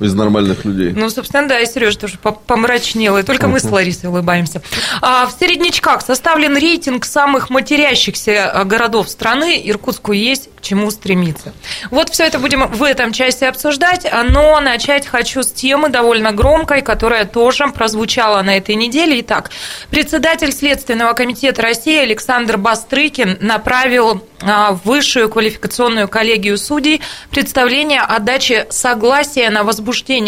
из 0.00 0.14
нормальных 0.14 0.64
людей? 0.64 0.92
Ну, 0.92 1.08
собственно, 1.10 1.48
да, 1.48 1.60
и 1.60 1.66
Сережа 1.66 1.98
тоже 1.98 2.18
по- 2.18 2.32
помрачнел, 2.32 3.16
и 3.16 3.22
только 3.22 3.48
мы 3.48 3.60
с 3.60 3.64
Ларисой 3.64 4.10
улыбаемся. 4.10 4.62
А, 5.00 5.26
в 5.26 5.32
Середнячках 5.38 6.02
составлен 6.02 6.56
рейтинг 6.56 7.04
самых 7.04 7.50
матерящихся 7.50 8.50
а, 8.50 8.64
городов 8.64 9.08
страны. 9.08 9.60
Иркутску 9.64 10.12
есть 10.12 10.50
к 10.56 10.60
чему 10.60 10.90
стремиться. 10.90 11.52
Вот 11.90 12.10
все 12.10 12.24
это 12.24 12.38
будем 12.38 12.66
в 12.66 12.82
этом 12.82 13.12
часе 13.12 13.48
обсуждать, 13.48 14.06
а, 14.10 14.22
но 14.22 14.60
начать 14.60 15.06
хочу 15.06 15.42
с 15.42 15.50
темы 15.50 15.88
довольно 15.88 16.32
громкой, 16.32 16.82
которая 16.82 17.24
тоже 17.24 17.68
прозвучала 17.68 18.42
на 18.42 18.56
этой 18.56 18.74
неделе. 18.74 19.20
Итак, 19.20 19.50
председатель 19.90 20.52
Следственного 20.52 21.14
комитета 21.14 21.62
России 21.62 21.98
Александр 21.98 22.58
Бастрыкин 22.58 23.38
направил 23.40 24.22
а, 24.42 24.72
в 24.72 24.84
высшую 24.84 25.30
квалификационную 25.30 26.08
коллегию 26.08 26.58
судей 26.58 27.00
представление 27.30 28.00
о 28.00 28.18
даче 28.18 28.66
согласия 28.70 29.48
на 29.50 29.64
возбуждение 29.64 29.85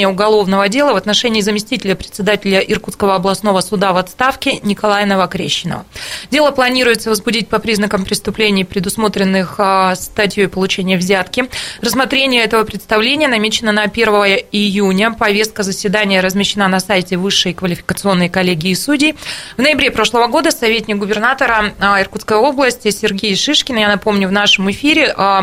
уголовного 0.09 0.68
дела 0.68 0.92
в 0.92 0.96
отношении 0.96 1.40
заместителя 1.40 1.94
председателя 1.94 2.61
Иркутского 2.61 3.14
областного 3.14 3.61
суда 3.61 3.92
в 3.92 3.96
отставке 3.96 4.61
Николая 4.62 5.06
Новокрещенова. 5.06 5.84
Дело 6.30 6.50
планируется 6.50 7.11
возбудить 7.11 7.48
по 7.48 7.59
признакам 7.59 8.04
преступлений, 8.04 8.64
предусмотренных 8.64 9.56
а, 9.59 9.94
статьей 9.94 10.48
получения 10.48 10.96
взятки. 10.96 11.48
Рассмотрение 11.80 12.44
этого 12.44 12.64
представления 12.64 13.28
намечено 13.28 13.72
на 13.72 13.82
1 13.82 14.09
июня. 14.52 15.12
Повестка 15.12 15.62
заседания 15.62 16.20
размещена 16.20 16.68
на 16.68 16.80
сайте 16.80 17.16
Высшей 17.16 17.54
квалификационной 17.54 18.28
коллегии 18.28 18.74
судей. 18.74 19.14
В 19.56 19.62
ноябре 19.62 19.90
прошлого 19.90 20.26
года 20.28 20.50
советник 20.50 20.96
губернатора 20.96 21.72
а, 21.78 22.00
Иркутской 22.00 22.36
области 22.36 22.90
Сергей 22.90 23.36
Шишкин, 23.36 23.76
я 23.76 23.88
напомню, 23.88 24.28
в 24.28 24.32
нашем 24.32 24.70
эфире, 24.70 25.12
а, 25.16 25.42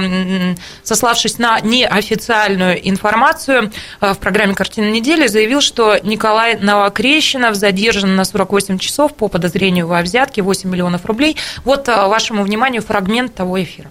сославшись 0.84 1.38
на 1.38 1.60
неофициальную 1.60 2.88
информацию 2.88 3.72
в 4.14 4.20
программе 4.20 4.54
«Картина 4.54 4.92
недели», 4.92 5.28
заявил, 5.28 5.62
что 5.62 5.98
Николай 6.04 6.58
Новокрещенов 6.58 7.56
задержан 7.56 8.16
на 8.16 8.26
48 8.26 8.78
часов 8.78 9.14
по 9.14 9.28
подозрению 9.28 9.88
во 9.88 10.02
взятке 10.02 10.42
8 10.42 10.70
миллионов 10.70 11.06
рублей. 11.06 11.38
Вот 11.64 11.90
а, 11.90 12.08
вашему 12.08 12.44
вниманию 12.44 12.82
фрагмент 12.82 13.34
того 13.34 13.62
эфира. 13.62 13.90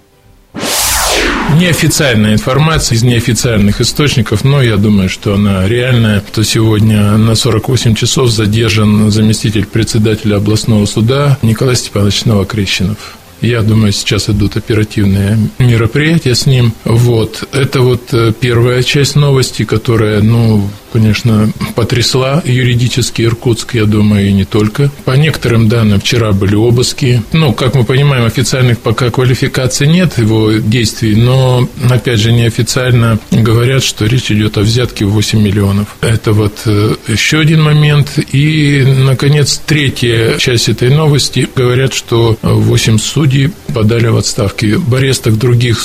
Неофициальная 1.56 2.32
информация 2.32 2.96
из 2.96 3.02
неофициальных 3.02 3.80
источников, 3.80 4.44
но 4.44 4.60
я 4.60 4.76
думаю, 4.76 5.08
что 5.08 5.34
она 5.34 5.68
реальная, 5.68 6.20
то 6.20 6.42
сегодня 6.42 7.16
на 7.16 7.34
48 7.34 7.94
часов 7.94 8.30
задержан 8.30 9.10
заместитель 9.10 9.66
председателя 9.66 10.36
областного 10.36 10.86
суда 10.86 11.38
Николай 11.42 11.76
Степанович 11.76 12.24
Новокрещенов. 12.24 13.16
Я 13.41 13.62
думаю, 13.62 13.93
сейчас 13.93 14.28
идут 14.28 14.57
оперативные 14.57 15.39
мероприятия 15.59 16.35
с 16.35 16.47
ним. 16.47 16.72
Вот. 16.85 17.49
Это 17.53 17.80
вот 17.80 18.12
э, 18.12 18.32
первая 18.39 18.82
часть 18.82 19.16
новости, 19.16 19.64
которая, 19.64 20.22
ну, 20.22 20.68
конечно, 20.95 21.51
потрясла 21.74 22.41
юридически 22.45 23.22
Иркутск, 23.22 23.74
я 23.74 23.85
думаю, 23.85 24.28
и 24.28 24.32
не 24.32 24.45
только. 24.45 24.91
По 25.05 25.12
некоторым 25.12 25.68
данным, 25.68 26.01
вчера 26.01 26.30
были 26.32 26.55
обыски. 26.55 27.22
Ну, 27.32 27.53
как 27.53 27.74
мы 27.74 27.85
понимаем, 27.85 28.24
официальных 28.24 28.78
пока 28.78 29.11
квалификаций 29.11 29.89
нет 29.89 30.16
его 30.18 30.53
действий, 30.53 31.16
но, 31.16 31.68
опять 31.91 32.20
же, 32.20 32.32
неофициально 32.32 33.18
говорят, 33.32 33.82
что 33.82 34.07
речь 34.07 34.30
идет 34.30 34.57
о 34.57 34.61
взятке 34.61 35.05
в 35.05 35.11
8 35.11 35.43
миллионов. 35.43 35.89
Это 36.01 36.32
вот 36.32 36.61
э, 36.66 36.95
еще 37.09 37.41
один 37.41 37.62
момент. 37.62 38.16
И, 38.32 38.85
наконец, 38.87 39.61
третья 39.66 40.39
часть 40.39 40.68
этой 40.68 40.91
новости. 40.91 41.49
Говорят, 41.57 41.93
что 41.93 42.39
8 42.43 42.99
судей 42.99 43.34
подали 43.72 44.09
в 44.09 44.16
отставки. 44.16 44.74
В 44.74 44.95
арестах 44.95 45.35
других 45.37 45.78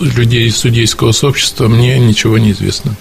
людей 0.00 0.48
из 0.48 0.56
судейского 0.56 1.12
сообщества 1.12 1.68
мне 1.68 1.98
ничего 1.98 2.38
не 2.38 2.52
известно. 2.52 2.96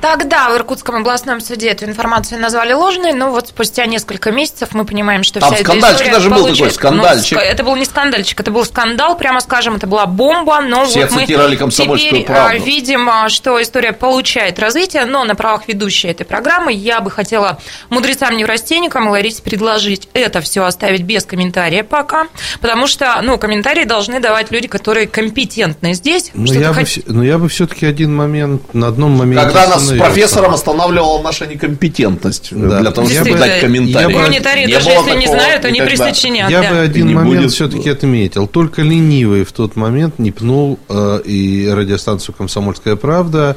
Тогда 0.00 0.48
в 0.50 0.56
Иркутском 0.56 0.96
областном 0.96 1.40
суде 1.40 1.68
эту 1.68 1.84
информацию 1.84 2.40
назвали 2.40 2.72
ложной, 2.72 3.12
но 3.12 3.30
вот 3.30 3.48
спустя 3.48 3.84
несколько 3.86 4.30
месяцев 4.32 4.70
мы 4.72 4.84
понимаем, 4.86 5.22
что 5.22 5.40
Там 5.40 5.50
вся 5.50 5.60
эта 5.60 5.64
скандальчик 5.70 5.96
история 6.00 6.12
даже 6.12 6.30
был 6.30 6.36
получает- 6.44 6.58
такой, 6.58 6.70
скандальчик. 6.74 7.38
Ну, 7.38 7.44
это 7.44 7.64
был 7.64 7.76
не 7.76 7.84
скандальчик, 7.84 8.40
это 8.40 8.50
был 8.50 8.64
скандал, 8.64 9.16
прямо 9.18 9.40
скажем, 9.40 9.76
это 9.76 9.86
была 9.86 10.06
бомба, 10.06 10.60
но 10.62 10.86
Все 10.86 11.02
вот 11.02 11.10
мы 11.12 11.20
цитировали 11.20 11.56
«Комсомольскую 11.56 12.10
теперь 12.22 12.24
правду». 12.26 12.56
а, 12.56 12.58
видим, 12.64 13.10
а, 13.10 13.28
что 13.28 13.60
история 13.60 13.92
получает 13.92 14.58
развитие, 14.58 15.04
но 15.04 15.24
на 15.24 15.34
правах 15.34 15.68
ведущей 15.68 16.08
этой 16.08 16.24
программы 16.24 16.72
я 16.72 17.00
бы 17.00 17.10
хотела 17.10 17.58
мудрецам-неврастенникам 17.90 19.06
и 19.06 19.10
Ларисе 19.10 19.42
предложить 19.42 20.08
это 20.14 20.40
все 20.40 20.64
оставить 20.64 21.02
без 21.02 21.24
комментария 21.24 21.84
пока, 21.84 22.26
потому 22.62 22.86
что, 22.86 23.20
ну, 23.22 23.36
комментарии 23.38 23.84
должны 23.84 24.20
давать 24.20 24.50
люди, 24.50 24.66
которые 24.68 25.06
компетентны 25.06 25.92
здесь. 25.92 26.30
Ну, 26.32 26.46
Что-то 26.46 26.60
я 26.60 26.72
бы, 26.72 26.80
хот- 26.80 26.86
все- 26.86 27.02
ну, 27.06 27.22
я 27.22 27.36
бы 27.38 27.48
все-таки 27.50 27.84
один 27.86 28.14
момент, 28.16 28.72
на 28.74 28.88
одном 28.88 29.12
моменте 29.12 29.44
Когда 29.44 29.66
нас 29.68 29.89
с 29.96 29.98
профессором 29.98 30.54
останавливала 30.54 31.22
наша 31.22 31.46
некомпетентность 31.46 32.48
Да. 32.52 32.80
для 32.80 32.90
того, 32.90 33.08
чтобы 33.08 33.30
бы- 33.32 33.38
дать 33.38 33.60
комментарий. 33.60 34.00
я 34.02 34.08
бы- 34.08 34.12
Гуманитарии, 34.14 34.66
Не 34.66 34.72
даже 34.74 34.90
если 34.90 35.16
не 35.16 35.26
знают, 35.26 35.64
они 35.64 35.80
присочинят. 35.80 36.50
Я 36.50 36.62
да. 36.62 36.70
бы 36.70 36.78
один 36.78 37.06
Не 37.08 37.14
момент 37.14 37.36
будет. 37.42 37.52
все-таки 37.52 37.88
отметил. 37.90 38.46
Только 38.46 38.82
ленивый 38.82 39.44
в 39.44 39.52
тот 39.52 39.76
момент 39.76 40.18
не 40.18 40.30
пнул 40.32 40.78
э, 40.88 41.20
и 41.24 41.68
радиостанцию 41.68 42.34
«Комсомольская 42.36 42.96
правда», 42.96 43.56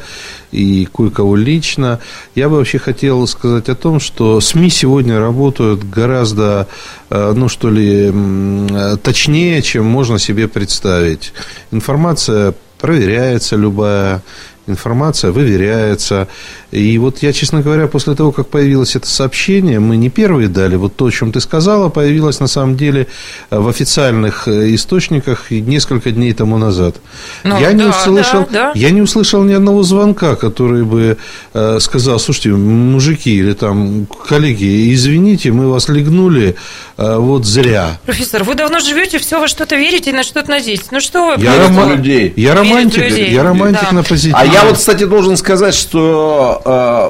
и 0.51 0.87
кое-кого 0.95 1.35
лично. 1.35 1.99
Я 2.35 2.47
бы 2.49 2.57
вообще 2.57 2.77
хотел 2.77 3.25
сказать 3.27 3.69
о 3.69 3.75
том, 3.75 3.99
что 3.99 4.39
СМИ 4.39 4.69
сегодня 4.69 5.19
работают 5.19 5.83
гораздо, 5.83 6.67
э, 7.09 7.33
ну 7.35 7.49
что 7.49 7.69
ли, 7.69 8.11
э, 8.13 8.97
точнее, 9.01 9.61
чем 9.61 9.85
можно 9.85 10.19
себе 10.19 10.47
представить. 10.47 11.33
Информация 11.71 12.53
проверяется 12.79 13.55
любая, 13.55 14.21
информация 14.67 15.31
выверяется. 15.31 16.27
И 16.71 16.97
вот 16.97 17.21
я, 17.21 17.33
честно 17.33 17.61
говоря, 17.61 17.87
после 17.87 18.15
того, 18.15 18.31
как 18.31 18.47
появилось 18.47 18.95
это 18.95 19.07
сообщение, 19.07 19.79
мы 19.79 19.97
не 19.97 20.09
первые 20.09 20.47
дали, 20.47 20.75
вот 20.75 20.95
то, 20.95 21.05
о 21.05 21.11
чем 21.11 21.31
ты 21.31 21.39
сказала, 21.39 21.89
появилось 21.89 22.39
на 22.39 22.47
самом 22.47 22.77
деле 22.77 23.07
э, 23.51 23.59
в 23.59 23.67
официальных 23.67 24.47
э, 24.47 24.73
источниках 24.73 25.51
и 25.51 25.61
несколько 25.61 26.11
дней 26.11 26.33
тому 26.33 26.57
назад. 26.57 26.95
Ну, 27.43 27.59
я, 27.59 27.73
не 27.73 27.83
да, 27.83 27.89
услышал, 27.89 28.47
да, 28.51 28.71
да. 28.71 28.71
я 28.75 28.89
не 28.91 29.01
услышал 29.01 29.43
ни 29.43 29.53
одного 29.53 29.83
звонка, 29.83 30.35
который 30.35 30.83
бы 30.83 31.17
э, 31.53 31.79
сказал, 31.79 32.19
слушайте, 32.19 32.49
мужики 32.49 33.35
или 33.35 33.53
там 33.53 34.05
коллеги, 34.27 34.93
извините, 34.93 35.51
мы 35.51 35.69
вас 35.69 35.89
легнули 35.89 36.55
э, 36.97 37.17
вот 37.17 37.45
зря. 37.45 37.99
Профессор, 38.05 38.43
вы 38.43 38.55
давно 38.55 38.79
живете, 38.79 39.19
все 39.19 39.39
во 39.39 39.47
что-то 39.47 39.75
верите 39.75 40.09
и 40.11 40.13
на 40.13 40.23
что-то 40.23 40.49
надеетесь. 40.49 40.87
Ну 40.91 40.99
что 41.01 41.35
вы... 41.35 41.43
Я, 41.43 41.53
Верит 41.57 41.69
в 41.71 41.77
рома- 41.77 41.95
людей. 41.97 42.33
я 42.35 42.55
романтик, 42.55 43.03
людей. 43.03 43.31
я 43.31 43.43
романтик 43.43 43.81
Да. 43.89 43.95
на 43.95 44.03
позитиве. 44.03 44.52
Я 44.53 44.65
вот, 44.65 44.77
кстати, 44.77 45.05
должен 45.05 45.35
сказать, 45.37 45.73
что 45.73 46.61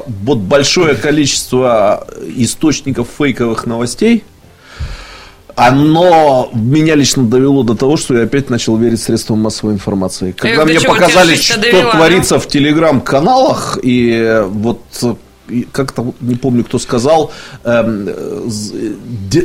э, 0.06 0.10
вот 0.22 0.38
большое 0.38 0.94
количество 0.94 2.06
источников 2.36 3.08
фейковых 3.18 3.66
новостей, 3.66 4.24
оно 5.54 6.50
меня 6.52 6.94
лично 6.96 7.24
довело 7.24 7.62
до 7.62 7.74
того, 7.74 7.96
что 7.96 8.16
я 8.16 8.24
опять 8.24 8.50
начал 8.50 8.76
верить 8.76 9.00
средствам 9.00 9.40
массовой 9.40 9.74
информации. 9.74 10.32
Когда 10.32 10.64
мне 10.64 10.80
показали, 10.80 11.36
что 11.36 11.60
довела, 11.60 11.92
творится 11.92 12.38
в 12.38 12.48
телеграм-каналах, 12.48 13.78
и 13.82 14.42
вот 14.48 14.80
как-то 15.72 16.14
не 16.20 16.34
помню, 16.36 16.64
кто 16.64 16.78
сказал, 16.78 17.32
эм, 17.64 18.08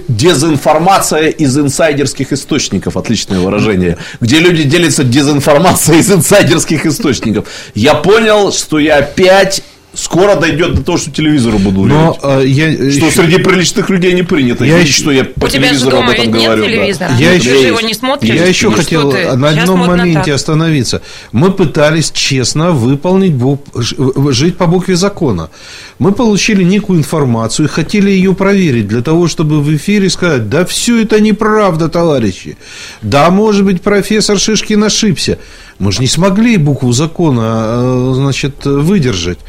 дезинформация 0.07 1.27
из 1.27 1.57
инсайдерских 1.57 2.31
источников, 2.31 2.97
отличное 2.97 3.39
выражение, 3.39 3.97
где 4.21 4.39
люди 4.39 4.63
делятся 4.63 5.03
дезинформацией 5.03 5.99
из 5.99 6.11
инсайдерских 6.11 6.85
источников. 6.85 7.47
Я 7.75 7.95
понял, 7.95 8.51
что 8.51 8.79
я 8.79 8.97
опять 8.97 9.63
скоро 9.93 10.35
дойдет 10.35 10.75
до 10.75 10.83
того, 10.83 10.97
что 10.97 11.11
телевизору 11.11 11.57
буду 11.59 11.85
Но 11.85 12.17
э, 12.21 12.43
я 12.45 12.71
Что 12.73 12.83
еще- 12.83 13.11
среди 13.11 13.37
приличных 13.37 13.89
людей 13.89 14.13
не 14.13 14.23
принято 14.23 14.63
Я 14.63 14.77
видеть, 14.77 14.89
еще- 14.91 15.01
что 15.01 15.11
я 15.11 15.23
по 15.25 15.45
У 15.45 15.47
тебя 15.47 15.61
же 15.73 15.79
телевизору 15.79 15.91
дома 15.91 16.05
об 16.07 16.13
этом 16.13 16.25
ведь 16.25 16.33
нет 16.35 16.45
говорю. 16.45 16.61
да. 16.63 16.69
телевизора. 16.69 17.09
Я 17.19 17.29
Ты 17.31 17.35
еще- 17.37 17.49
же 17.49 17.67
его 17.67 17.81
не 17.81 17.93
смотришь. 17.93 18.35
Я 18.35 18.45
еще 18.45 18.67
Ну, 18.69 18.73
что 18.73 18.81
хотел 18.83 19.11
ты? 19.11 19.35
на 19.35 19.49
одном 19.49 19.79
моменте 19.79 20.19
так. 20.25 20.35
остановиться. 20.35 21.01
Мы 21.31 21.51
пытались 21.51 22.11
честно 22.11 22.71
выполнить, 22.71 23.33
бу- 23.33 24.31
жить 24.31 24.57
по 24.57 24.67
букве 24.67 24.95
закона. 24.95 25.49
Мы 25.97 26.11
получили 26.11 26.63
некую 26.63 26.99
информацию 26.99 27.65
и 27.65 27.69
хотели 27.69 28.11
ее 28.11 28.33
проверить 28.35 28.87
для 28.87 29.01
того, 29.01 29.27
чтобы 29.27 29.59
в 29.61 29.75
эфире 29.75 30.09
сказать, 30.09 30.49
да 30.49 30.65
все 30.65 31.01
это 31.01 31.19
неправда, 31.19 31.89
товарищи. 31.89 32.57
Да, 33.01 33.29
может 33.31 33.65
быть, 33.65 33.81
профессор 33.81 34.37
Шишкин 34.39 34.83
ошибся. 34.83 35.39
Мы 35.79 35.91
же 35.91 36.01
не 36.01 36.07
смогли 36.07 36.57
букву 36.57 36.91
закона, 36.91 37.63
э, 37.65 38.11
значит, 38.15 38.65
выдержать. 38.65 39.39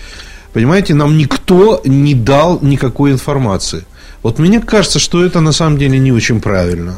Понимаете, 0.53 0.95
нам 0.95 1.17
никто 1.17 1.81
не 1.85 2.15
дал 2.15 2.61
никакой 2.63 3.13
информации. 3.13 3.85
Вот 4.23 4.39
мне 4.39 4.61
кажется, 4.61 4.99
что 4.99 5.25
это 5.25 5.41
на 5.41 5.53
самом 5.53 5.79
деле 5.79 5.99
не 5.99 6.13
очень 6.13 6.41
правильно. 6.41 6.95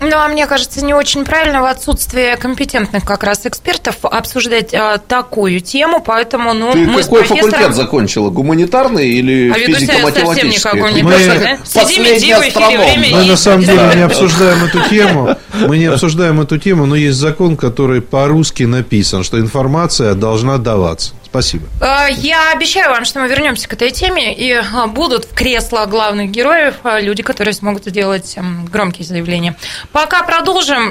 Ну, 0.00 0.16
а 0.16 0.28
мне 0.28 0.46
кажется, 0.46 0.84
не 0.84 0.94
очень 0.94 1.24
правильно 1.24 1.60
в 1.60 1.64
отсутствие 1.64 2.36
компетентных 2.36 3.04
как 3.04 3.24
раз 3.24 3.46
экспертов 3.46 3.96
обсуждать 4.02 4.72
а, 4.72 4.98
такую 4.98 5.60
тему, 5.60 6.00
поэтому, 6.04 6.54
ну, 6.54 6.72
Ты 6.72 6.78
мы 6.78 7.02
какой 7.02 7.02
с 7.02 7.08
профессором... 7.08 7.50
факультет 7.50 7.74
закончила? 7.74 8.30
Гуманитарный 8.30 9.08
или 9.08 9.50
А 9.50 9.54
себя 9.58 9.74
совсем 9.74 10.48
не 10.48 10.56
физико-математический? 10.56 10.78
гуманитарий, 10.78 11.38
да? 11.40 11.58
Сиди, 11.64 11.80
Последний 11.80 12.32
астроном. 12.32 13.00
Мы 13.10 13.24
на 13.24 13.36
самом 13.36 13.64
деле 13.64 13.92
не 13.96 14.02
обсуждаем 14.04 14.64
эту 14.64 14.88
тему. 14.88 15.36
Мы 15.66 15.78
не 15.78 15.86
обсуждаем 15.86 16.40
эту 16.40 16.58
тему, 16.58 16.86
но 16.86 16.94
есть 16.94 17.18
закон, 17.18 17.56
который 17.56 18.00
по-русски 18.00 18.62
написан, 18.64 19.24
что 19.24 19.40
информация 19.40 20.14
должна 20.14 20.58
даваться. 20.58 21.12
Спасибо. 21.30 21.66
А, 21.80 22.08
Я 22.08 22.52
обещаю 22.52 22.90
вам, 22.90 23.04
что 23.04 23.20
мы 23.20 23.28
вернемся 23.28 23.68
к 23.68 23.72
этой 23.74 23.90
теме, 23.90 24.34
и 24.34 24.52
а, 24.52 24.86
будут 24.86 25.26
в 25.26 25.34
креслах 25.34 25.88
главных 25.88 26.30
героев 26.30 26.76
а, 26.84 27.00
люди, 27.00 27.22
которые 27.22 27.52
смогут 27.54 27.84
сделать 27.84 28.36
громкие 28.70 29.04
заявления. 29.06 29.54
Пока 29.92 30.22
продолжим. 30.22 30.88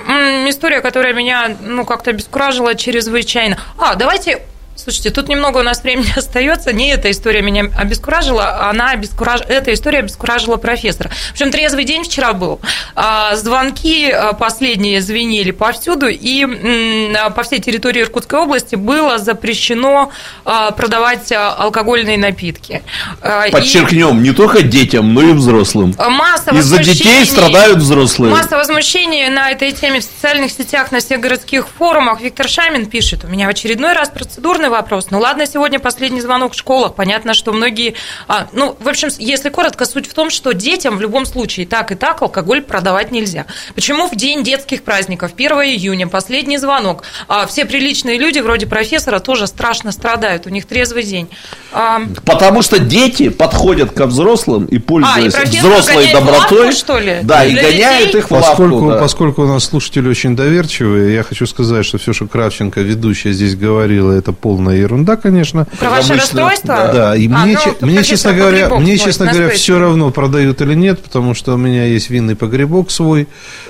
История, 0.48 0.82
которая 0.82 1.14
меня 1.14 1.56
ну, 1.62 1.86
как-то 1.86 2.12
обескуражила 2.12 2.76
чрезвычайно. 2.76 3.58
А, 3.78 3.96
давайте 3.96 4.42
Слушайте, 4.88 5.10
тут 5.10 5.28
немного 5.28 5.58
у 5.58 5.64
нас 5.64 5.84
времени 5.84 6.14
остается. 6.16 6.72
Не 6.72 6.92
эта 6.92 7.12
история 7.12 7.42
меня 7.42 7.66
обескуражила, 7.78 8.70
она 8.70 8.92
обескураж... 8.92 9.42
эта 9.50 9.74
история 9.74 10.00
обескуражила 10.00 10.56
профессора. 10.56 11.10
В 11.10 11.32
общем, 11.34 11.52
трезвый 11.52 11.84
день 11.84 12.06
вчера 12.06 12.32
был. 12.32 12.62
А, 12.96 13.36
Звонки 13.36 14.10
а, 14.10 14.32
последние 14.32 15.02
звенели 15.02 15.52
повсюду, 15.52 16.08
и 16.08 16.46
по 17.36 17.44
всей 17.44 17.60
территории 17.60 18.02
Иркутской 18.02 18.40
области 18.40 18.76
было 18.76 19.18
запрещено 19.18 20.10
а, 20.46 20.72
продавать 20.72 21.34
алкогольные 21.34 22.18
напитки. 22.18 22.82
А, 23.22 23.48
и 23.48 23.52
Подчеркнем, 23.52 24.24
не 24.24 24.32
только 24.32 24.62
детям, 24.62 25.14
но 25.14 25.22
и 25.22 25.34
взрослым. 25.34 25.96
Масса 25.98 26.52
Из-за 26.52 26.82
детей 26.82 27.26
страдают 27.26 27.80
взрослые. 27.80 28.34
Масса 28.34 28.56
возмущений 28.56 29.28
на 29.28 29.52
этой 29.52 29.74
теме 29.74 30.00
в 30.00 30.04
социальных 30.06 30.50
сетях, 30.50 30.94
на 30.94 31.02
всех 31.02 31.20
городских 31.20 31.68
форумах. 31.78 32.22
Виктор 32.22 32.48
Шамин 32.48 32.86
пишет, 32.86 33.26
у 33.26 33.28
меня 33.28 33.48
в 33.48 33.50
очередной 33.50 33.92
раз 33.92 34.08
процедурный 34.08 34.70
вопрос. 34.78 35.08
Ну 35.12 35.20
ладно, 35.20 35.46
сегодня 35.46 35.80
последний 35.80 36.22
звонок 36.22 36.54
в 36.54 36.58
школах. 36.58 36.96
Понятно, 36.96 37.34
что 37.34 37.52
многие... 37.54 37.96
а, 38.28 38.48
ну, 38.54 38.76
в 38.80 38.88
общем, 38.88 39.10
если 39.20 39.50
коротко, 39.50 39.86
суть 39.86 40.08
в 40.08 40.14
том, 40.14 40.30
что 40.30 40.54
детям 40.54 40.98
в 40.98 41.02
любом 41.02 41.26
случае 41.26 41.66
так 41.68 41.92
и 41.92 41.96
так 41.96 42.22
алкоголь 42.22 42.62
продавать 42.62 43.12
нельзя. 43.12 43.46
Почему 43.76 44.08
в 44.08 44.16
день 44.16 44.44
детских 44.44 44.84
праздников, 44.84 45.32
1 45.36 45.52
июня, 45.52 46.08
последний 46.08 46.58
звонок, 46.58 47.04
а, 47.28 47.46
все 47.48 47.66
приличные 47.66 48.18
люди, 48.18 48.40
вроде 48.40 48.66
профессора, 48.68 49.20
тоже 49.20 49.48
страшно 49.48 49.92
страдают. 49.92 50.46
У 50.46 50.50
них 50.50 50.66
трезвый 50.66 51.04
день. 51.04 51.28
А, 51.72 52.02
Потому 52.26 52.62
что 52.62 52.80
дети 52.80 53.30
подходят 53.30 53.92
ко 53.92 54.06
взрослым 54.06 54.66
и 54.66 54.78
пользуясь 54.78 55.34
А, 55.34 55.38
профессор 55.38 55.70
взрослой 55.72 56.12
добротой. 56.12 56.60
лавку, 56.66 56.72
что 56.78 57.00
ли? 57.00 57.20
Да, 57.24 57.46
и 57.46 57.52
Для 57.52 57.62
гоняет 57.64 58.06
детей? 58.08 58.20
их 58.20 58.30
в 58.30 58.32
лавку. 58.32 58.48
Поскольку, 58.50 58.92
да. 58.92 58.98
поскольку 59.00 59.44
у 59.44 59.48
нас 59.48 59.66
слушатели 59.66 60.08
очень 60.08 60.36
доверчивые, 60.36 61.14
я 61.16 61.24
хочу 61.24 61.46
сказать, 61.48 61.86
что 61.86 61.98
все, 61.98 62.14
что 62.14 62.28
Кравченко, 62.28 62.82
ведущая, 62.82 63.32
здесь 63.32 63.56
говорила, 63.56 64.12
это 64.12 64.32
полная 64.34 64.67
ерунда, 64.72 65.16
конечно. 65.16 65.66
Про 65.80 65.90
ваше 65.90 66.14
Обычно, 66.14 66.16
расстройство? 66.22 66.92
Да, 66.94 67.16
и 67.16 67.28
А, 67.28 67.46
мне, 67.46 67.54
ну, 67.54 67.60
че- 67.64 67.72
тут 67.72 67.82
мне 67.84 68.04
честно 68.04 68.34
говоря, 68.34 68.70
мне, 68.70 68.98
свой, 68.98 69.08
честно 69.08 69.26
говоря, 69.28 69.50
все 69.50 69.80
равно 69.80 70.12
продают 70.12 70.62
или 70.62 70.74
нет, 70.74 71.04
потому 71.04 71.34
что 71.34 71.54
у 71.54 71.58
меня 71.58 71.86
есть 71.86 72.10
винный 72.10 72.36
погребок 72.36 72.92
свой, 72.92 73.28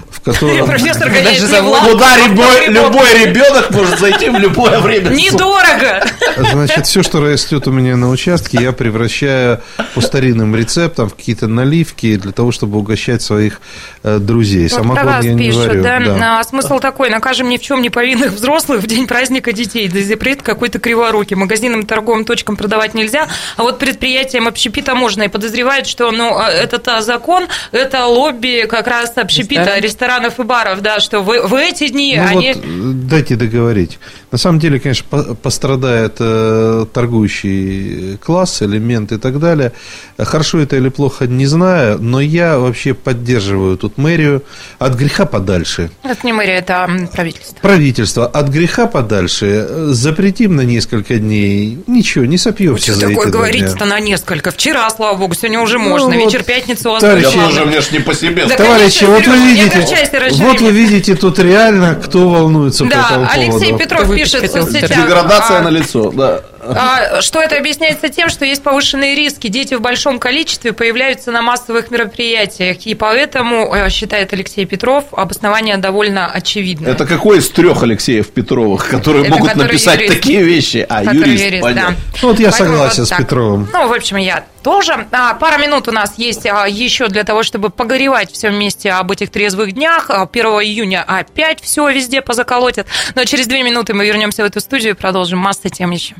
в 0.09 0.21
котором... 0.21 0.67
Куда 0.67 2.17
любой, 2.17 3.25
ребенок 3.25 3.71
может 3.71 3.99
зайти 3.99 4.29
в 4.29 4.37
любое 4.37 4.79
время. 4.79 5.09
Недорого. 5.09 6.05
Значит, 6.51 6.85
все, 6.87 7.03
что 7.03 7.21
растет 7.21 7.67
у 7.67 7.71
меня 7.71 7.95
на 7.95 8.09
участке, 8.09 8.59
я 8.61 8.71
превращаю 8.71 9.61
по 9.93 10.01
старинным 10.01 10.55
рецептам 10.55 11.09
в 11.09 11.15
какие-то 11.15 11.47
наливки 11.47 12.15
для 12.15 12.31
того, 12.31 12.51
чтобы 12.51 12.77
угощать 12.77 13.21
своих 13.21 13.61
э, 14.03 14.19
друзей. 14.19 14.63
Вот 14.63 14.71
Самогон 14.71 15.21
я 15.21 15.33
не 15.33 15.47
пишут, 15.47 15.67
варю. 15.67 15.83
да? 15.83 15.99
да. 15.99 16.39
А, 16.39 16.43
смысл 16.43 16.79
такой, 16.79 17.09
накажем 17.09 17.49
ни 17.49 17.57
в 17.57 17.61
чем 17.61 17.81
не 17.81 17.89
повинных 17.89 18.33
взрослых 18.33 18.81
в 18.81 18.87
день 18.87 19.07
праздника 19.07 19.53
детей. 19.53 19.87
Да 19.87 20.01
запрет 20.01 20.41
какой-то 20.41 20.79
криворукий. 20.87 21.35
Магазинам 21.35 21.81
и 21.81 21.85
торговым 21.85 22.23
точкам 22.23 22.55
продавать 22.55 22.93
нельзя, 22.93 23.27
а 23.57 23.63
вот 23.63 23.77
предприятиям 23.77 24.47
общепита 24.47 24.95
можно. 24.95 25.23
И 25.23 25.27
подозревают, 25.27 25.85
что 25.85 26.11
ну, 26.11 26.37
а, 26.37 26.49
этот 26.49 26.87
закон, 27.03 27.47
это 27.73 28.05
лобби 28.05 28.65
как 28.69 28.87
раз 28.87 29.11
общепита, 29.17 29.61
Ресторан. 29.61 29.83
ресторанов 29.83 30.39
и 30.39 30.43
баров, 30.43 30.81
да, 30.81 31.01
что 31.01 31.19
в, 31.19 31.47
в 31.47 31.53
эти 31.55 31.89
дни 31.89 32.15
Ну 32.17 32.25
они... 32.25 32.53
вот, 32.53 32.63
э, 32.63 32.67
дайте 33.09 33.35
договорить. 33.35 33.99
На 34.31 34.37
самом 34.37 34.59
деле, 34.59 34.79
конечно, 34.79 35.05
по- 35.09 35.35
пострадает 35.35 36.17
э, 36.19 36.85
торгующий 36.93 38.17
класс, 38.17 38.61
элемент 38.61 39.11
и 39.11 39.17
так 39.17 39.39
далее. 39.39 39.71
Хорошо 40.17 40.59
это 40.59 40.75
или 40.75 40.89
плохо, 40.89 41.27
не 41.27 41.45
знаю, 41.45 41.97
но 42.01 42.19
я 42.19 42.57
вообще 42.59 42.93
поддерживаю 42.93 43.77
тут 43.77 43.97
мэрию 43.97 44.43
от 44.79 44.95
греха 44.95 45.25
подальше. 45.25 45.91
Это 46.03 46.25
не 46.25 46.33
мэрия, 46.33 46.55
это 46.57 46.89
правительство. 47.13 47.57
Правительство 47.61 48.25
от 48.27 48.49
греха 48.49 48.87
подальше 48.87 49.65
э, 49.69 49.87
запретим 49.91 50.55
на 50.55 50.61
несколько 50.61 51.19
дней. 51.19 51.79
Ничего, 51.87 52.25
не 52.25 52.37
сопьемся 52.37 52.91
Что 52.91 52.99
за 52.99 53.05
эти 53.07 53.15
такое 53.15 53.31
говорить-то 53.31 53.85
на 53.85 53.99
несколько? 53.99 54.51
Вчера, 54.51 54.89
слава 54.89 55.17
богу, 55.17 55.35
сегодня 55.35 55.61
уже 55.61 55.79
можно. 55.79 56.09
Ну 56.09 56.15
вот, 56.23 56.25
Вечер 56.33 56.43
пятницы 56.43 56.89
у 56.89 56.91
вас 56.91 57.01
товарищи, 57.01 57.35
Я 57.37 57.43
тоже, 57.45 57.65
мне 57.65 57.81
ж 57.81 57.91
не 57.91 57.99
по 57.99 58.13
себе. 58.13 58.45
Да, 58.45 58.55
Товарищи, 58.57 59.05
конечно, 59.05 59.31
вот 59.31 59.37
вы 59.37 59.47
видите, 59.47 60.41
вот 60.43 60.61
вы 60.61 60.71
видите 60.71 61.15
тут 61.15 61.39
реально, 61.39 61.95
кто 61.95 62.27
волнуется 62.29 62.83
по 62.83 62.89
Да, 62.91 63.07
этому 63.11 63.27
Алексей 63.31 63.69
поводу. 63.69 63.77
Петров 63.77 64.16
пишет 64.23 64.43
в 64.43 64.51
соцсетях. 64.51 64.89
Деградация 64.89 65.59
а, 65.59 65.61
на 65.61 65.69
лицо, 65.69 66.11
да. 66.11 66.41
а, 66.61 67.21
Что 67.21 67.41
это 67.41 67.57
объясняется 67.57 68.09
тем, 68.09 68.29
что 68.29 68.45
есть 68.45 68.63
повышенные 68.63 69.15
риски. 69.15 69.47
Дети 69.47 69.75
в 69.75 69.81
большом 69.81 70.19
количестве 70.19 70.73
появляются 70.73 71.31
на 71.31 71.41
массовых 71.41 71.91
мероприятиях. 71.91 72.85
И 72.85 72.95
поэтому, 72.95 73.73
э, 73.73 73.89
считает 73.89 74.33
Алексей 74.33 74.65
Петров, 74.65 75.05
обоснование 75.11 75.77
довольно 75.77 76.27
очевидное. 76.27 76.91
Это 76.91 77.05
какой 77.05 77.39
из 77.39 77.49
трех 77.49 77.83
Алексеев 77.83 78.27
Петровых, 78.29 78.89
которые 78.89 79.25
Это 79.25 79.35
могут 79.35 79.55
написать 79.55 79.99
юрист. 79.99 80.15
такие 80.15 80.43
вещи? 80.43 80.85
А, 80.87 81.03
юрист, 81.03 81.43
юрист, 81.45 81.63
понятно. 81.63 81.95
да. 81.95 82.27
Вот 82.27 82.39
я 82.39 82.49
Поэтому 82.51 82.69
согласен 82.71 83.03
вот 83.03 83.09
с. 83.09 83.17
Петровым. 83.17 83.69
Ну, 83.73 83.87
в 83.87 83.93
общем, 83.93 84.17
я 84.17 84.43
тоже. 84.67 85.07
А, 85.13 85.33
пара 85.35 85.57
минут 85.57 85.87
у 85.87 85.93
нас 85.93 86.15
есть 86.17 86.45
а, 86.45 86.67
еще 86.67 87.07
для 87.07 87.23
того, 87.23 87.43
чтобы 87.43 87.69
погоревать 87.69 88.33
все 88.33 88.49
вместе 88.49 88.91
об 88.91 89.09
этих 89.11 89.31
трезвых 89.31 89.71
днях. 89.71 90.09
А, 90.09 90.23
1 90.23 90.45
июня 90.45 91.05
опять 91.07 91.61
все 91.61 91.89
везде 91.89 92.21
позаколотят. 92.21 92.85
Но 93.15 93.23
через 93.23 93.47
две 93.47 93.63
минуты 93.63 93.93
мы 93.93 94.05
вернемся 94.05 94.43
в 94.43 94.45
эту 94.45 94.59
студию 94.59 94.91
и 94.91 94.93
продолжим. 94.93 95.39
Масса 95.39 95.69
тем 95.69 95.91
еще. 95.91 96.15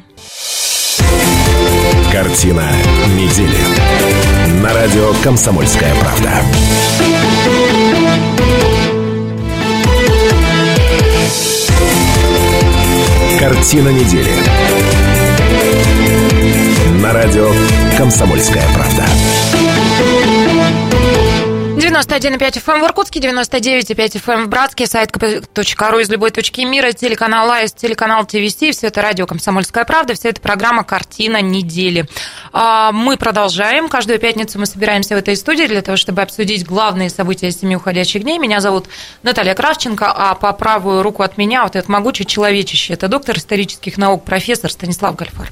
Картина 2.10 2.66
недели. 3.18 4.64
На 4.64 4.74
радио 4.74 5.14
«Комсомольская 5.22 5.94
правда». 5.96 6.32
Картина 13.40 13.90
недели. 13.90 14.32
На 16.98 17.14
радио 17.14 17.52
«Комсомольская 17.96 18.64
правда». 18.74 19.06
91,5 21.78 22.64
FM 22.64 22.82
в 22.82 22.86
Иркутске, 22.86 23.20
99,5 23.20 24.24
FM 24.24 24.46
в 24.46 24.50
Братске, 24.50 24.88
сайт 24.88 25.12
kp.ру 25.12 26.00
из 26.00 26.10
любой 26.10 26.32
точки 26.32 26.62
мира, 26.62 26.92
телеканал 26.94 27.52
АИС, 27.52 27.74
телеканал 27.74 28.26
ТВС, 28.26 28.56
все 28.56 28.88
это 28.88 29.04
радио 29.04 29.28
«Комсомольская 29.28 29.86
правда», 29.86 30.16
все 30.16 30.30
это 30.30 30.42
программа 30.42 30.84
«Картина 30.84 31.40
недели». 31.40 32.08
А, 32.52 32.92
Мы 32.92 33.16
продолжаем. 33.18 33.90
Каждую 33.90 34.18
пятницу 34.18 34.58
мы 34.58 34.66
собираемся 34.66 35.14
в 35.14 35.20
этой 35.20 35.36
студии 35.36 35.68
для 35.68 35.84
того, 35.84 35.98
чтобы 35.98 36.24
обсудить 36.24 36.66
главные 36.66 37.12
события 37.12 37.52
семи 37.52 37.76
уходящих 37.76 38.24
дней. 38.24 38.40
Меня 38.40 38.60
зовут 38.60 38.88
Наталья 39.22 39.54
Кравченко, 39.54 40.12
а 40.12 40.34
по 40.34 40.52
правую 40.54 41.04
руку 41.04 41.22
от 41.22 41.38
меня 41.38 41.62
вот 41.62 41.76
этот 41.76 41.90
могучий 41.90 42.26
человечище, 42.26 42.94
это 42.94 43.08
доктор 43.08 43.38
исторических 43.38 43.98
наук, 43.98 44.26
профессор 44.26 44.72
Станислав 44.72 45.16
Гальфар. 45.16 45.52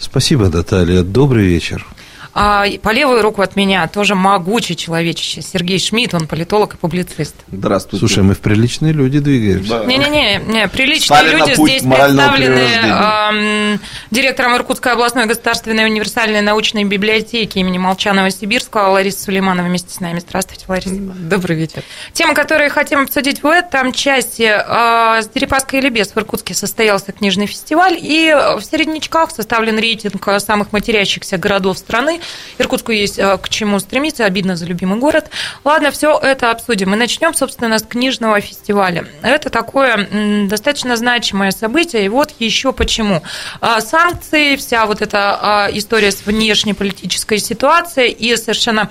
Спасибо, 0.00 0.48
Наталья. 0.48 1.02
Добрый 1.02 1.44
вечер. 1.44 1.86
А 2.32 2.66
по 2.82 2.90
левую 2.90 3.22
руку 3.22 3.42
от 3.42 3.56
меня 3.56 3.86
тоже 3.88 4.14
могучий 4.14 4.76
человечище 4.76 5.42
Сергей 5.42 5.78
Шмидт, 5.78 6.14
он 6.14 6.26
политолог 6.26 6.74
и 6.74 6.76
публицист. 6.76 7.34
Здравствуйте. 7.50 8.06
Слушай, 8.06 8.22
мы 8.22 8.34
в 8.34 8.40
приличные 8.40 8.92
люди 8.92 9.18
двигаемся. 9.18 9.84
Не-не-не, 9.84 10.40
не, 10.46 10.68
приличные 10.68 11.18
Стали 11.18 11.36
люди 11.36 11.54
здесь 11.54 11.82
представлены 11.82 13.74
эм, 13.74 13.80
директором 14.10 14.54
Иркутской 14.56 14.92
областной 14.92 15.26
государственной 15.26 15.86
универсальной 15.86 16.40
научной 16.40 16.84
библиотеки 16.84 17.58
имени 17.58 17.78
Молчанова-Сибирского 17.78 18.90
Лариса 18.92 19.24
Сулейманова 19.24 19.66
вместе 19.66 19.92
с 19.92 19.98
нами. 19.98 20.20
Здравствуйте, 20.20 20.66
Лариса. 20.68 20.94
Добрый 20.94 21.56
вечер. 21.56 21.82
Тема, 22.12 22.34
которую 22.34 22.70
хотим 22.70 23.00
обсудить 23.00 23.42
в 23.42 23.46
этом 23.46 23.92
части, 23.92 24.42
э, 24.42 25.22
с 25.22 25.28
Дерипаской 25.28 25.80
или 25.80 25.88
без 25.88 26.12
в 26.12 26.16
Иркутске 26.16 26.54
состоялся 26.54 27.10
книжный 27.10 27.46
фестиваль, 27.46 27.98
и 28.00 28.32
в 28.32 28.62
Середнячках 28.62 29.32
составлен 29.32 29.78
рейтинг 29.78 30.28
самых 30.38 30.72
матерящихся 30.72 31.36
городов 31.36 31.78
страны. 31.78 32.19
Иркутску 32.58 32.92
есть 32.92 33.18
э, 33.18 33.38
к 33.38 33.48
чему 33.48 33.78
стремиться, 33.78 34.24
обидно 34.24 34.56
за 34.56 34.66
любимый 34.66 34.98
город. 34.98 35.30
Ладно, 35.64 35.90
все 35.90 36.18
это 36.18 36.50
обсудим. 36.50 36.94
И 36.94 36.96
начнем, 36.96 37.34
собственно, 37.34 37.78
с 37.78 37.82
книжного 37.82 38.40
фестиваля. 38.40 39.06
Это 39.22 39.50
такое 39.50 40.46
достаточно 40.48 40.96
значимое 40.96 41.50
событие, 41.50 42.04
и 42.04 42.08
вот 42.08 42.34
еще 42.38 42.72
почему. 42.72 43.22
А, 43.60 43.80
Санкции, 43.80 44.56
вся 44.56 44.86
вот 44.86 45.02
эта 45.02 45.38
а, 45.40 45.68
история 45.72 46.12
с 46.12 46.24
внешнеполитической 46.24 47.38
ситуацией 47.38 48.10
и 48.12 48.36
совершенно 48.36 48.90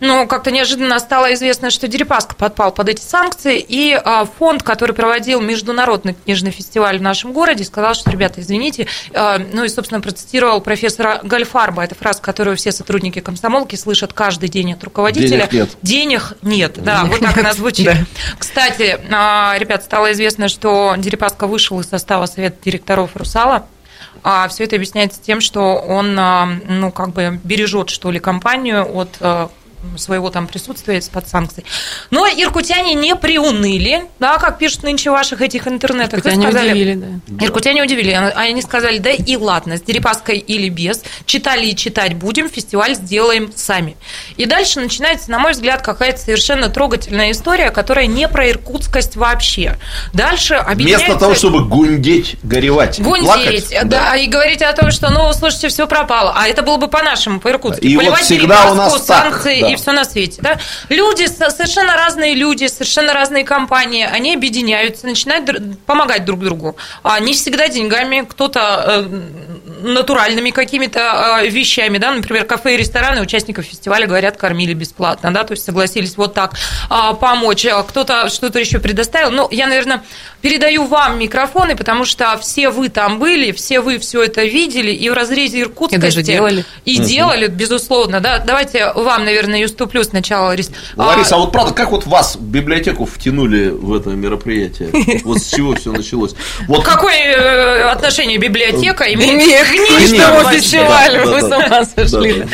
ну, 0.00 0.26
как-то 0.26 0.50
неожиданно 0.50 0.98
стало 0.98 1.34
известно, 1.34 1.70
что 1.70 1.88
Дерипаска 1.88 2.34
подпал 2.34 2.72
под 2.72 2.88
эти 2.88 3.00
санкции, 3.00 3.64
и 3.66 3.92
а, 3.92 4.24
фонд, 4.24 4.62
который 4.62 4.94
проводил 4.94 5.40
международный 5.40 6.14
книжный 6.14 6.50
фестиваль 6.50 6.98
в 6.98 7.02
нашем 7.02 7.32
городе, 7.32 7.64
сказал, 7.64 7.94
что, 7.94 8.10
ребята, 8.10 8.40
извините, 8.40 8.86
а, 9.12 9.38
ну 9.38 9.64
и, 9.64 9.68
собственно, 9.68 10.00
процитировал 10.00 10.60
профессора 10.60 11.20
Гальфарба, 11.22 11.84
это 11.84 11.94
фраза, 11.94 12.20
которую 12.20 12.56
все 12.56 12.72
сотрудники 12.72 13.20
комсомолки 13.20 13.76
слышат 13.76 14.12
каждый 14.12 14.48
день 14.48 14.72
от 14.72 14.82
руководителя. 14.84 15.48
Денег 15.48 15.52
нет. 15.52 15.78
Денег 15.82 16.32
нет, 16.42 16.82
да, 16.82 17.04
вот 17.04 17.20
так 17.20 17.38
она 17.38 17.52
звучит. 17.52 17.90
Кстати, 18.38 18.98
а, 19.10 19.54
ребят, 19.58 19.84
стало 19.84 20.12
известно, 20.12 20.48
что 20.48 20.94
Дерипаска 20.96 21.46
вышел 21.46 21.80
из 21.80 21.88
состава 21.88 22.26
совета 22.26 22.56
директоров 22.64 23.10
«Русала», 23.14 23.66
а 24.22 24.48
все 24.48 24.64
это 24.64 24.76
объясняется 24.76 25.20
тем, 25.20 25.40
что 25.40 25.74
он, 25.74 26.14
ну, 26.14 26.90
как 26.92 27.10
бы 27.10 27.38
бережет, 27.44 27.90
что 27.90 28.10
ли, 28.10 28.18
компанию 28.18 28.88
от 28.96 29.18
своего 29.96 30.30
там 30.30 30.46
присутствия 30.46 30.98
из-под 30.98 31.28
санкций. 31.28 31.64
Но 32.10 32.26
иркутяне 32.26 32.94
не 32.94 33.14
приуныли, 33.14 34.04
да, 34.18 34.38
как 34.38 34.58
пишут 34.58 34.82
нынче 34.82 35.10
в 35.10 35.12
ваших 35.12 35.40
этих 35.42 35.66
интернетах. 35.68 36.20
Иркутяне 36.20 36.42
сказали- 36.50 36.70
удивили, 36.70 36.94
да. 37.26 37.44
Иркутяне 37.44 37.82
удивили. 37.82 38.10
А 38.12 38.28
Они 38.36 38.62
сказали, 38.62 38.98
да 38.98 39.10
и 39.10 39.36
ладно, 39.36 39.76
с 39.76 39.82
Дерипаской 39.82 40.38
или 40.38 40.68
без, 40.68 41.02
читали 41.26 41.66
и 41.66 41.76
читать 41.76 42.14
будем, 42.14 42.48
фестиваль 42.48 42.94
сделаем 42.94 43.52
сами. 43.54 43.96
И 44.36 44.46
дальше 44.46 44.80
начинается, 44.80 45.30
на 45.30 45.38
мой 45.38 45.52
взгляд, 45.52 45.82
какая-то 45.82 46.18
совершенно 46.18 46.68
трогательная 46.68 47.30
история, 47.32 47.70
которая 47.70 48.06
не 48.06 48.28
про 48.28 48.50
иркутскость 48.50 49.16
вообще. 49.16 49.78
Дальше 50.12 50.54
объединяется... 50.54 51.06
Вместо 51.06 51.20
того, 51.20 51.34
чтобы 51.34 51.64
гундеть, 51.64 52.36
горевать, 52.42 53.00
Гундеть, 53.00 53.68
плакать, 53.68 53.88
да, 53.88 54.16
и 54.16 54.26
говорить 54.26 54.62
о 54.62 54.72
том, 54.72 54.90
что, 54.90 55.10
ну, 55.10 55.32
слушайте, 55.32 55.68
все 55.68 55.86
пропало. 55.86 56.32
А 56.36 56.48
это 56.48 56.62
было 56.62 56.76
бы 56.76 56.88
по-нашему, 56.88 57.40
по-иркутски. 57.40 57.84
И 57.84 57.96
вот 57.96 58.04
Поливать 58.04 58.22
всегда 58.22 58.70
у 58.70 58.74
нас 58.74 59.02
так, 59.04 59.32
санкции 59.32 59.60
да. 59.60 59.73
И 59.74 59.76
все 59.76 59.92
на 59.92 60.04
свете. 60.04 60.40
Да? 60.42 60.58
Люди, 60.88 61.26
со- 61.26 61.50
совершенно 61.50 61.94
разные 61.96 62.34
люди, 62.34 62.66
совершенно 62.66 63.12
разные 63.12 63.44
компании, 63.44 64.08
они 64.10 64.34
объединяются, 64.34 65.06
начинают 65.06 65.50
помогать 65.86 66.24
друг 66.24 66.40
другу. 66.40 66.76
А 67.02 67.20
не 67.20 67.32
всегда 67.34 67.68
деньгами, 67.68 68.26
кто-то 68.28 68.84
э, 68.86 69.20
натуральными 69.84 70.50
какими-то 70.50 71.40
э, 71.42 71.48
вещами, 71.48 71.98
да, 71.98 72.12
например, 72.12 72.44
кафе 72.44 72.74
и 72.74 72.76
рестораны 72.76 73.20
участников 73.20 73.64
фестиваля, 73.66 74.06
говорят, 74.06 74.36
кормили 74.36 74.74
бесплатно, 74.74 75.32
да, 75.32 75.44
то 75.44 75.52
есть 75.52 75.64
согласились 75.64 76.16
вот 76.16 76.34
так 76.34 76.54
а, 76.90 77.14
помочь, 77.14 77.64
А 77.66 77.82
кто-то 77.82 78.28
что-то 78.28 78.58
еще 78.58 78.78
предоставил. 78.78 79.30
Ну, 79.30 79.48
я, 79.50 79.66
наверное, 79.66 80.02
передаю 80.40 80.86
вам 80.86 81.18
микрофоны, 81.18 81.76
потому 81.76 82.04
что 82.04 82.36
все 82.38 82.70
вы 82.70 82.88
там 82.88 83.18
были, 83.18 83.52
все 83.52 83.80
вы 83.80 83.98
все 83.98 84.22
это 84.22 84.44
видели, 84.44 84.90
и 84.90 85.08
в 85.08 85.14
разрезе 85.14 85.60
иркутскости... 85.60 85.98
И 85.98 86.02
даже 86.02 86.22
делали. 86.22 86.64
И 86.84 86.98
Мгм. 86.98 87.06
делали, 87.08 87.46
безусловно, 87.46 88.20
да. 88.20 88.38
Давайте 88.38 88.92
вам, 88.92 89.24
наверное, 89.24 89.60
и 89.60 89.64
уступлю 89.64 90.02
сначала, 90.04 90.46
Ларис. 90.46 90.70
Лариса, 90.96 91.36
а 91.36 91.38
вот 91.38 91.52
правда, 91.52 91.74
как 91.74 91.90
вот 91.90 92.06
вас 92.06 92.36
в 92.36 92.42
библиотеку 92.42 93.06
втянули 93.06 93.68
в 93.68 93.94
это 93.94 94.10
мероприятие? 94.10 94.90
Вот 95.24 95.38
с 95.38 95.54
чего 95.54 95.74
все 95.74 95.92
началось? 95.92 96.34
Вот 96.68 96.84
Какое 96.84 97.14
э, 97.14 97.82
отношение 97.90 98.38
библиотека 98.38 99.04
имеет 99.12 99.42
книжному 99.74 100.48
фестивалю? 100.50 101.30
вы 101.30 101.40
с 101.40 101.44
ума 101.44 101.84
сошли. 101.84 102.44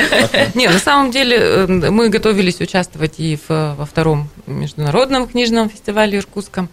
Не, 0.54 0.68
на 0.68 0.78
самом 0.78 1.10
деле 1.10 1.36
э, 1.38 1.66
мы 1.90 2.08
готовились 2.08 2.60
участвовать 2.60 3.14
и 3.18 3.38
во 3.48 3.86
втором 3.86 4.28
международном 4.46 5.26
книжном 5.28 5.68
фестивале 5.70 6.18
Иркутском. 6.18 6.68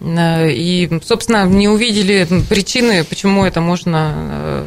Э, 0.00 0.50
И, 0.50 0.90
собственно, 1.04 1.44
не 1.46 1.68
увидели 1.68 2.26
причины, 2.48 3.04
почему 3.04 3.44
это 3.44 3.60
можно 3.60 4.12
э, 4.14 4.64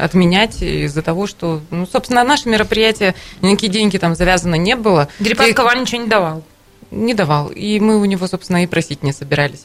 отменять 0.00 0.62
из-за 0.62 1.02
того, 1.02 1.26
что, 1.26 1.60
ну, 1.70 1.86
собственно, 1.86 2.24
наше 2.24 2.48
мероприятие, 2.48 3.14
никакие 3.42 3.70
деньги 3.70 3.98
там 3.98 4.14
завязано 4.14 4.54
не 4.56 4.76
было. 4.76 5.08
Дерипаска 5.20 5.62
И- 5.62 5.64
вам 5.64 5.80
ничего 5.82 6.02
не 6.02 6.08
давал. 6.08 6.42
не 6.90 7.14
давал. 7.14 7.48
И 7.48 7.78
мы 7.78 8.00
у 8.00 8.04
него, 8.04 8.26
собственно, 8.26 8.64
и 8.64 8.66
просить 8.66 9.02
не 9.04 9.12
собирались. 9.12 9.64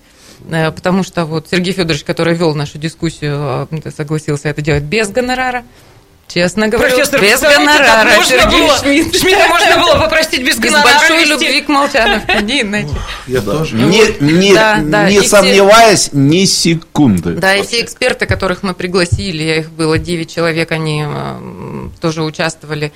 Э, 0.50 0.72
Потому 0.72 1.04
что 1.04 1.26
вот 1.26 1.48
Сергей 1.50 1.74
Федорович, 1.74 2.04
который 2.04 2.34
вел 2.36 2.54
нашу 2.56 2.78
дискуссию, 2.78 3.68
э, 3.72 3.92
согласился 3.96 4.50
это 4.50 4.62
делать 4.62 4.84
без 4.84 5.10
гонорара. 5.10 5.64
Честно 6.28 6.68
говорю, 6.68 6.90
Профессор, 6.96 7.22
без 7.22 7.40
гонорара. 7.40 8.10
можно 8.16 8.26
Сергей 8.26 8.62
было? 8.62 8.78
Шмидт. 8.80 9.16
Шмидта 9.16 9.48
можно 9.48 9.78
было 9.78 10.00
попросить 10.02 10.44
без 10.44 10.58
гонорара 10.58 10.98
большой 10.98 11.18
вести. 11.20 11.30
любви 11.30 11.62
к 11.62 11.68
Молчановке, 11.68 12.38
не 12.42 12.62
иначе. 12.62 12.90
Я 13.28 13.42
тоже. 13.42 13.76
не, 13.76 14.02
не, 14.20 14.54
Да, 14.56 14.80
да, 14.84 15.08
не 15.08 15.18
и 15.18 15.20
все- 15.20 15.30
сомневаясь 15.30 16.10
ни 16.14 16.46
секунды. 16.46 17.34
Да, 17.34 17.56
и 17.56 17.62
все 17.62 17.80
эксперты, 17.82 18.26
которых 18.26 18.64
мы 18.64 18.74
пригласили, 18.74 19.60
их 19.60 19.70
было 19.72 20.00
9 20.00 20.28
человек, 20.34 20.72
они 20.72 21.04
э, 21.08 21.90
тоже 22.02 22.24
участвовали 22.24 22.92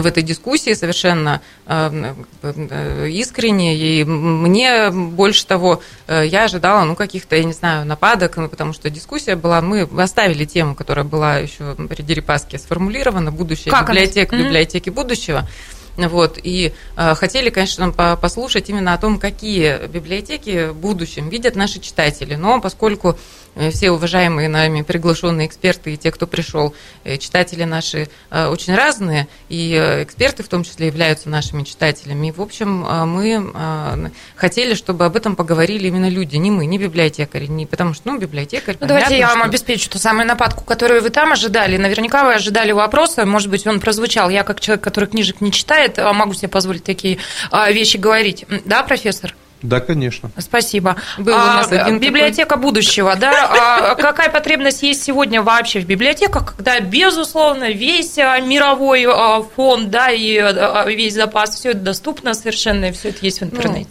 в 0.00 0.06
этой 0.06 0.22
дискуссии 0.22 0.72
совершенно 0.72 1.42
э, 1.66 2.14
э, 2.42 3.08
искренне. 3.10 3.76
И 3.76 4.04
мне 4.04 4.90
больше 4.90 5.46
того, 5.46 5.82
э, 6.06 6.24
я 6.26 6.44
ожидала, 6.44 6.84
ну, 6.84 6.96
каких-то, 6.96 7.36
я 7.36 7.44
не 7.44 7.52
знаю, 7.52 7.84
нападок, 7.84 8.36
ну, 8.36 8.48
потому 8.48 8.72
что 8.72 8.88
дискуссия 8.88 9.36
была, 9.36 9.60
мы 9.60 9.88
оставили 9.98 10.44
тему, 10.44 10.74
которая 10.74 11.04
была 11.04 11.38
еще 11.38 11.74
при 11.74 12.02
Дерипаске 12.02 12.58
сформулирована, 12.58 13.30
будущая 13.30 13.70
Как 13.70 13.90
библиотеки 14.44 14.90
будущего. 14.90 15.46
Вот, 15.96 16.38
и 16.42 16.72
э, 16.96 17.14
хотели, 17.14 17.50
конечно, 17.50 17.90
по- 17.90 18.16
послушать 18.16 18.70
именно 18.70 18.94
о 18.94 18.98
том, 18.98 19.18
какие 19.18 19.86
библиотеки 19.88 20.68
в 20.68 20.74
будущем 20.74 21.28
видят 21.28 21.54
наши 21.54 21.80
читатели. 21.80 22.34
Но 22.34 22.60
поскольку 22.62 23.18
э, 23.56 23.70
все 23.70 23.90
уважаемые 23.90 24.48
нами 24.48 24.80
приглашенные 24.82 25.46
эксперты 25.46 25.92
и 25.92 25.96
те, 25.98 26.10
кто 26.10 26.26
пришел, 26.26 26.74
э, 27.04 27.18
читатели 27.18 27.64
наши 27.64 28.08
э, 28.30 28.46
очень 28.46 28.74
разные, 28.74 29.28
и 29.50 29.74
эксперты 30.02 30.42
в 30.42 30.48
том 30.48 30.64
числе 30.64 30.86
являются 30.86 31.28
нашими 31.28 31.62
читателями. 31.62 32.28
И, 32.28 32.32
в 32.32 32.40
общем, 32.40 32.86
мы 33.08 34.10
хотели, 34.36 34.72
чтобы 34.74 35.04
об 35.04 35.14
этом 35.16 35.36
поговорили 35.36 35.88
именно 35.88 36.08
люди, 36.08 36.36
не 36.36 36.50
мы, 36.50 36.64
не 36.64 36.78
библиотекари, 36.78 37.46
не 37.48 37.66
потому 37.66 37.92
что, 37.92 38.08
ну, 38.08 38.18
библиотекарь, 38.18 38.76
Ну, 38.80 38.86
давайте 38.86 39.16
я 39.18 39.26
понятно, 39.26 39.34
вам 39.34 39.38
что- 39.40 39.48
обеспечу 39.50 39.90
ту 39.90 39.98
самую 39.98 40.26
нападку, 40.26 40.64
которую 40.64 41.02
вы 41.02 41.10
там 41.10 41.32
ожидали. 41.32 41.76
Наверняка 41.76 42.24
вы 42.24 42.34
ожидали 42.34 42.72
вопроса, 42.72 43.26
может 43.26 43.50
быть, 43.50 43.66
он 43.66 43.78
прозвучал. 43.80 44.30
Я, 44.30 44.42
как 44.42 44.60
человек, 44.60 44.82
который 44.82 45.08
книжек 45.10 45.40
не 45.42 45.52
читает, 45.52 45.81
а, 45.98 46.12
могу 46.12 46.34
себе 46.34 46.48
позволить 46.48 46.84
такие 46.84 47.18
а, 47.50 47.70
вещи 47.70 47.96
говорить. 47.96 48.44
Да, 48.64 48.82
профессор? 48.82 49.34
Да, 49.62 49.80
конечно. 49.80 50.30
Спасибо. 50.38 50.96
Был 51.18 51.34
у 51.34 51.36
нас 51.36 51.70
А, 51.70 51.82
один 51.82 52.00
библиотека 52.00 52.56
будущего, 52.56 53.14
да? 53.14 53.92
А 53.92 53.94
какая 53.94 54.28
потребность 54.28 54.82
есть 54.82 55.04
сегодня 55.04 55.40
вообще 55.40 55.80
в 55.80 55.86
библиотеках, 55.86 56.56
когда, 56.56 56.80
безусловно, 56.80 57.70
весь 57.70 58.18
а, 58.18 58.40
мировой 58.40 59.06
а, 59.06 59.42
фонд, 59.42 59.90
да, 59.90 60.10
и 60.10 60.36
а, 60.36 60.84
весь 60.88 61.14
запас, 61.14 61.54
все 61.54 61.70
это 61.70 61.80
доступно 61.80 62.34
совершенно, 62.34 62.86
и 62.86 62.92
все 62.92 63.10
это 63.10 63.18
есть 63.22 63.40
в 63.40 63.44
интернете? 63.44 63.90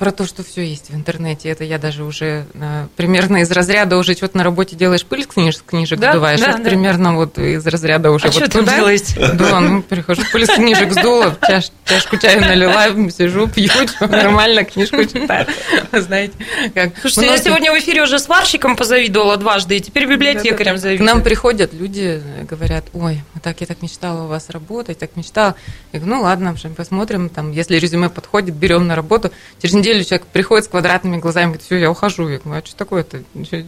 Про 0.00 0.12
то, 0.12 0.24
что 0.26 0.42
все 0.42 0.62
есть 0.62 0.88
в 0.88 0.94
интернете, 0.94 1.50
это 1.50 1.62
я 1.62 1.76
даже 1.78 2.04
уже 2.04 2.46
э, 2.54 2.86
примерно 2.96 3.42
из 3.42 3.50
разряда 3.50 3.98
уже 3.98 4.14
что-то 4.14 4.38
на 4.38 4.44
работе 4.44 4.74
делаешь, 4.74 5.04
пыль 5.04 5.24
с 5.24 5.26
книж, 5.26 5.58
книжек 5.64 6.00
Да, 6.00 6.12
сдуваешь. 6.12 6.40
да, 6.40 6.52
это 6.52 6.58
да. 6.58 6.64
примерно 6.70 7.16
вот 7.16 7.38
из 7.38 7.66
разряда 7.66 8.10
уже 8.10 8.28
А 8.28 8.30
вот 8.30 8.34
что 8.42 8.50
там 8.50 8.62
туда. 8.64 8.76
делаете? 8.76 9.14
Да, 9.34 9.60
ну, 9.60 9.82
прихожу, 9.82 10.22
пыль 10.32 10.46
с 10.46 10.54
книжек 10.54 10.90
сдула, 10.92 11.36
чаш- 11.42 11.70
чашку 11.84 12.16
чая 12.16 12.40
налила, 12.40 12.86
сижу, 13.10 13.46
пью, 13.46 13.70
нормально 14.00 14.64
книжку 14.64 15.04
читаю. 15.04 15.46
Знаете, 15.92 16.32
как 16.74 16.92
Слушайте, 16.98 17.20
я 17.20 17.26
многие- 17.32 17.44
сегодня 17.44 17.72
в 17.72 17.78
эфире 17.78 18.02
уже 18.02 18.18
сварщиком 18.18 18.76
позавидовала 18.76 19.36
дважды, 19.36 19.76
и 19.76 19.80
теперь 19.80 20.06
библиотекарем 20.06 20.76
К 20.76 20.78
завидую. 20.78 21.06
нам 21.06 21.22
приходят 21.22 21.74
люди, 21.74 22.22
говорят, 22.48 22.86
ой, 22.94 23.20
так, 23.42 23.60
я 23.60 23.66
так 23.66 23.82
мечтала 23.82 24.22
у 24.24 24.28
вас 24.28 24.48
работать, 24.48 24.98
так 24.98 25.14
мечтала. 25.16 25.56
Я 25.92 26.00
говорю, 26.00 26.16
ну 26.16 26.22
ладно, 26.22 26.56
посмотрим, 26.74 27.28
там, 27.28 27.52
если 27.52 27.76
резюме 27.76 28.08
подходит, 28.08 28.54
берем 28.54 28.86
на 28.86 28.96
работу. 28.96 29.30
Через 29.60 29.74
неделю 29.74 29.89
человек 30.04 30.26
приходит 30.26 30.64
с 30.64 30.68
квадратными 30.68 31.18
глазами, 31.18 31.46
говорит, 31.46 31.62
все, 31.62 31.76
я 31.76 31.90
ухожу. 31.90 32.28
Я 32.28 32.38
говорю, 32.38 32.62
а 32.62 32.66
что 32.66 32.76
такое-то? 32.76 33.22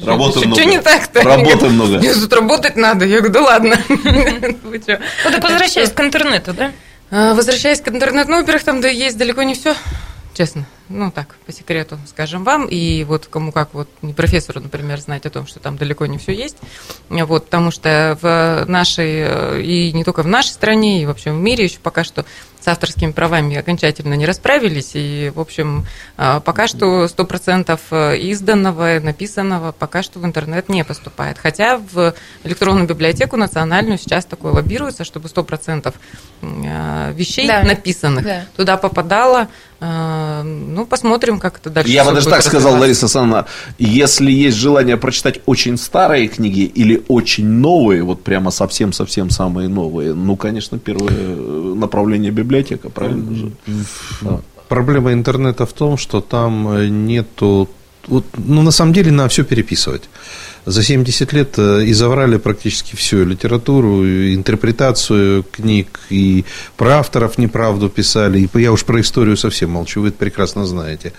Работы 0.04 0.38
что, 0.38 0.48
много. 0.48 0.60
Что 0.60 0.64
не 0.70 0.80
так-то? 0.80 1.22
Работы 1.22 1.68
много. 1.68 1.98
Мне 1.98 2.14
тут 2.14 2.32
работать 2.32 2.76
надо. 2.76 3.04
Я 3.04 3.18
говорю, 3.18 3.32
да 3.32 3.40
ладно. 3.42 3.78
И 3.88 5.40
возвращаясь 5.40 5.90
к 5.90 6.00
интернету, 6.00 6.52
да? 6.52 6.72
А, 7.10 7.34
Возвращаясь 7.34 7.80
к 7.80 7.88
интернету, 7.88 8.30
ну, 8.30 8.38
во-первых, 8.38 8.64
там 8.64 8.80
да, 8.80 8.88
есть 8.88 9.18
далеко 9.18 9.42
не 9.42 9.54
все, 9.54 9.74
честно. 10.32 10.66
Ну, 10.88 11.10
так, 11.10 11.36
по 11.46 11.52
секрету 11.52 11.98
скажем 12.06 12.42
вам. 12.42 12.66
И 12.66 13.04
вот 13.04 13.26
кому 13.26 13.52
как, 13.52 13.74
вот 13.74 13.88
не 14.00 14.14
профессору, 14.14 14.60
например, 14.60 14.98
знать 14.98 15.26
о 15.26 15.30
том, 15.30 15.46
что 15.46 15.60
там 15.60 15.76
далеко 15.76 16.06
не 16.06 16.18
все 16.18 16.32
есть. 16.32 16.56
Вот, 17.08 17.44
потому 17.44 17.70
что 17.70 18.18
в 18.20 18.64
нашей, 18.66 19.24
э, 19.26 19.62
и 19.62 19.92
не 19.92 20.04
только 20.04 20.22
в 20.22 20.26
нашей 20.26 20.50
стране, 20.50 21.02
и 21.02 21.06
вообще 21.06 21.32
в 21.32 21.36
мире 21.36 21.64
еще 21.64 21.78
пока 21.82 22.02
что 22.02 22.24
с 22.62 22.68
авторскими 22.68 23.12
правами 23.12 23.56
окончательно 23.56 24.14
не 24.14 24.26
расправились. 24.26 24.92
И, 24.94 25.32
в 25.34 25.40
общем, 25.40 25.86
э, 26.16 26.40
пока 26.44 26.66
что 26.66 27.06
100% 27.06 28.16
изданного, 28.18 29.00
написанного 29.00 29.72
пока 29.72 30.02
что 30.02 30.18
в 30.18 30.24
интернет 30.24 30.68
не 30.68 30.84
поступает. 30.84 31.38
Хотя 31.38 31.78
в 31.78 32.14
электронную 32.44 32.86
библиотеку 32.86 33.36
национальную 33.36 33.98
сейчас 33.98 34.24
такое 34.24 34.52
лоббируется, 34.52 35.04
чтобы 35.04 35.28
100% 35.28 35.94
э, 36.42 37.12
вещей 37.14 37.46
Да. 37.46 37.62
написанных 37.62 38.24
Да. 38.24 38.46
туда 38.56 38.76
попадало. 38.76 39.48
Э, 39.82 40.42
Ну, 40.44 40.86
посмотрим, 40.86 41.38
как 41.38 41.58
это 41.58 41.70
дальше. 41.70 41.92
Я 41.92 42.04
бы 42.04 42.12
даже 42.12 42.28
так 42.28 42.42
сказал. 42.42 42.78
Лариса 42.80 43.06
Александровна, 43.06 43.46
если 43.78 44.30
есть 44.30 44.56
желание 44.56 44.96
прочитать 44.96 45.40
очень 45.46 45.76
старые 45.76 46.28
книги 46.28 46.62
или 46.62 47.02
очень 47.08 47.46
новые, 47.46 48.02
вот 48.02 48.22
прямо 48.22 48.50
совсем-совсем 48.50 49.30
самые 49.30 49.68
новые, 49.68 50.14
ну, 50.14 50.36
конечно, 50.36 50.78
первое 50.78 51.12
э, 51.12 51.74
направление 51.76 52.30
библиотека, 52.30 52.90
правильно 52.90 53.34
же? 53.34 53.50
Да. 54.20 54.40
Проблема 54.68 55.12
интернета 55.12 55.66
в 55.66 55.72
том, 55.72 55.98
что 55.98 56.20
там 56.20 56.68
э, 56.68 56.88
нету... 56.88 57.68
Вот, 58.08 58.24
ну, 58.36 58.62
на 58.62 58.70
самом 58.70 58.92
деле, 58.92 59.10
надо 59.10 59.28
все 59.28 59.44
переписывать. 59.44 60.08
За 60.64 60.82
70 60.82 61.32
лет 61.32 61.58
э, 61.58 61.90
изоврали 61.90 62.36
практически 62.36 62.94
всю 62.94 63.24
литературу, 63.24 64.04
интерпретацию 64.06 65.42
книг, 65.42 65.98
и 66.08 66.44
про 66.76 66.98
авторов 66.98 67.36
неправду 67.36 67.88
писали, 67.88 68.38
и 68.38 68.60
я 68.60 68.70
уж 68.70 68.84
про 68.84 69.00
историю 69.00 69.36
совсем 69.36 69.70
молчу, 69.70 70.02
вы 70.02 70.08
это 70.08 70.18
прекрасно 70.18 70.64
знаете. 70.64 71.12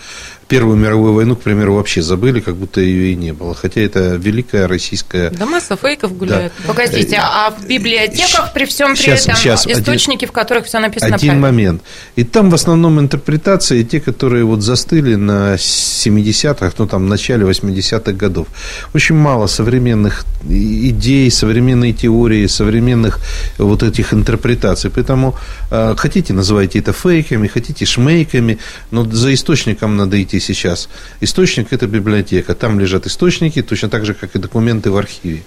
Первую 0.48 0.78
мировую 0.78 1.14
войну, 1.14 1.36
к 1.36 1.42
примеру, 1.42 1.76
вообще 1.76 2.02
забыли, 2.02 2.40
как 2.40 2.56
будто 2.56 2.82
ее 2.82 3.14
и 3.14 3.16
не 3.16 3.34
было, 3.34 3.56
хотя 3.56 3.82
это 3.82 4.16
великая 4.16 4.68
российская... 4.68 5.30
Да 5.32 5.46
масса 5.46 5.76
фейков 5.76 6.16
гуляет. 6.18 6.52
Погодите, 6.68 7.20
а 7.22 7.52
в 7.52 7.66
библиотеках 7.66 8.54
при 8.54 8.66
всем 8.66 8.94
при 8.96 9.02
Щас, 9.02 9.24
этом 9.28 9.36
один- 9.36 9.80
источники, 9.80 10.26
в 10.26 10.32
которых 10.32 10.66
все 10.66 10.80
написано 10.80 11.16
Один 11.16 11.28
правильно? 11.30 11.48
момент. 11.48 11.82
И 12.16 12.24
там 12.24 12.50
в 12.50 12.56
основном 12.56 13.00
интерпретации 13.00 13.84
те, 13.84 14.00
которые 14.00 14.44
вот 14.44 14.62
застыли 14.62 15.16
на 15.16 15.56
70-х, 15.56 16.74
ну 16.78 16.88
там, 16.88 17.08
начале 17.08 17.46
80-х 17.46 18.12
годов. 18.14 18.48
Очень 18.94 19.16
мало 19.16 19.48
современных 19.48 20.26
идей, 20.50 21.32
современной 21.32 21.94
теории, 21.94 22.48
современных 22.48 23.20
вот 23.58 23.84
этих 23.84 24.14
интерпретаций. 24.14 24.90
Поэтому 24.90 25.36
э, 25.72 25.96
хотите, 25.98 26.34
называйте 26.34 26.80
это 26.80 26.94
фейками, 26.94 27.48
хотите 27.48 27.86
шмейками, 27.86 28.60
но 28.92 29.06
за 29.10 29.34
источником 29.34 29.96
надо 29.98 30.22
идти 30.22 30.33
сейчас. 30.40 30.90
Источник– 31.22 31.68
это 31.72 31.88
библиотека. 31.88 32.56
Там 32.56 32.80
лежат 32.80 33.06
источники, 33.06 33.62
точно 33.62 33.90
так 33.90 34.06
же, 34.06 34.14
как 34.14 34.36
и 34.36 34.40
документы 34.40 34.92
в 34.92 34.98
архиве. 34.98 35.44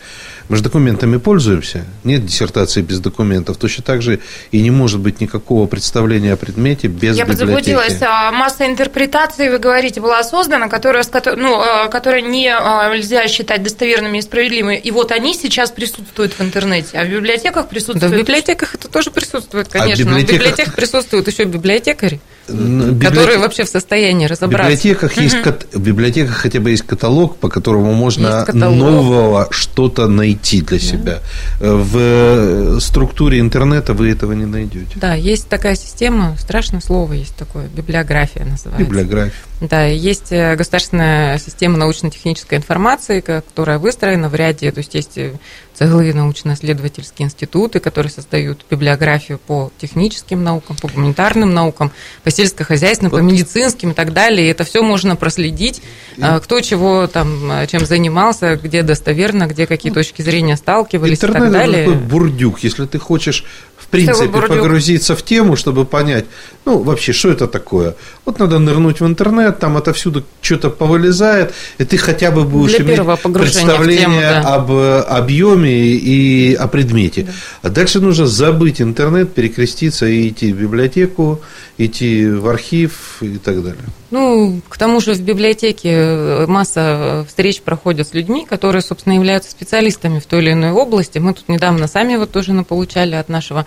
Мы 0.49 0.57
же 0.57 0.63
документами 0.63 1.17
пользуемся. 1.17 1.85
Нет 2.05 2.25
диссертации 2.25 2.81
без 2.81 3.01
документов. 3.01 3.57
Точно 3.57 3.83
так 3.83 4.01
же 4.01 4.21
и 4.53 4.63
не 4.63 4.71
может 4.71 5.01
быть 5.01 5.21
никакого 5.21 5.67
представления 5.67 6.35
о 6.35 6.37
предмете 6.37 6.87
без 6.87 7.17
Я 7.17 7.25
библиотеки. 7.25 7.47
подзаблудилась. 7.73 7.99
А, 8.03 8.31
Масса 8.31 8.67
интерпретаций, 8.67 9.51
вы 9.51 9.59
говорите, 9.59 10.01
была 10.01 10.23
создана, 10.23 10.69
которая, 10.69 11.05
ну, 11.37 11.61
а, 11.61 11.89
которая 11.89 12.21
не 12.23 12.49
а, 12.49 12.95
нельзя 12.95 13.27
считать 13.27 13.65
достоверными 13.65 14.19
и 14.19 14.23
справедливыми. 14.23 14.77
И 14.77 14.91
вот 14.93 15.11
они 15.11 15.35
сейчас 15.35 15.73
присутствуют 15.73 16.33
в 16.35 16.41
интернете, 16.41 16.97
а 16.99 17.05
в 17.05 17.09
библиотеках 17.09 17.65
Да, 17.65 17.69
присутствуют... 17.69 18.15
в 18.15 18.17
библиотеках 18.17 18.75
это 18.77 18.87
тоже 18.89 19.11
присутствует, 19.11 19.67
А 19.67 19.71
в 19.71 19.73
конечно. 19.73 20.05
Но 20.05 20.11
в 20.13 20.21
библиотеках- 20.21 20.33
библиотеках 20.39 20.75
присутствуют 20.77 21.27
еще 21.27 21.43
библиотекари, 21.45 22.21
библиотек- 22.49 23.09
которые 23.11 23.39
вообще 23.39 23.65
в 23.65 23.69
состоянии 23.69 24.27
В 24.27 24.31
разобраться. 24.31 24.71
библиотеках, 24.71 25.17
есть, 25.17 25.43
кат- 25.43 25.67
в 25.73 25.81
библиотеках 25.81 26.37
хотя 26.37 26.61
бы 26.61 26.71
есть 26.71 26.83
каталог, 26.87 27.37
по 27.37 27.49
которому 27.49 27.93
можно 27.95 28.45
Есть 28.47 28.53
нового 28.55 29.49
что-то 29.51 30.07
найти 30.09 30.61
для 30.63 30.79
себя. 30.79 31.19
Э, 31.61 31.73
В 31.77 32.81
структуре 32.81 33.41
интернета 33.41 33.95
вы 33.95 34.11
этого 34.11 34.33
не 34.33 34.47
найдете. 34.47 34.97
Да, 34.97 35.15
есть 35.15 35.49
такая 35.49 35.77
система, 35.77 36.37
страшное 36.39 36.81
слово 36.81 37.15
есть 37.15 37.35
такое, 37.37 37.69
библиография 37.69 38.45
называется. 38.45 38.85
Библиография. 38.85 39.33
Да, 39.61 39.85
есть 39.87 40.33
э, 40.33 40.55
государственная 40.57 41.39
система 41.39 41.79
научно-технической 41.79 42.59
информации, 42.59 43.21
которая 43.21 43.79
выстроена 43.79 44.29
в 44.29 44.35
ряде, 44.35 44.71
то 44.71 44.79
есть 44.79 44.95
есть 44.95 45.17
э, 45.17 45.33
целые 45.79 46.15
научно-исследовательские 46.15 47.27
институты, 47.27 47.81
которые 47.81 48.11
создают 48.11 48.65
библиографию 48.71 49.39
по 49.39 49.71
техническим 49.79 50.43
наукам, 50.43 50.77
по 50.77 50.89
гуманитарным 50.89 51.53
наукам, 51.53 51.93
по 52.23 52.31
сельскохозяйственным, 52.31 53.11
по 53.11 53.19
медицинским 53.19 53.91
и 53.91 53.95
так 53.95 54.13
далее. 54.13 54.47
И 54.47 54.51
это 54.51 54.65
все 54.65 54.83
можно 54.83 55.17
проследить, 55.17 55.83
э, 56.17 56.41
кто 56.41 56.61
чего 56.61 57.07
там, 57.07 57.51
э, 57.51 57.67
чем 57.67 57.85
занимался, 57.85 58.57
где 58.57 58.83
достоверно, 58.83 59.47
где 59.47 59.67
какие 59.67 59.93
точки 59.93 60.23
зрения 60.23 60.57
сталкивались 60.57 61.19
и 61.19 61.21
так 61.21 61.31
Интернет 61.31 61.51
это 61.51 61.59
далее. 61.59 61.85
такой 61.85 62.01
бурдюк. 62.01 62.61
Если 62.61 62.87
ты 62.87 62.99
хочешь, 62.99 63.45
в 63.87 63.89
принципе, 63.89 64.41
погрузиться 64.41 65.15
в 65.15 65.23
тему, 65.23 65.57
чтобы 65.57 65.85
понять, 65.85 66.25
ну, 66.65 66.83
вообще, 66.83 67.13
что 67.13 67.31
это 67.31 67.47
такое. 67.47 67.95
Вот 68.25 68.41
надо 68.41 68.59
нырнуть 68.59 69.01
в 69.01 69.07
интернет, 69.07 69.61
там 69.61 69.77
отовсюду 69.77 70.25
что-то 70.43 70.71
повылезает, 70.71 71.55
и 71.79 71.85
ты 71.85 71.97
хотя 71.97 72.33
бы 72.33 72.43
будешь 72.43 72.77
Для 72.77 72.97
иметь 72.97 73.23
представление 73.33 74.01
тему, 74.01 74.43
да. 74.43 74.55
об 74.55 74.73
э, 74.73 75.01
объеме 75.03 75.87
и 75.87 76.55
о 76.55 76.67
предмете. 76.67 77.29
А 77.63 77.69
дальше 77.69 78.01
нужно 78.01 78.27
забыть 78.27 78.81
интернет, 78.81 79.33
перекреститься 79.33 80.07
и 80.07 80.29
идти 80.29 80.53
в 80.53 80.61
библиотеку, 80.61 81.41
идти 81.79 82.27
в 82.27 82.49
архив 82.49 83.19
и 83.21 83.39
так 83.39 83.63
далее. 83.63 83.85
Ну, 84.11 84.61
к 84.69 84.79
тому 84.79 85.01
же 85.01 85.15
в 85.15 85.21
библиотеке 85.21 85.91
э, 85.93 86.47
масса 86.47 87.25
встреч 87.29 87.61
проходят 87.61 88.09
с 88.09 88.15
людьми, 88.15 88.47
которые, 88.49 88.83
собственно, 88.83 89.15
являются 89.15 89.51
специалистами 89.51 90.21
в 90.21 90.27
той 90.27 90.43
или 90.43 90.53
иной 90.53 90.71
области. 90.71 91.19
Мы 91.19 91.35
тут 91.35 91.49
недавно 91.49 91.87
сами 91.87 92.17
вот 92.17 92.31
тоже 92.31 92.53
получали 92.65 93.15
от 93.15 93.29
нашего 93.29 93.67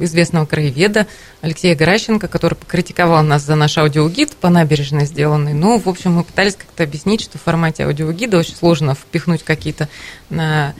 известного 0.00 0.46
краеведа 0.46 1.06
Алексея 1.40 1.74
Геращенко, 1.76 2.26
который 2.28 2.54
покритиковал 2.54 3.22
нас 3.22 3.42
за 3.44 3.54
наш 3.54 3.78
аудиогид 3.78 4.32
по 4.36 4.48
набережной 4.48 5.06
сделанный. 5.06 5.54
Ну, 5.54 5.78
в 5.78 5.88
общем, 5.88 6.12
мы 6.14 6.24
пытались 6.24 6.56
как-то 6.56 6.82
объяснить, 6.82 7.20
что 7.22 7.38
в 7.38 7.42
формате 7.42 7.84
аудиогида 7.84 8.38
очень 8.38 8.56
сложно 8.56 8.94
впихнуть 8.94 9.42
какие-то 9.44 9.88
на 10.30 10.74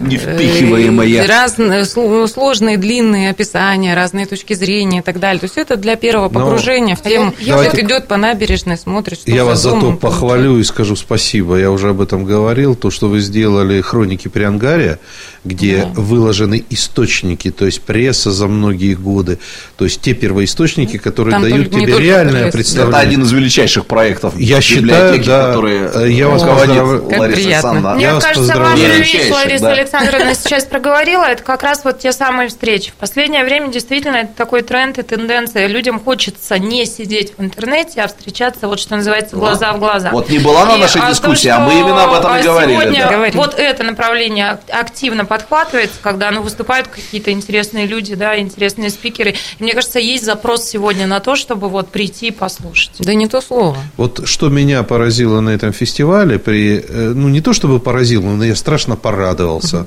Невпихиваемые. 0.00 1.26
разные 1.26 1.82
сло- 1.82 2.26
сложные 2.26 2.76
длинные 2.76 3.30
описания, 3.30 3.94
разные 3.94 4.26
точки 4.26 4.54
зрения 4.54 4.98
и 4.98 5.02
так 5.02 5.20
далее. 5.20 5.38
То 5.40 5.44
есть 5.44 5.56
это 5.58 5.76
для 5.76 5.94
первого 5.96 6.28
Но- 6.28 6.40
погружения 6.40 6.96
в 6.96 7.02
тему. 7.02 7.32
я- 7.38 7.46
Человек 7.46 7.78
идет 7.78 8.08
по 8.08 8.16
набережной, 8.16 8.76
смотрит, 8.76 9.20
что 9.20 9.30
Я 9.30 9.44
вас 9.44 9.60
за 9.62 9.70
то 9.70 9.80
домом, 9.80 9.98
похвалю 9.98 10.58
и 10.58 10.64
скажу 10.64 10.96
спасибо. 10.96 11.56
Я 11.56 11.70
уже 11.70 11.90
об 11.90 12.00
этом 12.00 12.24
говорил. 12.24 12.74
То, 12.74 12.90
что 12.90 13.08
вы 13.08 13.20
сделали 13.20 13.80
хроники 13.80 14.26
Приангария, 14.28 14.98
где 15.44 15.86
выложены 15.94 16.61
источники, 16.70 17.50
то 17.50 17.66
есть 17.66 17.82
пресса 17.82 18.30
за 18.30 18.46
многие 18.48 18.94
годы, 18.94 19.38
то 19.76 19.84
есть 19.84 20.00
те 20.00 20.14
первоисточники, 20.14 20.96
которые 20.98 21.32
Там 21.32 21.42
дают 21.42 21.70
тебе 21.70 21.98
реальное 21.98 22.42
пресса. 22.50 22.52
представление. 22.52 22.98
Это 22.98 23.08
один 23.08 23.22
из 23.22 23.32
величайших 23.32 23.86
проектов 23.86 24.34
Я 24.38 24.60
считаю, 24.60 25.22
да. 25.24 25.46
которые 25.48 25.90
Э, 25.94 26.10
я 26.10 26.28
вас 26.28 26.42
руководит 26.42 26.68
поздравляю. 26.68 27.08
Как 27.08 27.18
Лариса 27.18 27.34
приятно. 27.42 27.70
Александровна. 27.70 27.94
Мне 27.96 28.04
Я 28.04 28.14
вас 28.14 28.24
кажется, 28.24 28.52
Величайших, 28.52 29.14
вещь 29.14 29.30
Лариса 29.30 29.62
да. 29.62 29.72
Александровна 29.72 30.34
сейчас 30.34 30.64
проговорила, 30.64 31.24
это 31.24 31.42
как 31.42 31.62
раз 31.62 31.82
вот 31.84 31.98
те 31.98 32.12
самые 32.12 32.48
встречи. 32.48 32.90
В 32.90 32.94
последнее 32.94 33.44
время 33.44 33.68
действительно 33.68 34.16
это 34.16 34.32
такой 34.36 34.62
тренд 34.62 34.98
и 34.98 35.02
тенденция. 35.02 35.66
Людям 35.66 36.00
хочется 36.00 36.58
не 36.58 36.86
сидеть 36.86 37.34
в 37.36 37.42
интернете, 37.42 38.02
а 38.02 38.08
встречаться, 38.08 38.68
вот 38.68 38.80
что 38.80 38.96
называется, 38.96 39.36
глаза 39.36 39.72
в 39.72 39.78
глаза. 39.78 40.10
Вот 40.10 40.28
не 40.30 40.38
была 40.38 40.66
на 40.66 40.76
И, 40.76 40.80
нашей 40.80 41.00
а, 41.00 41.06
то, 41.06 41.10
дискуссии, 41.12 41.48
а 41.48 41.54
что, 41.56 41.64
мы 41.64 41.80
именно 41.80 42.04
об 42.04 42.12
этом 42.14 42.34
и 42.36 42.40
а, 42.40 42.42
говорили. 42.42 42.80
Сегодня 42.80 43.30
да. 43.32 43.38
Вот 43.38 43.54
это 43.58 43.82
направление 43.82 44.50
ак- 44.52 44.60
активно 44.70 45.24
подхватывается, 45.24 45.96
когда 46.02 46.30
ну, 46.30 46.41
выступают 46.42 46.88
какие-то 46.88 47.30
интересные 47.30 47.86
люди, 47.86 48.14
да, 48.14 48.38
интересные 48.38 48.90
спикеры. 48.90 49.34
И 49.58 49.62
мне 49.62 49.72
кажется, 49.72 49.98
есть 49.98 50.24
запрос 50.24 50.64
сегодня 50.64 51.06
на 51.06 51.20
то, 51.20 51.36
чтобы 51.36 51.68
вот 51.68 51.88
прийти 51.88 52.28
и 52.28 52.30
послушать. 52.30 52.92
Да 52.98 53.14
не 53.14 53.28
то 53.28 53.40
слово. 53.40 53.76
Вот 53.96 54.26
что 54.26 54.48
меня 54.48 54.82
поразило 54.82 55.40
на 55.40 55.50
этом 55.50 55.72
фестивале, 55.72 56.38
при, 56.38 56.84
э, 56.86 57.12
ну 57.14 57.28
не 57.28 57.40
то 57.40 57.52
чтобы 57.52 57.80
поразило, 57.80 58.26
но 58.26 58.44
я 58.44 58.56
страшно 58.56 58.96
порадовался. 58.96 59.86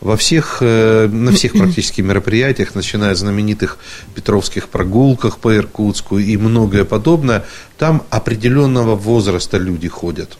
Во 0.00 0.16
всех, 0.16 0.58
э, 0.60 1.08
на 1.08 1.32
всех 1.32 1.52
практически 1.52 2.02
мероприятиях, 2.02 2.76
начиная 2.76 3.12
от 3.12 3.18
знаменитых 3.18 3.78
петровских 4.14 4.68
прогулках 4.68 5.38
по 5.38 5.56
Иркутску 5.56 6.18
и 6.18 6.36
многое 6.36 6.84
подобное, 6.84 7.44
там 7.78 8.02
определенного 8.10 8.94
возраста 8.94 9.58
люди 9.58 9.88
ходят. 9.88 10.38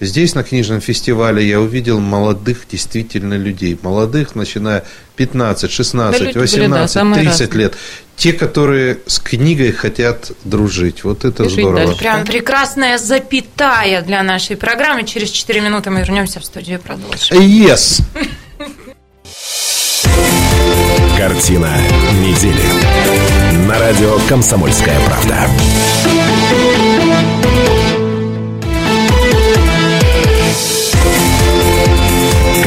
Здесь, 0.00 0.34
на 0.36 0.44
книжном 0.44 0.80
фестивале, 0.80 1.46
я 1.46 1.60
увидел 1.60 1.98
молодых 1.98 2.66
действительно 2.70 3.34
людей. 3.34 3.76
Молодых, 3.82 4.36
начиная 4.36 4.84
15, 5.16 5.70
16, 5.70 6.18
Да, 6.20 6.24
люди 6.24 6.34
были, 6.34 6.42
18, 6.46 6.70
да, 6.70 6.86
самые 6.88 7.22
30 7.24 7.40
разные. 7.40 7.58
лет. 7.64 7.74
Те, 8.16 8.32
которые 8.32 8.98
с 9.06 9.18
книгой 9.18 9.72
хотят 9.72 10.30
дружить. 10.44 11.02
Вот 11.02 11.24
это 11.24 11.44
И 11.44 11.48
жить 11.48 11.58
здорово. 11.58 11.86
дальше. 11.86 11.98
Прям 11.98 12.24
прекрасная 12.24 12.98
запятая 12.98 14.02
для 14.02 14.22
нашей 14.22 14.56
программы. 14.56 15.04
Через 15.04 15.30
4 15.30 15.60
минуты 15.60 15.90
мы 15.90 15.98
вернемся 16.00 16.38
в 16.38 16.44
студию 16.44 16.78
и 16.78 16.80
продолжим. 16.82 17.36
Yes. 17.40 18.00
Картина 21.16 21.72
недели. 22.20 23.66
На 23.66 23.78
радио 23.80 24.16
«Комсомольская 24.28 24.98
правда». 25.06 25.48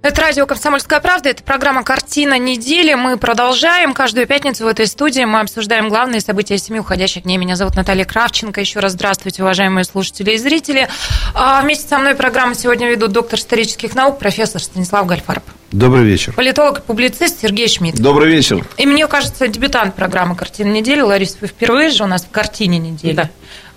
Это 0.00 0.20
радио 0.20 0.46
«Комсомольская 0.46 1.00
правда», 1.00 1.30
это 1.30 1.42
программа 1.42 1.82
«Картина 1.82 2.38
недели». 2.38 2.94
Мы 2.94 3.16
продолжаем. 3.16 3.94
Каждую 3.94 4.28
пятницу 4.28 4.62
в 4.62 4.68
этой 4.68 4.86
студии 4.86 5.24
мы 5.24 5.40
обсуждаем 5.40 5.88
главные 5.88 6.20
события 6.20 6.56
семи 6.56 6.78
уходящих 6.78 7.24
дней. 7.24 7.36
Меня 7.36 7.56
зовут 7.56 7.74
Наталья 7.74 8.04
Кравченко. 8.04 8.60
Еще 8.60 8.78
раз 8.78 8.92
здравствуйте, 8.92 9.42
уважаемые 9.42 9.82
слушатели 9.82 10.30
и 10.30 10.38
зрители. 10.38 10.88
А 11.34 11.60
вместе 11.62 11.88
со 11.88 11.98
мной 11.98 12.14
программу 12.14 12.54
сегодня 12.54 12.88
ведут 12.88 13.10
доктор 13.10 13.40
исторических 13.40 13.96
наук, 13.96 14.20
профессор 14.20 14.62
Станислав 14.62 15.04
Гальфарб. 15.04 15.42
Добрый 15.72 16.04
вечер. 16.04 16.32
Политолог 16.32 16.78
и 16.78 16.82
публицист 16.82 17.40
Сергей 17.42 17.66
Шмидт. 17.66 17.98
Добрый 17.98 18.30
вечер. 18.30 18.64
И 18.76 18.86
мне 18.86 19.06
кажется, 19.08 19.48
дебютант 19.48 19.96
программы 19.96 20.36
«Картина 20.36 20.68
недели». 20.68 21.00
Лариса, 21.00 21.38
вы 21.40 21.48
впервые 21.48 21.90
же 21.90 22.04
у 22.04 22.06
нас 22.06 22.22
в 22.22 22.30
«Картине 22.30 22.78
недели». 22.78 23.14
Да. 23.14 23.30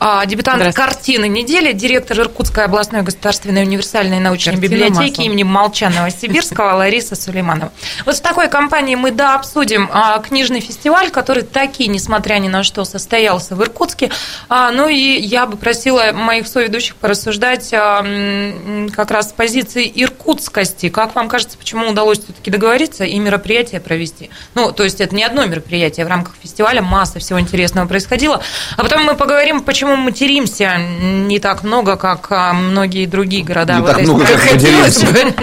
А, 0.04 0.26
дебютант. 0.26 0.74
«Картины 0.74 1.28
недели», 1.28 1.74
директор 1.74 2.20
Иркутской 2.20 2.66
областной 2.66 3.04
государственной 3.04 3.62
универсальной 3.62 4.20
научной 4.20 4.54
Картина 4.54 4.74
библиотеки 4.74 5.10
маслом. 5.20 5.26
имени 5.28 5.43
Молчанова 5.43 6.10
Сибирского 6.10 6.74
Лариса 6.74 7.16
Сулейманова. 7.16 7.72
Вот 8.08 8.16
в 8.16 8.22
такой 8.22 8.49
компании 8.49 8.95
мы, 8.95 9.12
да, 9.12 9.36
обсудим 9.36 9.91
а, 9.93 10.18
книжный 10.18 10.60
фестиваль, 10.60 11.12
который 11.12 11.43
таки, 11.43 11.88
несмотря 11.88 12.39
ни 12.39 12.47
на 12.47 12.64
что, 12.64 12.84
состоялся 12.84 13.56
в 13.56 13.62
Иркутске. 13.62 14.10
А, 14.49 14.72
ну 14.72 14.88
и 14.88 14.95
я 14.95 15.45
бы 15.45 15.56
просила 15.56 16.12
моих 16.14 16.47
соведущих 16.47 16.95
порассуждать 16.95 17.70
как 17.70 19.12
раз 19.12 19.30
с 19.30 19.34
позиции 19.34 19.91
иркутскости. 19.93 20.89
Как 20.89 21.14
вам 21.14 21.30
кажется, 21.30 21.60
почему 21.60 21.88
удалось 21.88 22.18
все-таки 22.18 22.49
договориться 22.49 23.04
и 23.04 23.20
мероприятие 23.20 23.80
провести? 23.80 24.32
Ну, 24.56 24.72
то 24.72 24.84
есть 24.84 24.99
это 24.99 25.14
не 25.14 25.24
одно 25.24 25.45
мероприятие 25.45 26.08
в 26.08 26.10
рамках 26.10 26.34
фестиваля, 26.41 26.82
масса 26.82 27.20
всего 27.20 27.39
интересного 27.39 27.88
происходило. 27.88 28.41
А 28.78 28.82
потом 28.82 29.04
мы 29.04 29.14
поговорим, 29.14 29.62
почему 29.62 29.91
мы 29.92 29.98
материмся 29.98 30.78
не 30.78 31.39
так 31.39 31.64
много, 31.64 31.96
как 31.96 32.28
а, 32.32 32.54
многие 32.54 33.06
другие 33.06 33.44
города. 33.44 33.76
Не 33.80 33.86
так 33.86 34.02
много, 34.02 34.26
как 34.26 34.39
Хотелось 34.39 35.04
бы. 35.04 35.34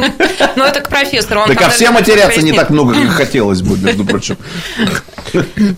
Ну, 0.56 0.64
это 0.64 0.80
к 0.80 0.88
профессору. 0.88 1.44
Так 1.46 1.62
а 1.62 1.68
все 1.70 1.90
матерятся 1.90 2.42
не 2.42 2.52
так 2.52 2.70
много, 2.70 2.94
как 2.94 3.10
хотелось 3.10 3.62
бы, 3.62 3.76
между 3.78 4.04
прочим. 4.04 4.36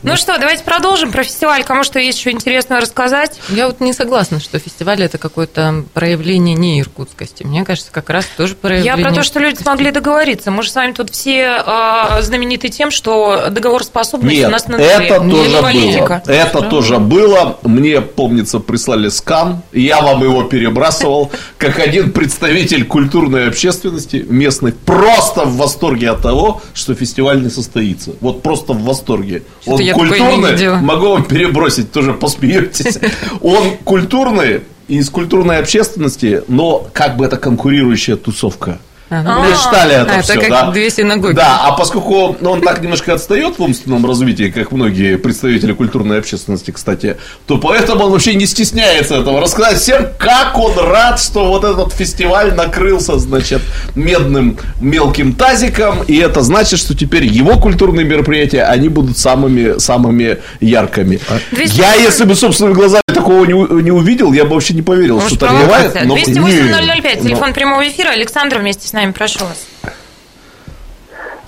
Ну 0.02 0.16
что, 0.16 0.38
давайте 0.38 0.62
продолжим 0.62 1.10
про 1.10 1.24
фестиваль. 1.24 1.64
Кому 1.64 1.82
что 1.82 1.98
есть 1.98 2.18
еще 2.18 2.30
интересного 2.30 2.80
рассказать? 2.80 3.40
Я 3.48 3.66
вот 3.66 3.80
не 3.80 3.92
согласна, 3.92 4.40
что 4.40 4.58
фестиваль 4.58 5.02
это 5.02 5.18
какое-то 5.18 5.84
проявление 5.92 6.54
не 6.54 6.80
иркутскости. 6.80 7.42
Мне 7.42 7.64
кажется, 7.64 7.90
как 7.90 8.10
раз 8.10 8.26
тоже 8.36 8.52
Я 8.52 8.56
проявление. 8.56 9.04
про 9.06 9.14
то, 9.14 9.22
что 9.22 9.40
люди 9.40 9.56
смогли 9.60 9.90
договориться. 9.90 10.50
Мы 10.50 10.62
же 10.62 10.70
с 10.70 10.74
вами 10.74 10.92
тут 10.92 11.10
все 11.10 11.62
э, 11.66 12.22
знамениты 12.22 12.68
тем, 12.68 12.90
что 12.90 13.48
договороспособность 13.50 14.36
у 14.36 14.40
Нет, 14.40 14.50
нас 14.50 14.68
на 14.68 14.76
это 14.76 15.20
тоже 15.20 15.62
политика. 15.62 16.22
было. 16.24 16.34
Это 16.34 16.62
тоже 16.62 16.98
было. 16.98 17.58
Мне, 17.62 18.00
помнится, 18.00 18.59
прислали 18.60 19.08
скан. 19.08 19.62
Я 19.72 20.00
вам 20.00 20.22
его 20.22 20.44
перебрасывал. 20.44 21.30
Как 21.58 21.78
один 21.78 22.12
представитель 22.12 22.84
культурной 22.84 23.48
общественности 23.48 24.24
местный 24.28 24.72
просто 24.72 25.44
в 25.44 25.56
восторге 25.56 26.10
от 26.10 26.22
того, 26.22 26.62
что 26.74 26.94
фестиваль 26.94 27.42
не 27.42 27.50
состоится. 27.50 28.12
Вот 28.20 28.42
просто 28.42 28.72
в 28.72 28.82
восторге. 28.82 29.42
Что-то 29.62 29.82
Он 29.82 29.92
культурный. 29.92 30.80
Могу 30.80 31.10
вам 31.10 31.24
перебросить, 31.24 31.92
тоже 31.92 32.12
посмеетесь. 32.12 32.98
Он 33.40 33.76
культурный 33.84 34.62
из 34.88 35.08
культурной 35.08 35.58
общественности, 35.58 36.42
но 36.48 36.88
как 36.92 37.16
бы 37.16 37.24
это 37.24 37.36
конкурирующая 37.36 38.16
тусовка. 38.16 38.80
Читали 39.10 39.94
это 40.02 40.18
А, 40.18 40.22
все, 40.22 40.34
это 40.34 40.42
как 40.42 40.50
да? 40.50 40.70
две 40.70 40.88
синагоги. 40.88 41.34
Да, 41.34 41.62
а 41.64 41.72
поскольку 41.72 42.36
ну, 42.40 42.52
он 42.52 42.60
так 42.62 42.80
немножко 42.80 43.12
отстает 43.12 43.58
в 43.58 43.62
умственном 43.62 44.06
развитии, 44.06 44.50
как 44.50 44.70
многие 44.70 45.18
представители 45.18 45.72
культурной 45.72 46.20
общественности, 46.20 46.70
кстати, 46.70 47.16
то 47.46 47.58
поэтому 47.58 48.04
он 48.04 48.12
вообще 48.12 48.34
не 48.34 48.46
стесняется 48.46 49.16
этого 49.16 49.40
рассказать 49.40 49.78
всем, 49.78 50.06
как 50.16 50.56
он 50.56 50.78
рад, 50.78 51.20
что 51.20 51.48
вот 51.48 51.64
этот 51.64 51.92
фестиваль 51.92 52.54
накрылся, 52.54 53.18
значит, 53.18 53.62
медным 53.96 54.58
мелким 54.80 55.32
тазиком, 55.32 56.02
и 56.04 56.16
это 56.16 56.42
значит, 56.42 56.78
что 56.78 56.96
теперь 56.96 57.24
его 57.24 57.58
культурные 57.58 58.06
мероприятия, 58.06 58.62
они 58.62 58.88
будут 58.88 59.18
самыми, 59.18 59.78
самыми 59.80 60.38
яркими. 60.60 61.18
Я, 61.52 61.94
если 61.94 62.24
бы 62.24 62.36
собственными 62.36 62.74
глазами 62.74 63.02
такого 63.20 63.44
не, 63.44 63.54
у- 63.54 63.80
не 63.80 63.90
увидел, 63.90 64.32
я 64.32 64.44
бы 64.44 64.54
вообще 64.54 64.74
не 64.74 64.82
поверил, 64.82 65.16
Может, 65.16 65.30
что 65.38 65.46
так 65.46 65.56
бывает. 65.64 65.94
но- 66.04 66.14
208-005, 66.16 67.16
Не, 67.16 67.28
телефон 67.28 67.48
но- 67.48 67.54
прямого 67.54 67.86
эфира. 67.88 68.10
Александр 68.10 68.58
вместе 68.58 68.86
с 68.88 68.92
нами, 68.92 69.12
прошу 69.12 69.40
вас. 69.44 69.66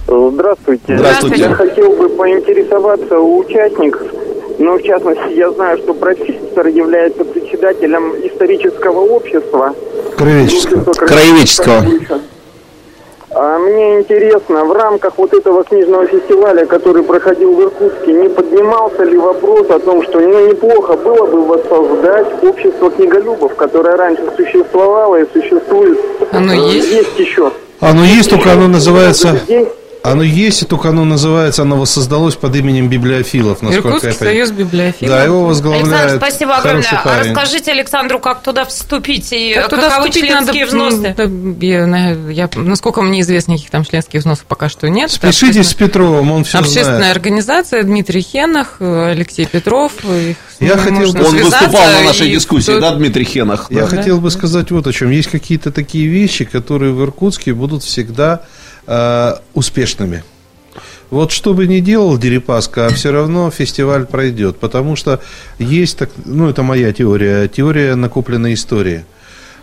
Здравствуйте. 0.06 0.96
Здравствуйте. 0.96 1.42
Я 1.42 1.54
хотел 1.54 1.92
бы 1.96 2.08
поинтересоваться 2.10 3.18
у 3.18 3.38
участников, 3.38 4.02
но 4.58 4.76
в 4.76 4.82
частности 4.82 5.36
я 5.38 5.50
знаю, 5.52 5.78
что 5.78 5.94
профессор 5.94 6.66
является 6.66 7.24
председателем 7.24 8.12
исторического 8.26 9.00
общества. 9.00 9.74
Краеведческого. 10.16 10.92
Краеведческого. 10.92 11.84
А 13.34 13.58
мне 13.58 13.98
интересно, 14.00 14.64
в 14.64 14.72
рамках 14.72 15.14
вот 15.16 15.32
этого 15.32 15.64
книжного 15.64 16.06
фестиваля, 16.06 16.66
который 16.66 17.02
проходил 17.02 17.54
в 17.54 17.62
Иркутске, 17.62 18.12
не 18.12 18.28
поднимался 18.28 19.04
ли 19.04 19.16
вопрос 19.16 19.70
о 19.70 19.78
том, 19.78 20.02
что 20.02 20.20
ну, 20.20 20.48
неплохо 20.48 20.94
было 20.94 21.26
бы 21.26 21.42
воссоздать 21.46 22.26
общество 22.42 22.90
книголюбов, 22.90 23.54
которое 23.54 23.96
раньше 23.96 24.22
существовало 24.36 25.16
и 25.16 25.24
существует. 25.32 25.98
Оно 26.30 26.52
Э, 26.52 26.56
есть? 26.56 26.92
Есть 26.92 27.18
еще. 27.18 27.50
Оно 27.80 28.04
есть, 28.04 28.28
только 28.30 28.52
оно 28.52 28.68
называется... 28.68 29.40
День. 29.48 29.68
Оно 30.04 30.24
есть, 30.24 30.62
и 30.62 30.64
только 30.64 30.88
оно 30.88 31.04
называется, 31.04 31.62
оно 31.62 31.76
воссоздалось 31.78 32.34
под 32.34 32.56
именем 32.56 32.88
библиофилов, 32.88 33.62
насколько 33.62 33.88
Иркутский 33.88 34.08
я 34.10 34.14
понимаю. 34.16 34.46
союз 34.46 34.50
библиофилов. 34.58 35.10
Да, 35.14 35.22
его 35.24 35.44
возглавляет 35.44 35.86
Александр, 35.92 36.16
спасибо 36.26 36.56
огромное. 36.56 36.88
А 36.90 37.04
парень. 37.04 37.32
расскажите 37.32 37.70
Александру, 37.70 38.18
как 38.18 38.42
туда 38.42 38.64
вступить 38.64 39.28
и 39.32 39.54
Как 39.54 39.68
туда 39.68 39.90
каковы 39.90 40.08
вступить 40.10 40.28
членские 40.28 40.64
надо, 40.66 40.76
взносы? 40.76 41.14
ну, 41.18 41.54
да, 41.54 41.66
я, 41.66 41.86
на- 41.86 42.30
я- 42.32 42.50
насколько 42.56 43.00
мне 43.02 43.20
известно, 43.20 43.52
никаких 43.52 43.70
там 43.70 43.84
членских 43.84 44.18
взносов 44.20 44.44
пока 44.46 44.68
что 44.68 44.88
нет. 44.88 45.10
Спешите 45.12 45.62
с 45.62 45.72
Петровым, 45.72 46.32
он 46.32 46.42
все 46.42 46.58
Общественная 46.58 46.96
знает. 46.98 47.16
организация 47.16 47.82
Дмитрий 47.84 48.22
Хенах, 48.22 48.76
Алексей 48.80 49.46
Петров. 49.46 49.92
их 50.04 50.36
Я 50.58 50.78
хотел 50.78 51.12
бы- 51.12 51.24
Он 51.24 51.36
выступал 51.36 51.86
на 51.86 52.02
нашей 52.06 52.28
и 52.28 52.32
дискуссии, 52.34 52.72
кто- 52.72 52.80
да, 52.80 52.94
Дмитрий 52.96 53.24
Хенах? 53.24 53.66
Я 53.70 53.82
Да. 53.82 53.86
хотел 53.86 54.20
бы 54.20 54.32
сказать 54.32 54.70
вот 54.72 54.84
о 54.86 54.92
чем. 54.92 55.10
Есть 55.10 55.30
какие-то 55.30 55.70
такие 55.70 56.08
вещи, 56.08 56.44
которые 56.44 56.92
в 56.92 57.00
Иркутске 57.04 57.52
будут 57.52 57.84
всегда 57.84 58.40
э, 58.86 59.34
успешными. 59.54 60.22
Вот 61.10 61.30
что 61.30 61.52
бы 61.52 61.66
ни 61.66 61.80
делал 61.80 62.16
Дерипаска, 62.16 62.86
а 62.86 62.90
все 62.90 63.12
равно 63.12 63.50
фестиваль 63.50 64.06
пройдет, 64.06 64.56
потому 64.56 64.96
что 64.96 65.20
есть, 65.58 65.98
так, 65.98 66.08
ну 66.24 66.48
это 66.48 66.62
моя 66.62 66.90
теория, 66.92 67.48
теория 67.48 67.94
накопленной 67.96 68.54
истории. 68.54 69.04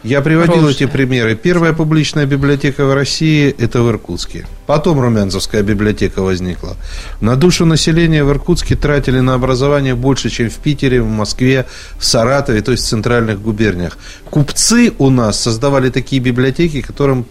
Я 0.04 0.22
приводил 0.22 0.54
Хорошая. 0.54 0.76
эти 0.76 0.86
примеры. 0.86 1.36
Первая 1.36 1.74
публичная 1.74 2.26
библиотека 2.26 2.86
в 2.86 2.94
России– 2.94 3.54
это 3.58 3.82
в 3.82 3.90
Иркутске. 3.90 4.46
Потом 4.66 5.02
Румянцевская 5.02 5.62
библиотека 5.62 6.22
возникла. 6.22 6.78
На 7.20 7.36
душу 7.36 7.66
населения 7.66 8.24
в 8.24 8.30
Иркутске 8.30 8.76
тратили 8.76 9.20
на 9.20 9.34
образование 9.34 9.96
больше, 9.96 10.30
чем 10.30 10.50
в 10.50 10.56
Питере, 10.56 11.02
в 11.02 11.10
Москве, 11.10 11.66
в 11.98 12.06
Саратове, 12.06 12.62
то 12.62 12.72
есть 12.72 12.86
в 12.86 12.88
центральных 12.88 13.42
губерниях. 13.42 13.98
Купцы 14.30 14.94
у 15.00 15.10
нас 15.10 15.38
создавали 15.38 15.90
такие 15.90 16.22
библиотеки, 16.22 16.82
которым 16.82 17.26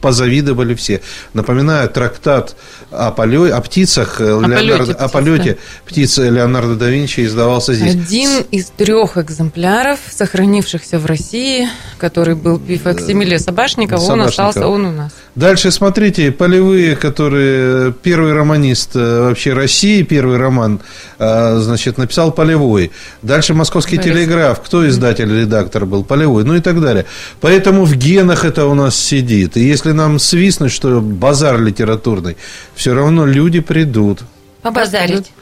позавидовали 0.00 0.74
все. 0.74 1.00
Напоминаю, 1.34 1.88
трактат 1.88 2.56
о, 2.90 3.10
поле, 3.10 3.52
о 3.52 3.60
птицах, 3.60 4.20
э, 4.20 4.38
полете 4.40 4.62
Леонардо- 4.62 4.84
птиц, 4.84 4.96
о 4.98 5.08
полете 5.08 5.58
птиц 5.86 6.18
Леонардо 6.18 6.74
да 6.76 6.88
Винчи 6.88 7.24
издавался 7.24 7.74
здесь. 7.74 7.94
Один 7.94 8.42
из 8.50 8.66
трех 8.66 9.16
экземпляров, 9.16 9.98
сохранившихся 10.10 10.98
в 10.98 11.06
России, 11.06 11.68
который 11.98 12.34
был 12.34 12.58
факсимиле 12.78 13.38
Собашникова, 13.38 13.98
он 14.00 14.06
Собашникова. 14.06 14.48
остался, 14.48 14.68
он 14.68 14.86
у 14.86 14.92
нас. 14.92 15.12
Дальше 15.36 15.70
смотрите, 15.70 16.32
полевые, 16.32 16.96
которые 16.96 17.92
первый 17.92 18.32
романист 18.32 18.96
э, 18.96 19.20
вообще 19.20 19.52
России, 19.52 20.02
первый 20.02 20.38
роман, 20.38 20.80
э, 21.18 21.58
значит, 21.58 21.98
написал 21.98 22.32
полевой. 22.32 22.90
Дальше 23.20 23.52
Московский 23.52 23.96
Борис. 23.98 24.12
телеграф, 24.12 24.62
кто 24.62 24.88
издатель, 24.88 25.30
редактор 25.30 25.84
был, 25.84 26.04
полевой, 26.04 26.44
ну 26.44 26.54
и 26.54 26.60
так 26.60 26.80
далее. 26.80 27.04
Поэтому 27.42 27.84
в 27.84 27.94
генах 27.96 28.46
это 28.46 28.64
у 28.64 28.72
нас 28.72 28.96
сидит. 28.96 29.58
И 29.58 29.60
если 29.60 29.92
нам 29.92 30.18
свистнуть, 30.18 30.72
что 30.72 31.02
базар 31.02 31.60
литературный, 31.60 32.38
все 32.74 32.94
равно 32.94 33.26
люди 33.26 33.60
придут. 33.60 34.20
Побазарить. 34.62 35.32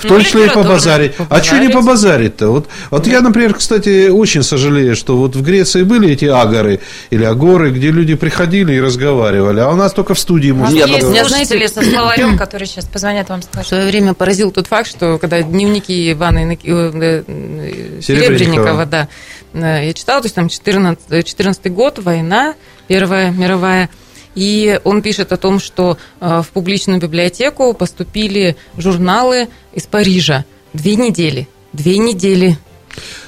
В 0.00 0.08
том 0.08 0.16
Ну, 0.18 0.24
числе 0.24 0.40
и 0.40 0.48
по 0.48 0.60
литературно 0.60 0.70
базаре. 0.70 1.14
А 1.28 1.42
что 1.42 1.58
не 1.58 1.68
по 1.68 1.82
базарить-то? 1.82 2.48
Вот, 2.48 2.68
вот 2.90 3.06
я, 3.06 3.20
например, 3.20 3.54
кстати, 3.54 4.08
очень 4.08 4.42
сожалею, 4.42 4.96
что 4.96 5.16
вот 5.16 5.36
в 5.36 5.42
Греции 5.42 5.82
были 5.82 6.10
эти 6.10 6.24
агоры 6.24 6.80
или 7.10 7.22
агоры, 7.24 7.70
где 7.70 7.90
люди 7.90 8.14
приходили 8.14 8.72
и 8.72 8.80
разговаривали, 8.80 9.60
а 9.60 9.68
у 9.68 9.76
нас 9.76 9.92
только 9.92 10.14
в 10.14 10.18
студии 10.18 10.52
нас 10.52 10.70
можно 10.72 10.76
есть 10.78 10.92
разговаривать. 11.04 11.28
слушатели 11.28 11.66
со 11.66 11.82
словарем, 11.82 12.38
которые 12.38 12.66
сейчас 12.66 12.86
позвонят 12.86 13.28
вам 13.28 13.42
скажут. 13.42 13.66
В 13.66 13.68
свое 13.68 13.86
время 13.88 14.14
поразил 14.14 14.50
тот 14.50 14.66
факт, 14.66 14.88
что 14.88 15.18
когда 15.18 15.42
дневники 15.42 16.12
Ивана 16.12 16.44
Инаки- 16.44 16.66
э, 16.66 17.22
э, 17.28 18.00
Серебренникова. 18.00 18.00
Серебренникова, 18.38 18.86
да, 18.86 19.08
э, 19.52 19.86
я 19.86 19.92
читала, 19.92 20.20
то 20.22 20.26
есть 20.26 20.34
там 20.34 20.48
14, 20.48 21.26
14 21.26 21.68
год, 21.68 21.98
война, 21.98 22.54
Первая 22.88 23.30
мировая, 23.30 23.88
и 24.34 24.80
он 24.84 25.02
пишет 25.02 25.32
о 25.32 25.36
том, 25.36 25.58
что 25.58 25.98
э, 26.20 26.42
в 26.42 26.50
публичную 26.50 27.00
библиотеку 27.00 27.74
поступили 27.74 28.56
журналы 28.76 29.48
из 29.72 29.86
Парижа. 29.86 30.44
Две 30.72 30.96
недели. 30.96 31.48
Две 31.72 31.98
недели. 31.98 32.58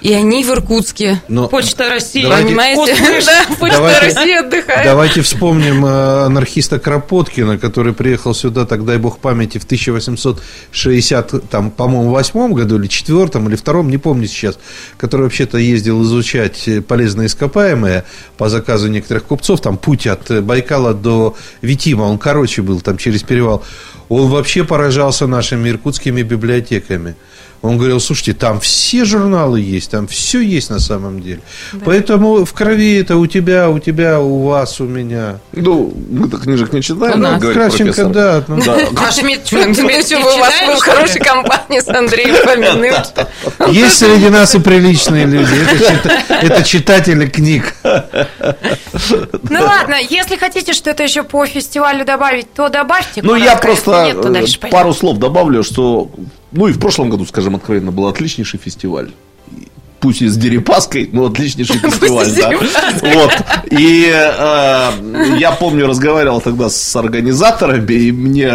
И 0.01 0.13
они 0.13 0.45
в 0.45 0.51
Иркутске. 0.51 1.23
Но 1.29 1.49
Почта 1.49 1.89
России. 1.89 2.23
Давайте- 2.23 2.47
Понимаете? 2.49 2.95
Да, 3.27 3.55
Почта 3.59 3.77
Давайте- 3.77 4.01
России 4.07 4.35
отдыхает. 4.39 4.85
Давайте 4.85 5.23
вспомним 5.23 5.85
э, 5.87 6.25
анархиста 6.27 6.79
Кропоткина, 6.79 7.59
который 7.59 7.93
приехал 7.93 8.35
сюда, 8.35 8.67
так 8.67 8.85
дай 8.85 8.99
бог 8.99 9.19
памяти, 9.19 9.59
в 9.59 9.65
1860, 9.65 11.49
там, 11.49 11.71
по-моему, 11.71 12.11
восьмом 12.11 12.53
году 12.55 12.79
или 12.79 12.87
четвертом, 12.89 13.49
или 13.49 13.57
втором, 13.57 13.89
не 13.91 13.99
помню 13.99 14.27
сейчас, 14.27 14.59
который 14.99 15.23
вообще-то 15.23 15.59
ездил 15.59 16.03
изучать 16.03 16.69
полезные 16.89 17.27
ископаемые 17.27 18.05
по 18.37 18.49
заказу 18.49 18.89
некоторых 18.89 19.25
купцов, 19.25 19.61
там 19.61 19.77
путь 19.79 20.07
от 20.07 20.43
Байкала 20.45 20.95
до 20.95 21.37
Витима, 21.61 22.03
он 22.05 22.19
короче 22.19 22.63
был, 22.63 22.81
там 22.81 22.99
через 22.99 23.23
перевал. 23.23 23.63
Он 24.09 24.29
вообще 24.29 24.65
поражался 24.65 25.27
нашими 25.27 25.71
иркутскими 25.71 26.23
библиотеками. 26.23 27.15
Он 27.63 27.79
говорил, 27.79 28.01
слушайте, 28.01 28.33
там 28.35 28.59
все 28.59 29.05
журналы 29.05 29.61
есть, 29.61 29.93
там 29.93 30.09
все 30.09 30.41
есть 30.41 30.69
на 30.69 30.81
самом 30.81 31.23
деле. 31.23 31.41
Поэтому 31.85 32.45
в 32.45 32.53
крови 32.53 32.97
это 33.01 33.17
у 33.17 33.27
тебя, 33.29 33.71
у 33.71 33.79
тебя, 33.79 34.21
у 34.21 34.43
вас, 34.49 34.81
у 34.81 34.85
меня. 34.85 35.39
Ну, 35.53 35.95
мы-то 36.11 36.39
книжек 36.39 36.73
не 36.73 36.83
читаем, 36.83 37.21
У 37.21 37.23
да, 37.23 37.31
нас. 37.33 37.41
говорит 37.41 37.61
Кравченко, 37.63 38.05
да. 38.07 38.45
ну, 38.49 38.61
Да. 38.63 38.75
А 38.75 39.11
Ну, 39.23 39.89
Меньше 39.89 40.17
бы 40.17 40.35
у 40.35 40.39
вас 40.39 40.55
был 40.67 40.81
хорошей 40.81 41.21
компании 41.21 41.79
с 41.79 41.89
Андреем 41.89 42.35
Фоминым. 42.35 42.95
Есть 43.73 43.99
среди 43.99 44.29
нас 44.29 44.55
и 44.57 44.59
приличные 44.59 45.27
люди. 45.27 45.53
Это, 45.55 45.85
чита- 45.85 46.23
это 46.29 46.63
читатели 46.65 47.29
книг. 47.29 47.75
Ну 47.85 49.61
ладно, 49.61 49.97
если 50.11 50.37
хотите 50.37 50.73
что-то 50.73 51.03
еще 51.05 51.23
по 51.23 51.47
фестивалю 51.47 52.05
добавить, 52.05 52.53
то 52.53 52.69
добавьте. 52.69 53.23
Ну, 53.23 53.37
я 53.37 53.57
просто 53.57 54.15
э, 54.17 54.69
пару 54.71 54.93
слов 54.95 55.19
добавлю, 55.19 55.63
что, 55.63 56.11
ну, 56.53 56.69
и 56.69 56.73
в 56.73 56.79
прошлом 56.79 57.11
году, 57.11 57.25
скажем 57.27 57.57
откровенно, 57.57 57.91
был 57.91 58.07
отличнейший 58.07 58.61
фестиваль. 58.61 59.11
Пусть 60.01 60.21
и 60.23 60.29
с 60.29 60.37
Дерипаской, 60.37 61.09
но 61.13 61.27
отличнейший 61.27 61.79
фестиваль, 61.83 62.29
да. 62.37 62.51
Вот. 63.01 63.33
И 63.71 64.11
э, 64.13 65.37
я 65.39 65.53
помню, 65.53 65.87
разговаривал 65.87 66.41
тогда 66.41 66.69
с 66.69 66.97
организаторами, 66.97 67.93
и 67.93 68.13
мне 68.13 68.53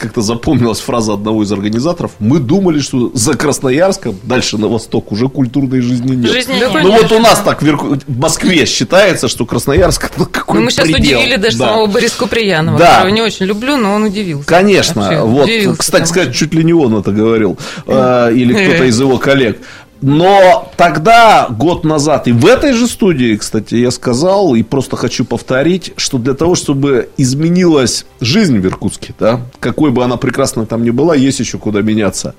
как-то 0.00 0.22
запомнилась 0.22 0.80
фраза 0.80 1.12
одного 1.12 1.42
из 1.42 1.52
организаторов. 1.52 2.12
Мы 2.18 2.38
думали, 2.40 2.80
что 2.80 3.10
за 3.14 3.34
Красноярском, 3.36 4.16
дальше 4.22 4.58
на 4.58 4.66
восток, 4.68 5.12
уже 5.12 5.28
культурной 5.28 5.80
жизни 5.80 6.16
нет. 6.16 6.30
Жизни 6.32 6.54
Да, 6.58 6.70
нет. 6.72 6.82
Ну 6.82 6.90
вот 6.92 7.12
у 7.12 7.18
нас 7.18 7.40
так 7.40 7.62
в 7.62 8.18
Москве 8.18 8.64
считается, 8.66 9.28
что 9.28 9.46
Красноярск 9.46 10.10
ну, 10.16 10.26
какой 10.26 10.58
Ну, 10.58 10.64
мы 10.64 10.70
сейчас 10.70 10.86
предел. 10.88 11.18
удивили 11.18 11.36
даже 11.36 11.58
Да. 11.58 11.66
самого 11.66 11.86
Бориса 11.86 12.18
Куприянова, 12.18 12.78
Да. 12.78 12.86
которого 12.96 13.14
не 13.14 13.22
очень 13.22 13.46
люблю, 13.46 13.76
но 13.76 13.94
он 13.94 14.04
удивился. 14.04 14.46
Конечно. 14.46 15.02
Вообще 15.02 15.20
вот, 15.20 15.44
удивился, 15.44 15.78
кстати 15.78 16.08
сказать, 16.08 16.34
чуть 16.34 16.54
ли 16.54 16.64
не 16.64 16.72
он 16.72 16.96
это 16.96 17.12
говорил. 17.12 17.58
э, 17.86 18.32
или 18.34 18.52
кто-то 18.52 18.84
из 18.88 18.98
его 19.00 19.18
коллег. 19.18 19.60
Но 20.02 20.70
тогда, 20.76 21.48
год 21.50 21.84
назад, 21.84 22.26
и 22.26 22.32
в 22.32 22.46
этой 22.46 22.72
же 22.72 22.86
студии, 22.86 23.36
кстати, 23.36 23.74
я 23.74 23.90
сказал, 23.90 24.54
и 24.54 24.62
просто 24.62 24.96
хочу 24.96 25.24
повторить, 25.24 25.92
что 25.96 26.18
для 26.18 26.34
того, 26.34 26.54
чтобы 26.54 27.10
изменилась 27.18 28.06
жизнь 28.20 28.58
в 28.58 28.66
Иркутске, 28.66 29.14
да, 29.18 29.40
какой 29.58 29.90
бы 29.90 30.02
она 30.02 30.16
прекрасной 30.16 30.64
там 30.66 30.84
ни 30.84 30.90
была, 30.90 31.14
есть 31.14 31.40
еще 31.40 31.58
куда 31.58 31.82
меняться. 31.82 32.34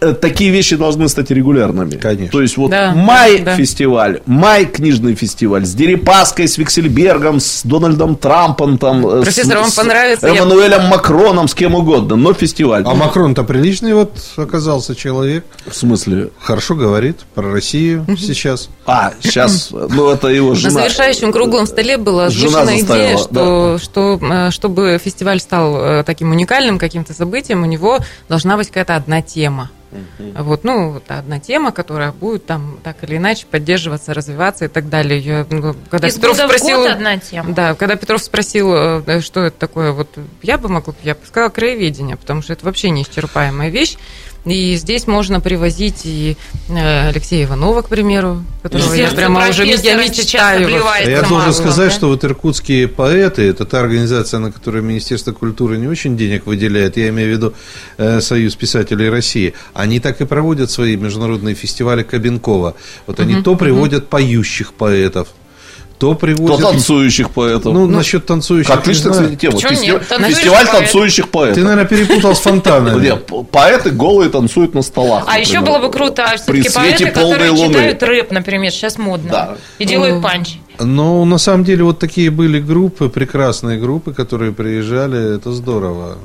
Э, 0.00 0.12
Такие 0.12 0.50
вещи 0.50 0.76
должны 0.76 1.08
стать 1.08 1.30
регулярными. 1.32 1.96
Конечно. 1.96 2.30
То 2.30 2.40
есть 2.40 2.56
вот 2.56 2.70
Да, 2.70 2.92
май 2.94 3.40
да. 3.40 3.56
фестиваль, 3.56 4.20
май 4.26 4.64
книжный 4.66 5.14
фестиваль 5.16 5.64
с 5.66 5.74
Дерипаской, 5.74 6.46
с 6.46 6.56
Виксельбергом, 6.56 7.40
с 7.40 7.62
Дональдом 7.64 8.14
Трампом, 8.14 8.78
там, 8.78 9.04
э, 9.04 9.22
Профессор, 9.22 9.56
с- 9.56 9.60
вам 9.60 9.70
с 9.70 9.74
понравится, 9.74 10.28
я- 10.28 10.36
Эммануэлем 10.36 10.84
Макроном, 10.84 11.48
с 11.48 11.54
кем 11.54 11.74
угодно, 11.74 12.14
но 12.14 12.32
фестиваль. 12.32 12.82
А 12.86 12.94
Макрон-то 12.94 13.42
приличный 13.42 13.92
вот 13.94 14.12
оказался 14.36 14.94
человек. 14.94 15.44
В 15.66 15.74
смысле? 15.74 16.30
Хорошо 16.38 16.76
говорит 16.76 17.18
про 17.34 17.50
Россию 17.50 18.06
сейчас. 18.16 18.68
А, 18.86 19.12
сейчас, 19.20 19.70
ну 19.72 20.10
это 20.10 20.28
его 20.28 20.50
На 20.50 20.54
жена. 20.54 20.70
завершающем 20.70 21.32
круглом 21.32 21.66
столе 21.66 21.96
была 21.96 22.30
Жена 22.30 22.60
озвучена 22.62 22.80
идея, 22.82 23.18
что, 23.18 23.78
что 23.82 24.18
э, 24.22 24.50
чтобы 24.52 25.00
фестиваль 25.02 25.40
стал 25.40 26.04
таким 26.04 26.30
уникальным 26.30 26.78
каким-то 26.78 27.12
событием, 27.14 27.62
у 27.62 27.66
него 27.66 27.98
должна 28.28 28.56
быть 28.56 28.68
какая-то 28.68 28.94
одна 28.94 29.22
тема. 29.22 29.70
Вот, 30.18 30.64
ну, 30.64 30.92
вот 30.92 31.04
одна 31.08 31.40
тема, 31.40 31.72
которая 31.72 32.12
будет 32.12 32.46
там 32.46 32.78
так 32.82 33.02
или 33.04 33.16
иначе 33.16 33.46
поддерживаться, 33.46 34.12
развиваться 34.12 34.66
и 34.66 34.68
так 34.68 34.88
далее. 34.88 35.18
Я, 35.18 35.46
ну, 35.50 35.74
когда 35.90 36.08
Из 36.08 36.14
Петров 36.14 36.36
года 36.36 36.46
в 36.46 36.50
спросил, 36.50 36.76
год 36.78 36.90
одна 36.90 37.16
тема. 37.18 37.52
да, 37.54 37.74
когда 37.74 37.96
Петров 37.96 38.22
спросил, 38.22 38.74
э, 38.74 39.20
что 39.20 39.44
это 39.44 39.58
такое, 39.58 39.92
вот 39.92 40.08
я 40.42 40.58
бы 40.58 40.68
могла, 40.68 40.94
я 41.02 41.14
бы 41.14 41.20
сказала 41.26 41.48
краеведение, 41.48 42.16
потому 42.16 42.42
что 42.42 42.52
это 42.52 42.64
вообще 42.64 42.90
неисчерпаемая 42.90 43.70
вещь. 43.70 43.96
И 44.44 44.76
здесь 44.76 45.06
можно 45.06 45.40
привозить 45.40 46.02
и 46.04 46.36
э, 46.68 47.08
Алексея 47.08 47.44
Иванова, 47.44 47.82
к 47.82 47.88
примеру, 47.88 48.44
которого 48.62 48.94
я 48.94 49.08
прямо 49.10 49.48
уже 49.48 49.66
я 49.66 49.76
А 51.06 51.10
я 51.10 51.22
должен 51.22 51.52
сказать, 51.52 51.88
да? 51.90 51.94
что 51.94 52.08
вот 52.08 52.24
иркутские 52.24 52.88
поэты, 52.88 53.42
это 53.42 53.64
та 53.64 53.80
организация, 53.80 54.40
на 54.40 54.52
которую 54.52 54.84
Министерство 54.84 55.32
культуры 55.32 55.76
не 55.76 55.86
очень 55.86 56.16
денег 56.16 56.46
выделяет, 56.46 56.96
я 56.96 57.08
имею 57.08 57.28
в 57.28 57.32
виду 57.32 57.54
э, 57.98 58.20
Союз 58.20 58.54
писателей 58.54 59.10
России, 59.10 59.54
они 59.74 60.00
так 60.00 60.20
и 60.20 60.24
проводят 60.24 60.70
свои 60.70 60.96
международные 60.96 61.54
фестивали 61.54 62.02
Кабинкова. 62.02 62.74
Вот 63.06 63.20
они 63.20 63.42
то 63.42 63.54
приводят 63.56 64.08
поющих 64.08 64.72
поэтов, 64.72 65.28
то 65.98 66.10
То 66.10 66.14
приводят... 66.14 66.60
танцующих 66.60 67.30
поэтов. 67.30 67.74
Ну, 67.74 67.86
насчет 67.86 68.24
танцующих 68.24 68.72
знаю. 68.72 68.82
кстати, 68.82 69.36
тема. 69.36 69.54
Почему 69.54 69.72
Фестиваль, 69.72 69.98
нет? 69.98 70.08
Танцующих 70.08 70.36
фестиваль 70.36 70.66
поэтов. 70.66 70.78
танцующих 70.80 71.28
поэтов. 71.28 71.54
Ты, 71.56 71.62
наверное, 71.62 71.84
перепутал 71.86 72.34
с 72.36 72.38
фонтанами. 72.38 73.02
Нет, 73.02 73.26
поэты 73.50 73.90
голые 73.90 74.30
танцуют 74.30 74.74
на 74.74 74.82
столах. 74.82 75.24
А 75.26 75.38
еще 75.38 75.60
было 75.60 75.78
бы 75.78 75.90
круто, 75.90 76.24
а 76.24 76.36
все-таки 76.36 76.70
поэты, 76.70 77.10
которые 77.10 77.50
луны. 77.50 77.74
читают 77.74 78.02
рэп, 78.02 78.30
например, 78.30 78.70
сейчас 78.70 78.98
модно. 78.98 79.56
И 79.78 79.84
делают 79.84 80.22
панч. 80.22 80.58
Но 80.78 81.24
на 81.24 81.38
самом 81.38 81.64
деле 81.64 81.82
вот 81.82 81.98
такие 81.98 82.30
были 82.30 82.60
группы, 82.60 83.08
прекрасные 83.08 83.80
группы, 83.80 84.14
которые 84.14 84.52
приезжали, 84.52 85.36
это 85.36 85.50
здорово. 85.52 86.18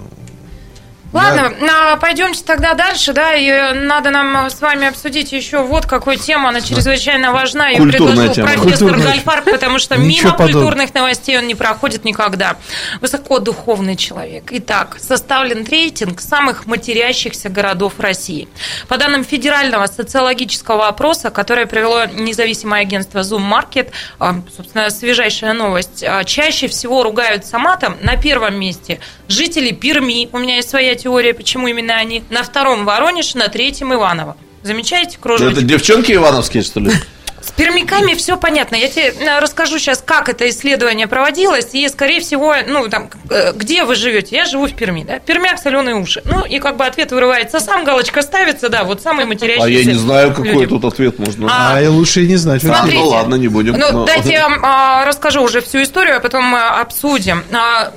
Ладно, 1.14 1.54
а, 1.70 1.98
пойдемте 1.98 2.44
тогда 2.44 2.74
дальше, 2.74 3.14
да, 3.14 3.34
и 3.36 3.74
надо 3.74 4.10
нам 4.10 4.50
с 4.50 4.60
вами 4.60 4.88
обсудить 4.88 5.32
еще 5.32 5.62
вот 5.62 5.86
какую 5.86 6.18
тему, 6.18 6.48
она 6.48 6.60
чрезвычайно 6.60 7.32
важна, 7.32 7.70
ее 7.70 7.84
предложил 7.84 8.34
тема. 8.34 8.48
профессор 8.48 8.90
Культурная. 8.90 9.22
Потому 9.46 9.80
что 9.80 9.96
Ничего 9.96 10.08
мимо 10.08 10.32
подобного. 10.32 10.66
культурных 10.66 10.94
новостей 10.94 11.38
он 11.38 11.48
не 11.48 11.56
проходит 11.56 12.04
никогда. 12.04 12.58
Высокодуховный 13.00 13.96
человек. 13.96 14.46
Итак, 14.50 14.98
составлен 15.00 15.66
рейтинг 15.66 16.20
самых 16.20 16.66
матерящихся 16.66 17.50
городов 17.50 18.00
России. 18.00 18.48
По 18.88 18.98
данным 18.98 19.24
федерального 19.24 19.86
социологического 19.86 20.88
опроса, 20.88 21.30
которое 21.30 21.68
провело 21.68 22.06
независимое 22.06 22.82
агентство 22.82 23.20
Zoom 23.20 23.48
Market, 23.48 23.92
а, 24.20 24.42
собственно, 24.56 24.90
свежайшая 24.90 25.54
новость, 25.54 26.04
чаще 26.26 26.68
всего 26.68 27.04
ругаются 27.04 27.60
матом 27.60 27.98
на 28.02 28.18
первом 28.18 28.60
месте 28.60 29.00
жители 29.28 29.72
Перми, 29.72 30.30
у 30.32 30.38
меня 30.38 30.56
есть 30.56 30.70
своя 30.70 30.96
теория, 31.04 31.34
почему 31.34 31.68
именно 31.68 31.96
они, 31.96 32.24
на 32.30 32.44
втором 32.44 32.86
Воронеж, 32.86 33.36
на 33.36 33.50
третьем 33.50 33.94
Иваново. 33.94 34.38
Замечаете, 34.64 35.18
кружочек? 35.20 35.58
Это 35.58 35.62
девчонки 35.62 36.14
ивановские, 36.14 36.64
что 36.64 36.80
ли? 36.80 36.92
С 37.42 37.52
пермяками 37.52 38.14
все 38.14 38.38
понятно. 38.38 38.78
Я 38.78 38.88
тебе 38.88 39.10
э, 39.20 39.40
расскажу 39.40 39.78
сейчас, 39.78 40.02
как 40.06 40.30
это 40.30 40.50
исследование 40.50 41.08
проводилось, 41.08 41.68
и, 41.74 41.90
скорее 41.90 42.22
всего, 42.22 42.56
ну, 42.66 42.88
там, 42.88 43.10
э, 43.30 43.52
где 43.54 43.84
вы 43.84 43.96
живете? 43.96 44.38
Я 44.38 44.46
живу 44.46 44.66
в 44.68 44.74
Перми, 44.74 45.04
да? 45.04 45.20
Пермяк, 45.20 45.60
соленые 45.60 45.98
уши. 45.98 46.22
Ну, 46.24 46.46
и 46.46 46.60
как 46.60 46.78
бы 46.78 46.86
ответ 46.86 47.12
вырывается 47.12 47.60
сам, 47.60 47.84
галочка 47.84 48.22
ставится, 48.22 48.70
да, 48.70 48.86
вот 48.86 49.02
самый 49.02 49.26
матерящийся 49.26 49.66
А 49.66 49.70
я 49.70 49.84
не 49.84 49.94
знаю, 49.94 50.30
какой 50.30 50.54
люди. 50.54 50.68
тут 50.68 50.86
ответ 50.86 51.20
можно. 51.20 51.48
А, 51.52 51.76
А, 51.76 51.82
и 51.82 51.88
лучше 51.88 52.24
и 52.24 52.28
не 52.28 52.38
знать. 52.38 52.64
А, 52.64 52.68
смотрите. 52.68 52.98
ну 52.98 53.08
ладно, 53.10 53.36
не 53.36 53.50
будем. 53.50 53.74
Ну, 53.74 53.92
Но- 53.92 54.06
дайте 54.06 54.32
я 54.32 54.48
вам 54.48 54.60
а, 54.64 55.04
расскажу 55.06 55.42
уже 55.44 55.60
всю 55.60 55.84
историю, 55.84 56.16
а 56.16 56.20
потом 56.22 56.56
а, 56.56 56.80
обсудим. 56.80 57.44
А, 57.52 57.92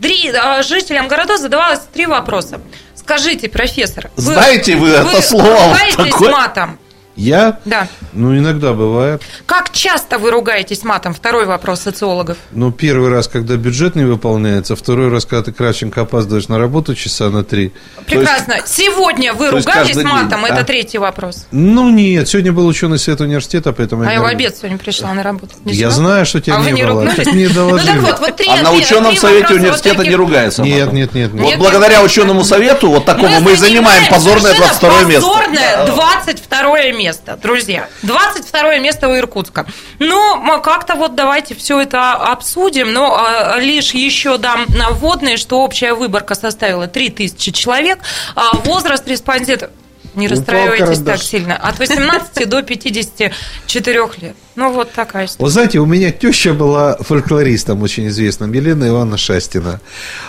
Три, 0.00 0.30
а, 0.34 0.62
жителям 0.62 1.08
городов 1.08 1.38
задавалось 1.40 1.80
три 1.92 2.06
вопроса. 2.06 2.60
Скажите, 2.94 3.48
профессор, 3.48 4.10
вы, 4.16 4.34
Знаете 4.34 4.76
вы 4.76 4.90
это 4.90 5.20
слово 5.22 5.76
такое? 5.96 6.30
матом? 6.30 6.78
Я? 7.20 7.58
Да. 7.66 7.86
Ну, 8.14 8.36
иногда 8.36 8.72
бывает. 8.72 9.22
Как 9.44 9.70
часто 9.72 10.18
вы 10.18 10.30
ругаетесь 10.30 10.84
матом? 10.84 11.12
Второй 11.12 11.44
вопрос 11.44 11.80
социологов. 11.80 12.38
Ну, 12.50 12.72
первый 12.72 13.10
раз, 13.10 13.28
когда 13.28 13.56
бюджет 13.56 13.94
не 13.94 14.04
выполняется, 14.04 14.74
второй 14.74 15.10
раз, 15.10 15.26
когда 15.26 15.44
ты, 15.44 15.52
Кравченко, 15.52 16.00
опаздываешь 16.00 16.48
на 16.48 16.58
работу 16.58 16.94
часа 16.94 17.28
на 17.28 17.44
три. 17.44 17.72
Прекрасно. 18.06 18.60
Сегодня 18.64 19.34
вы 19.34 19.50
то 19.50 19.56
есть 19.56 19.68
ругались 19.68 19.96
день, 19.96 20.06
матом? 20.06 20.42
да? 20.42 20.48
Это 20.48 20.64
третий 20.64 20.96
вопрос. 20.96 21.46
Ну, 21.50 21.90
нет, 21.90 22.26
сегодня 22.26 22.52
был 22.52 22.66
ученый 22.66 22.98
совет 22.98 23.20
университета, 23.20 23.72
поэтому... 23.72 24.02
А 24.08 24.12
я 24.12 24.20
в 24.22 24.24
обед 24.24 24.56
сегодня 24.56 24.78
пришла 24.78 25.12
на 25.12 25.22
работу. 25.22 25.54
Не 25.64 25.74
Я 25.74 25.90
сюда? 25.90 26.02
знаю, 26.02 26.26
что 26.26 26.40
тебя 26.40 26.56
а 26.56 26.60
не 26.62 26.72
не 26.72 26.86
было. 26.86 27.06
Так 27.16 27.26
мне 27.26 27.48
Ну 27.48 27.54
доложили. 27.54 27.86
так 27.86 28.00
вот, 28.00 28.20
вот 28.20 28.36
три 28.36 28.48
А 28.48 28.62
на 28.62 28.72
ученом 28.72 29.14
совете 29.16 29.54
университета 29.54 30.04
не 30.06 30.14
ругается. 30.14 30.62
Нет, 30.62 30.92
нет, 30.92 31.12
нет. 31.12 31.30
Вот 31.32 31.56
благодаря 31.56 32.02
ученому 32.02 32.44
совету, 32.44 32.88
вот 32.90 33.04
такому, 33.04 33.40
мы, 33.40 33.56
занимаем 33.56 34.06
позорное 34.08 34.54
совершенно 34.54 34.80
22 34.80 35.02
место. 35.04 35.28
Позорное 35.28 35.86
22 35.86 36.92
место, 36.92 37.09
друзья. 37.36 37.88
22 38.02 38.78
место 38.78 39.08
у 39.08 39.16
Иркутска. 39.16 39.66
Ну, 39.98 40.60
как-то 40.62 40.94
вот 40.94 41.14
давайте 41.14 41.54
все 41.54 41.80
это 41.80 42.12
обсудим, 42.12 42.92
но 42.92 43.16
а, 43.16 43.58
лишь 43.58 43.92
еще 43.92 44.38
дам 44.38 44.66
наводные, 44.68 45.36
что 45.36 45.60
общая 45.60 45.94
выборка 45.94 46.34
составила 46.34 46.86
3000 46.86 47.52
человек, 47.52 47.98
а 48.34 48.56
возраст 48.56 49.06
респондентов 49.08 49.70
не 50.14 50.28
расстраивайтесь 50.28 50.98
так 51.00 51.22
сильно. 51.22 51.56
От 51.56 51.78
18 51.78 52.48
до 52.48 52.62
54 52.62 54.08
лет. 54.20 54.36
Ну, 54.56 54.72
вот 54.72 54.92
такая 54.92 55.26
история. 55.26 55.44
Вот 55.44 55.52
знаете, 55.52 55.78
у 55.78 55.86
меня 55.86 56.10
теща 56.10 56.52
была 56.52 56.96
фольклористом 57.00 57.82
очень 57.82 58.08
известным, 58.08 58.52
Елена 58.52 58.88
Ивановна 58.88 59.16
Шастина. 59.16 59.80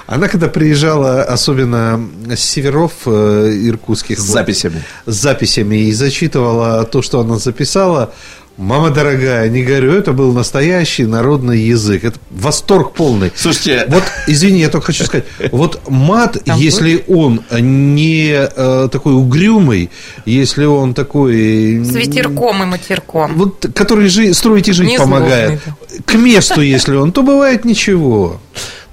Она 0.07 0.27
когда 0.27 0.47
приезжала, 0.47 1.23
особенно 1.23 1.99
с 2.29 2.39
северов 2.39 2.93
э, 3.05 3.51
иркутских. 3.65 4.19
С 4.19 4.23
записями. 4.23 4.83
С 5.05 5.15
записями 5.15 5.75
и 5.75 5.91
зачитывала 5.91 6.85
то, 6.85 7.01
что 7.01 7.19
она 7.19 7.37
записала. 7.39 8.13
Мама 8.61 8.91
дорогая, 8.91 9.49
не 9.49 9.63
говорю, 9.63 9.91
это 9.91 10.13
был 10.13 10.33
настоящий 10.33 11.05
народный 11.05 11.59
язык. 11.59 12.03
Это 12.03 12.19
восторг 12.29 12.93
полный. 12.93 13.31
Слушайте, 13.35 13.85
Вот, 13.87 14.03
извини, 14.27 14.59
я 14.59 14.69
только 14.69 14.87
хочу 14.87 15.03
сказать, 15.05 15.25
вот 15.51 15.81
мат, 15.89 16.37
если 16.57 17.03
он 17.07 17.41
не 17.59 18.29
э, 18.33 18.89
такой 18.91 19.13
угрюмый, 19.13 19.89
если 20.27 20.65
он 20.65 20.93
такой... 20.93 21.83
С 21.83 21.95
ветерком 21.95 22.61
и 22.61 22.65
матерком. 22.67 23.33
Вот, 23.35 23.65
который 23.73 24.09
жи- 24.09 24.31
строить 24.35 24.67
и 24.67 24.73
жить 24.73 24.89
Не 24.89 24.97
помогает. 24.99 25.59
К 26.05 26.13
месту, 26.13 26.61
если 26.61 26.95
он, 26.95 27.11
то 27.11 27.23
бывает 27.23 27.65
ничего. 27.65 28.39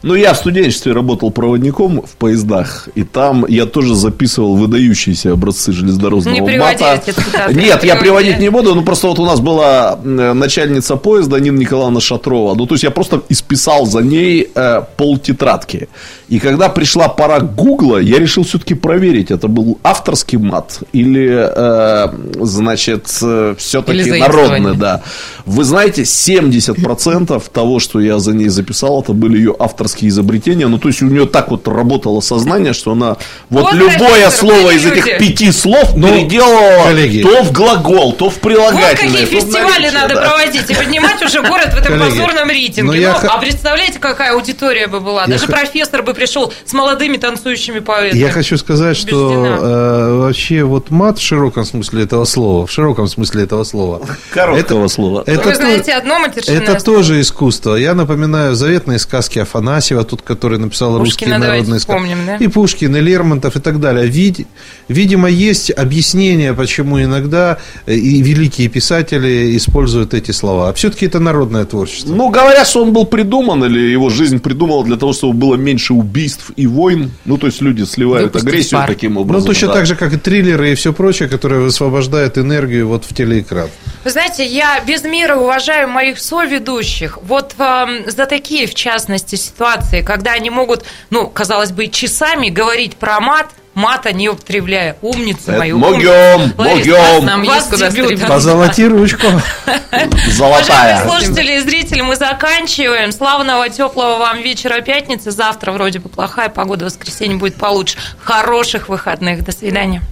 Ну, 0.02 0.14
я 0.14 0.32
в 0.32 0.36
студенчестве 0.36 0.92
работал 0.92 1.32
проводником 1.32 2.02
в 2.02 2.16
поездах, 2.16 2.88
и 2.94 3.02
там 3.02 3.44
я 3.48 3.66
тоже 3.66 3.96
записывал 3.96 4.54
выдающиеся 4.54 5.32
образцы 5.32 5.72
железнодорожного 5.72 6.34
Не 6.34 6.42
приводи 6.42 6.84
мата. 6.84 7.02
не 7.48 7.54
Нет, 7.54 7.82
я 7.82 7.96
приводи. 7.96 7.98
приводить 7.98 8.38
не 8.38 8.48
буду, 8.48 8.76
ну 8.76 8.84
просто 8.84 9.08
вот 9.08 9.18
у 9.18 9.26
нас 9.26 9.40
была 9.40 9.98
э, 10.02 10.32
начальница 10.34 10.94
поезда 10.96 11.40
Нина 11.40 11.58
Николаевна 11.58 12.00
Шатрова, 12.00 12.54
ну 12.54 12.66
то 12.66 12.74
есть 12.74 12.84
я 12.84 12.92
просто 12.92 13.22
исписал 13.28 13.86
за 13.86 14.00
ней 14.00 14.48
э, 14.54 14.82
полтетрадки. 14.96 15.88
И 16.28 16.38
когда 16.38 16.68
пришла 16.68 17.08
пора 17.08 17.40
Гугла, 17.40 17.96
я 17.96 18.18
решил 18.18 18.44
все-таки 18.44 18.74
проверить, 18.74 19.32
это 19.32 19.48
был 19.48 19.78
авторский 19.82 20.38
мат 20.38 20.78
или, 20.92 21.28
э, 21.28 22.08
значит, 22.44 23.06
все-таки 23.08 23.98
Или 23.98 24.20
народный, 24.20 24.76
да. 24.76 25.02
Вы 25.44 25.64
знаете, 25.64 26.02
70% 26.02 27.42
того, 27.52 27.80
что 27.80 27.98
я 27.98 28.18
за 28.18 28.32
ней 28.32 28.48
записал, 28.48 29.02
это 29.02 29.12
были 29.12 29.38
ее 29.38 29.56
авторские 29.58 29.87
изобретения. 29.96 30.66
Ну, 30.68 30.78
то 30.78 30.88
есть, 30.88 31.02
у 31.02 31.06
нее 31.06 31.26
так 31.26 31.50
вот 31.50 31.66
работало 31.68 32.20
сознание, 32.20 32.72
что 32.72 32.92
она 32.92 33.16
вот, 33.50 33.62
Вот 33.64 33.74
любое 33.74 34.30
слово 34.30 34.70
из 34.70 34.84
этих 34.86 35.06
люди. 35.06 35.18
пяти 35.18 35.52
слов 35.52 35.94
Ну, 35.96 36.08
переделывала 36.08 36.84
коллеги. 36.84 37.22
то 37.22 37.42
в 37.42 37.52
глагол, 37.52 38.12
то 38.12 38.30
в 38.30 38.34
Вот 38.34 38.40
прилагательное. 38.42 39.22
какие 39.22 39.26
то 39.26 39.26
в 39.26 39.40
фестивали 39.40 39.70
наречие, 39.82 39.92
надо 39.92 40.14
да. 40.14 40.20
проводить 40.28 40.70
и 40.70 40.74
поднимать 40.74 41.22
уже 41.22 41.42
город 41.42 41.70
в 41.72 41.76
этом 41.78 41.98
Коллеги, 41.98 42.10
позорном 42.18 42.48
рейтинге. 42.50 42.82
но 42.82 42.94
я 42.94 43.12
Ну, 43.12 43.18
х- 43.18 43.28
а 43.34 43.38
представляете, 43.38 43.98
какая 43.98 44.32
аудитория 44.34 44.86
бы 44.86 45.00
была? 45.00 45.22
Я 45.22 45.28
Даже 45.28 45.46
х- 45.46 45.52
профессор 45.52 46.02
бы 46.02 46.14
пришел 46.14 46.52
с 46.64 46.72
молодыми 46.72 47.16
танцующими 47.16 47.78
поэтами. 47.80 48.18
Я 48.20 48.30
хочу 48.30 48.56
сказать, 48.58 48.96
что 48.96 49.44
э, 49.44 50.18
вообще 50.22 50.62
вот 50.64 50.90
мат 50.90 51.18
в 51.18 51.22
широком 51.22 51.64
смысле 51.64 52.04
этого 52.04 52.24
слова, 52.24 52.66
в 52.66 52.70
широком 52.70 53.06
смысле 53.08 53.44
этого 53.44 53.64
слова. 53.64 54.00
Короткого 54.30 54.88
слова. 54.88 55.22
Это, 55.26 55.42
Вы 55.42 55.50
то- 55.52 55.56
знаете 55.56 55.92
одно 55.92 56.18
матершинное 56.18 56.62
это 56.62 56.80
слово? 56.80 56.98
тоже 56.98 57.20
искусство. 57.20 57.74
Я 57.76 57.94
напоминаю 57.94 58.54
заветные 58.54 58.98
сказки 58.98 59.38
Афанасьева, 59.78 60.04
тут, 60.04 60.22
который 60.22 60.58
написал 60.58 60.98
Пушкина 60.98 61.04
русские 61.04 61.38
народные 61.38 61.64
сказки. 61.64 61.78
вспомним, 61.78 62.18
да? 62.26 62.36
И 62.36 62.48
Пушкин, 62.48 62.96
и 62.96 63.00
Лермонтов, 63.00 63.56
и 63.56 63.60
так 63.60 63.80
далее. 63.80 64.06
Вид- 64.06 64.46
видимо, 64.88 65.28
есть 65.28 65.70
объяснение, 65.70 66.52
почему 66.54 67.00
иногда 67.00 67.58
э, 67.86 67.94
и 67.94 68.22
великие 68.22 68.68
писатели 68.68 69.56
используют 69.56 70.14
эти 70.14 70.32
слова. 70.32 70.68
А 70.68 70.72
все-таки 70.72 71.06
это 71.06 71.20
народное 71.20 71.64
творчество. 71.64 72.14
Ну, 72.14 72.28
говорят, 72.30 72.66
что 72.66 72.82
он 72.82 72.92
был 72.92 73.04
придуман, 73.06 73.64
или 73.64 73.78
его 73.92 74.10
жизнь 74.10 74.38
придумала 74.40 74.84
для 74.84 74.96
того, 74.96 75.12
чтобы 75.12 75.34
было 75.34 75.54
меньше 75.56 75.94
убийств 75.94 76.50
и 76.56 76.66
войн. 76.66 77.10
Ну, 77.24 77.36
то 77.38 77.46
есть, 77.46 77.62
люди 77.62 77.84
сливают 77.84 78.26
Выпустить 78.34 78.48
агрессию 78.48 78.80
пар. 78.80 78.88
таким 78.88 79.14
Ну, 79.14 79.20
образом. 79.20 79.46
точно 79.46 79.68
да. 79.68 79.74
так 79.74 79.86
же, 79.86 79.94
как 79.96 80.12
и 80.12 80.16
триллеры 80.16 80.72
и 80.72 80.74
все 80.74 80.92
прочее, 80.92 81.28
которое 81.28 81.60
высвобождает 81.60 82.38
энергию 82.38 82.88
вот 82.88 83.04
в 83.04 83.14
телеэкран. 83.14 83.68
Вы 84.04 84.10
знаете, 84.10 84.44
я 84.46 84.80
без 84.86 85.04
мира 85.04 85.36
уважаю 85.36 85.88
моих 85.88 86.18
соведущих. 86.18 87.18
Вот 87.22 87.54
эм, 87.58 88.10
за 88.10 88.26
такие, 88.26 88.66
в 88.66 88.74
частности, 88.74 89.36
ситуации, 89.36 89.67
когда 90.04 90.32
они 90.32 90.50
могут, 90.50 90.84
ну, 91.10 91.26
казалось 91.28 91.72
бы, 91.72 91.88
часами 91.88 92.48
говорить 92.48 92.96
про 92.96 93.20
мат, 93.20 93.46
мата 93.74 94.12
не 94.12 94.28
употребляя. 94.28 94.96
Умницы 95.02 95.50
Это 95.50 95.58
мои. 95.58 95.72
могем, 95.72 96.52
могем. 96.56 97.24
Нам 97.24 97.44
вас 97.44 97.56
есть 97.58 97.70
куда 97.70 97.90
дебют. 97.90 98.06
стремиться. 98.06 98.26
Позолоти 98.26 98.82
ручку. 98.86 99.26
Золотая. 100.28 101.04
Уважаемые 101.04 101.08
слушатели 101.08 101.52
и 101.56 101.60
зрители, 101.60 102.00
мы 102.00 102.16
заканчиваем. 102.16 103.12
Славного, 103.12 103.68
теплого 103.68 104.18
вам 104.18 104.42
вечера 104.42 104.80
пятницы. 104.80 105.30
Завтра 105.30 105.72
вроде 105.72 106.00
бы 106.00 106.08
плохая 106.08 106.48
погода, 106.48 106.84
в 106.84 106.88
воскресенье 106.88 107.36
будет 107.36 107.54
получше. 107.54 107.96
Хороших 108.20 108.88
выходных. 108.88 109.44
До 109.44 109.52
свидания. 109.52 110.02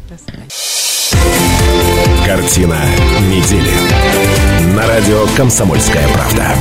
Картина 2.25 2.79
недели. 3.21 3.73
На 4.75 4.87
радио 4.87 5.27
«Комсомольская 5.37 6.07
правда». 6.09 6.55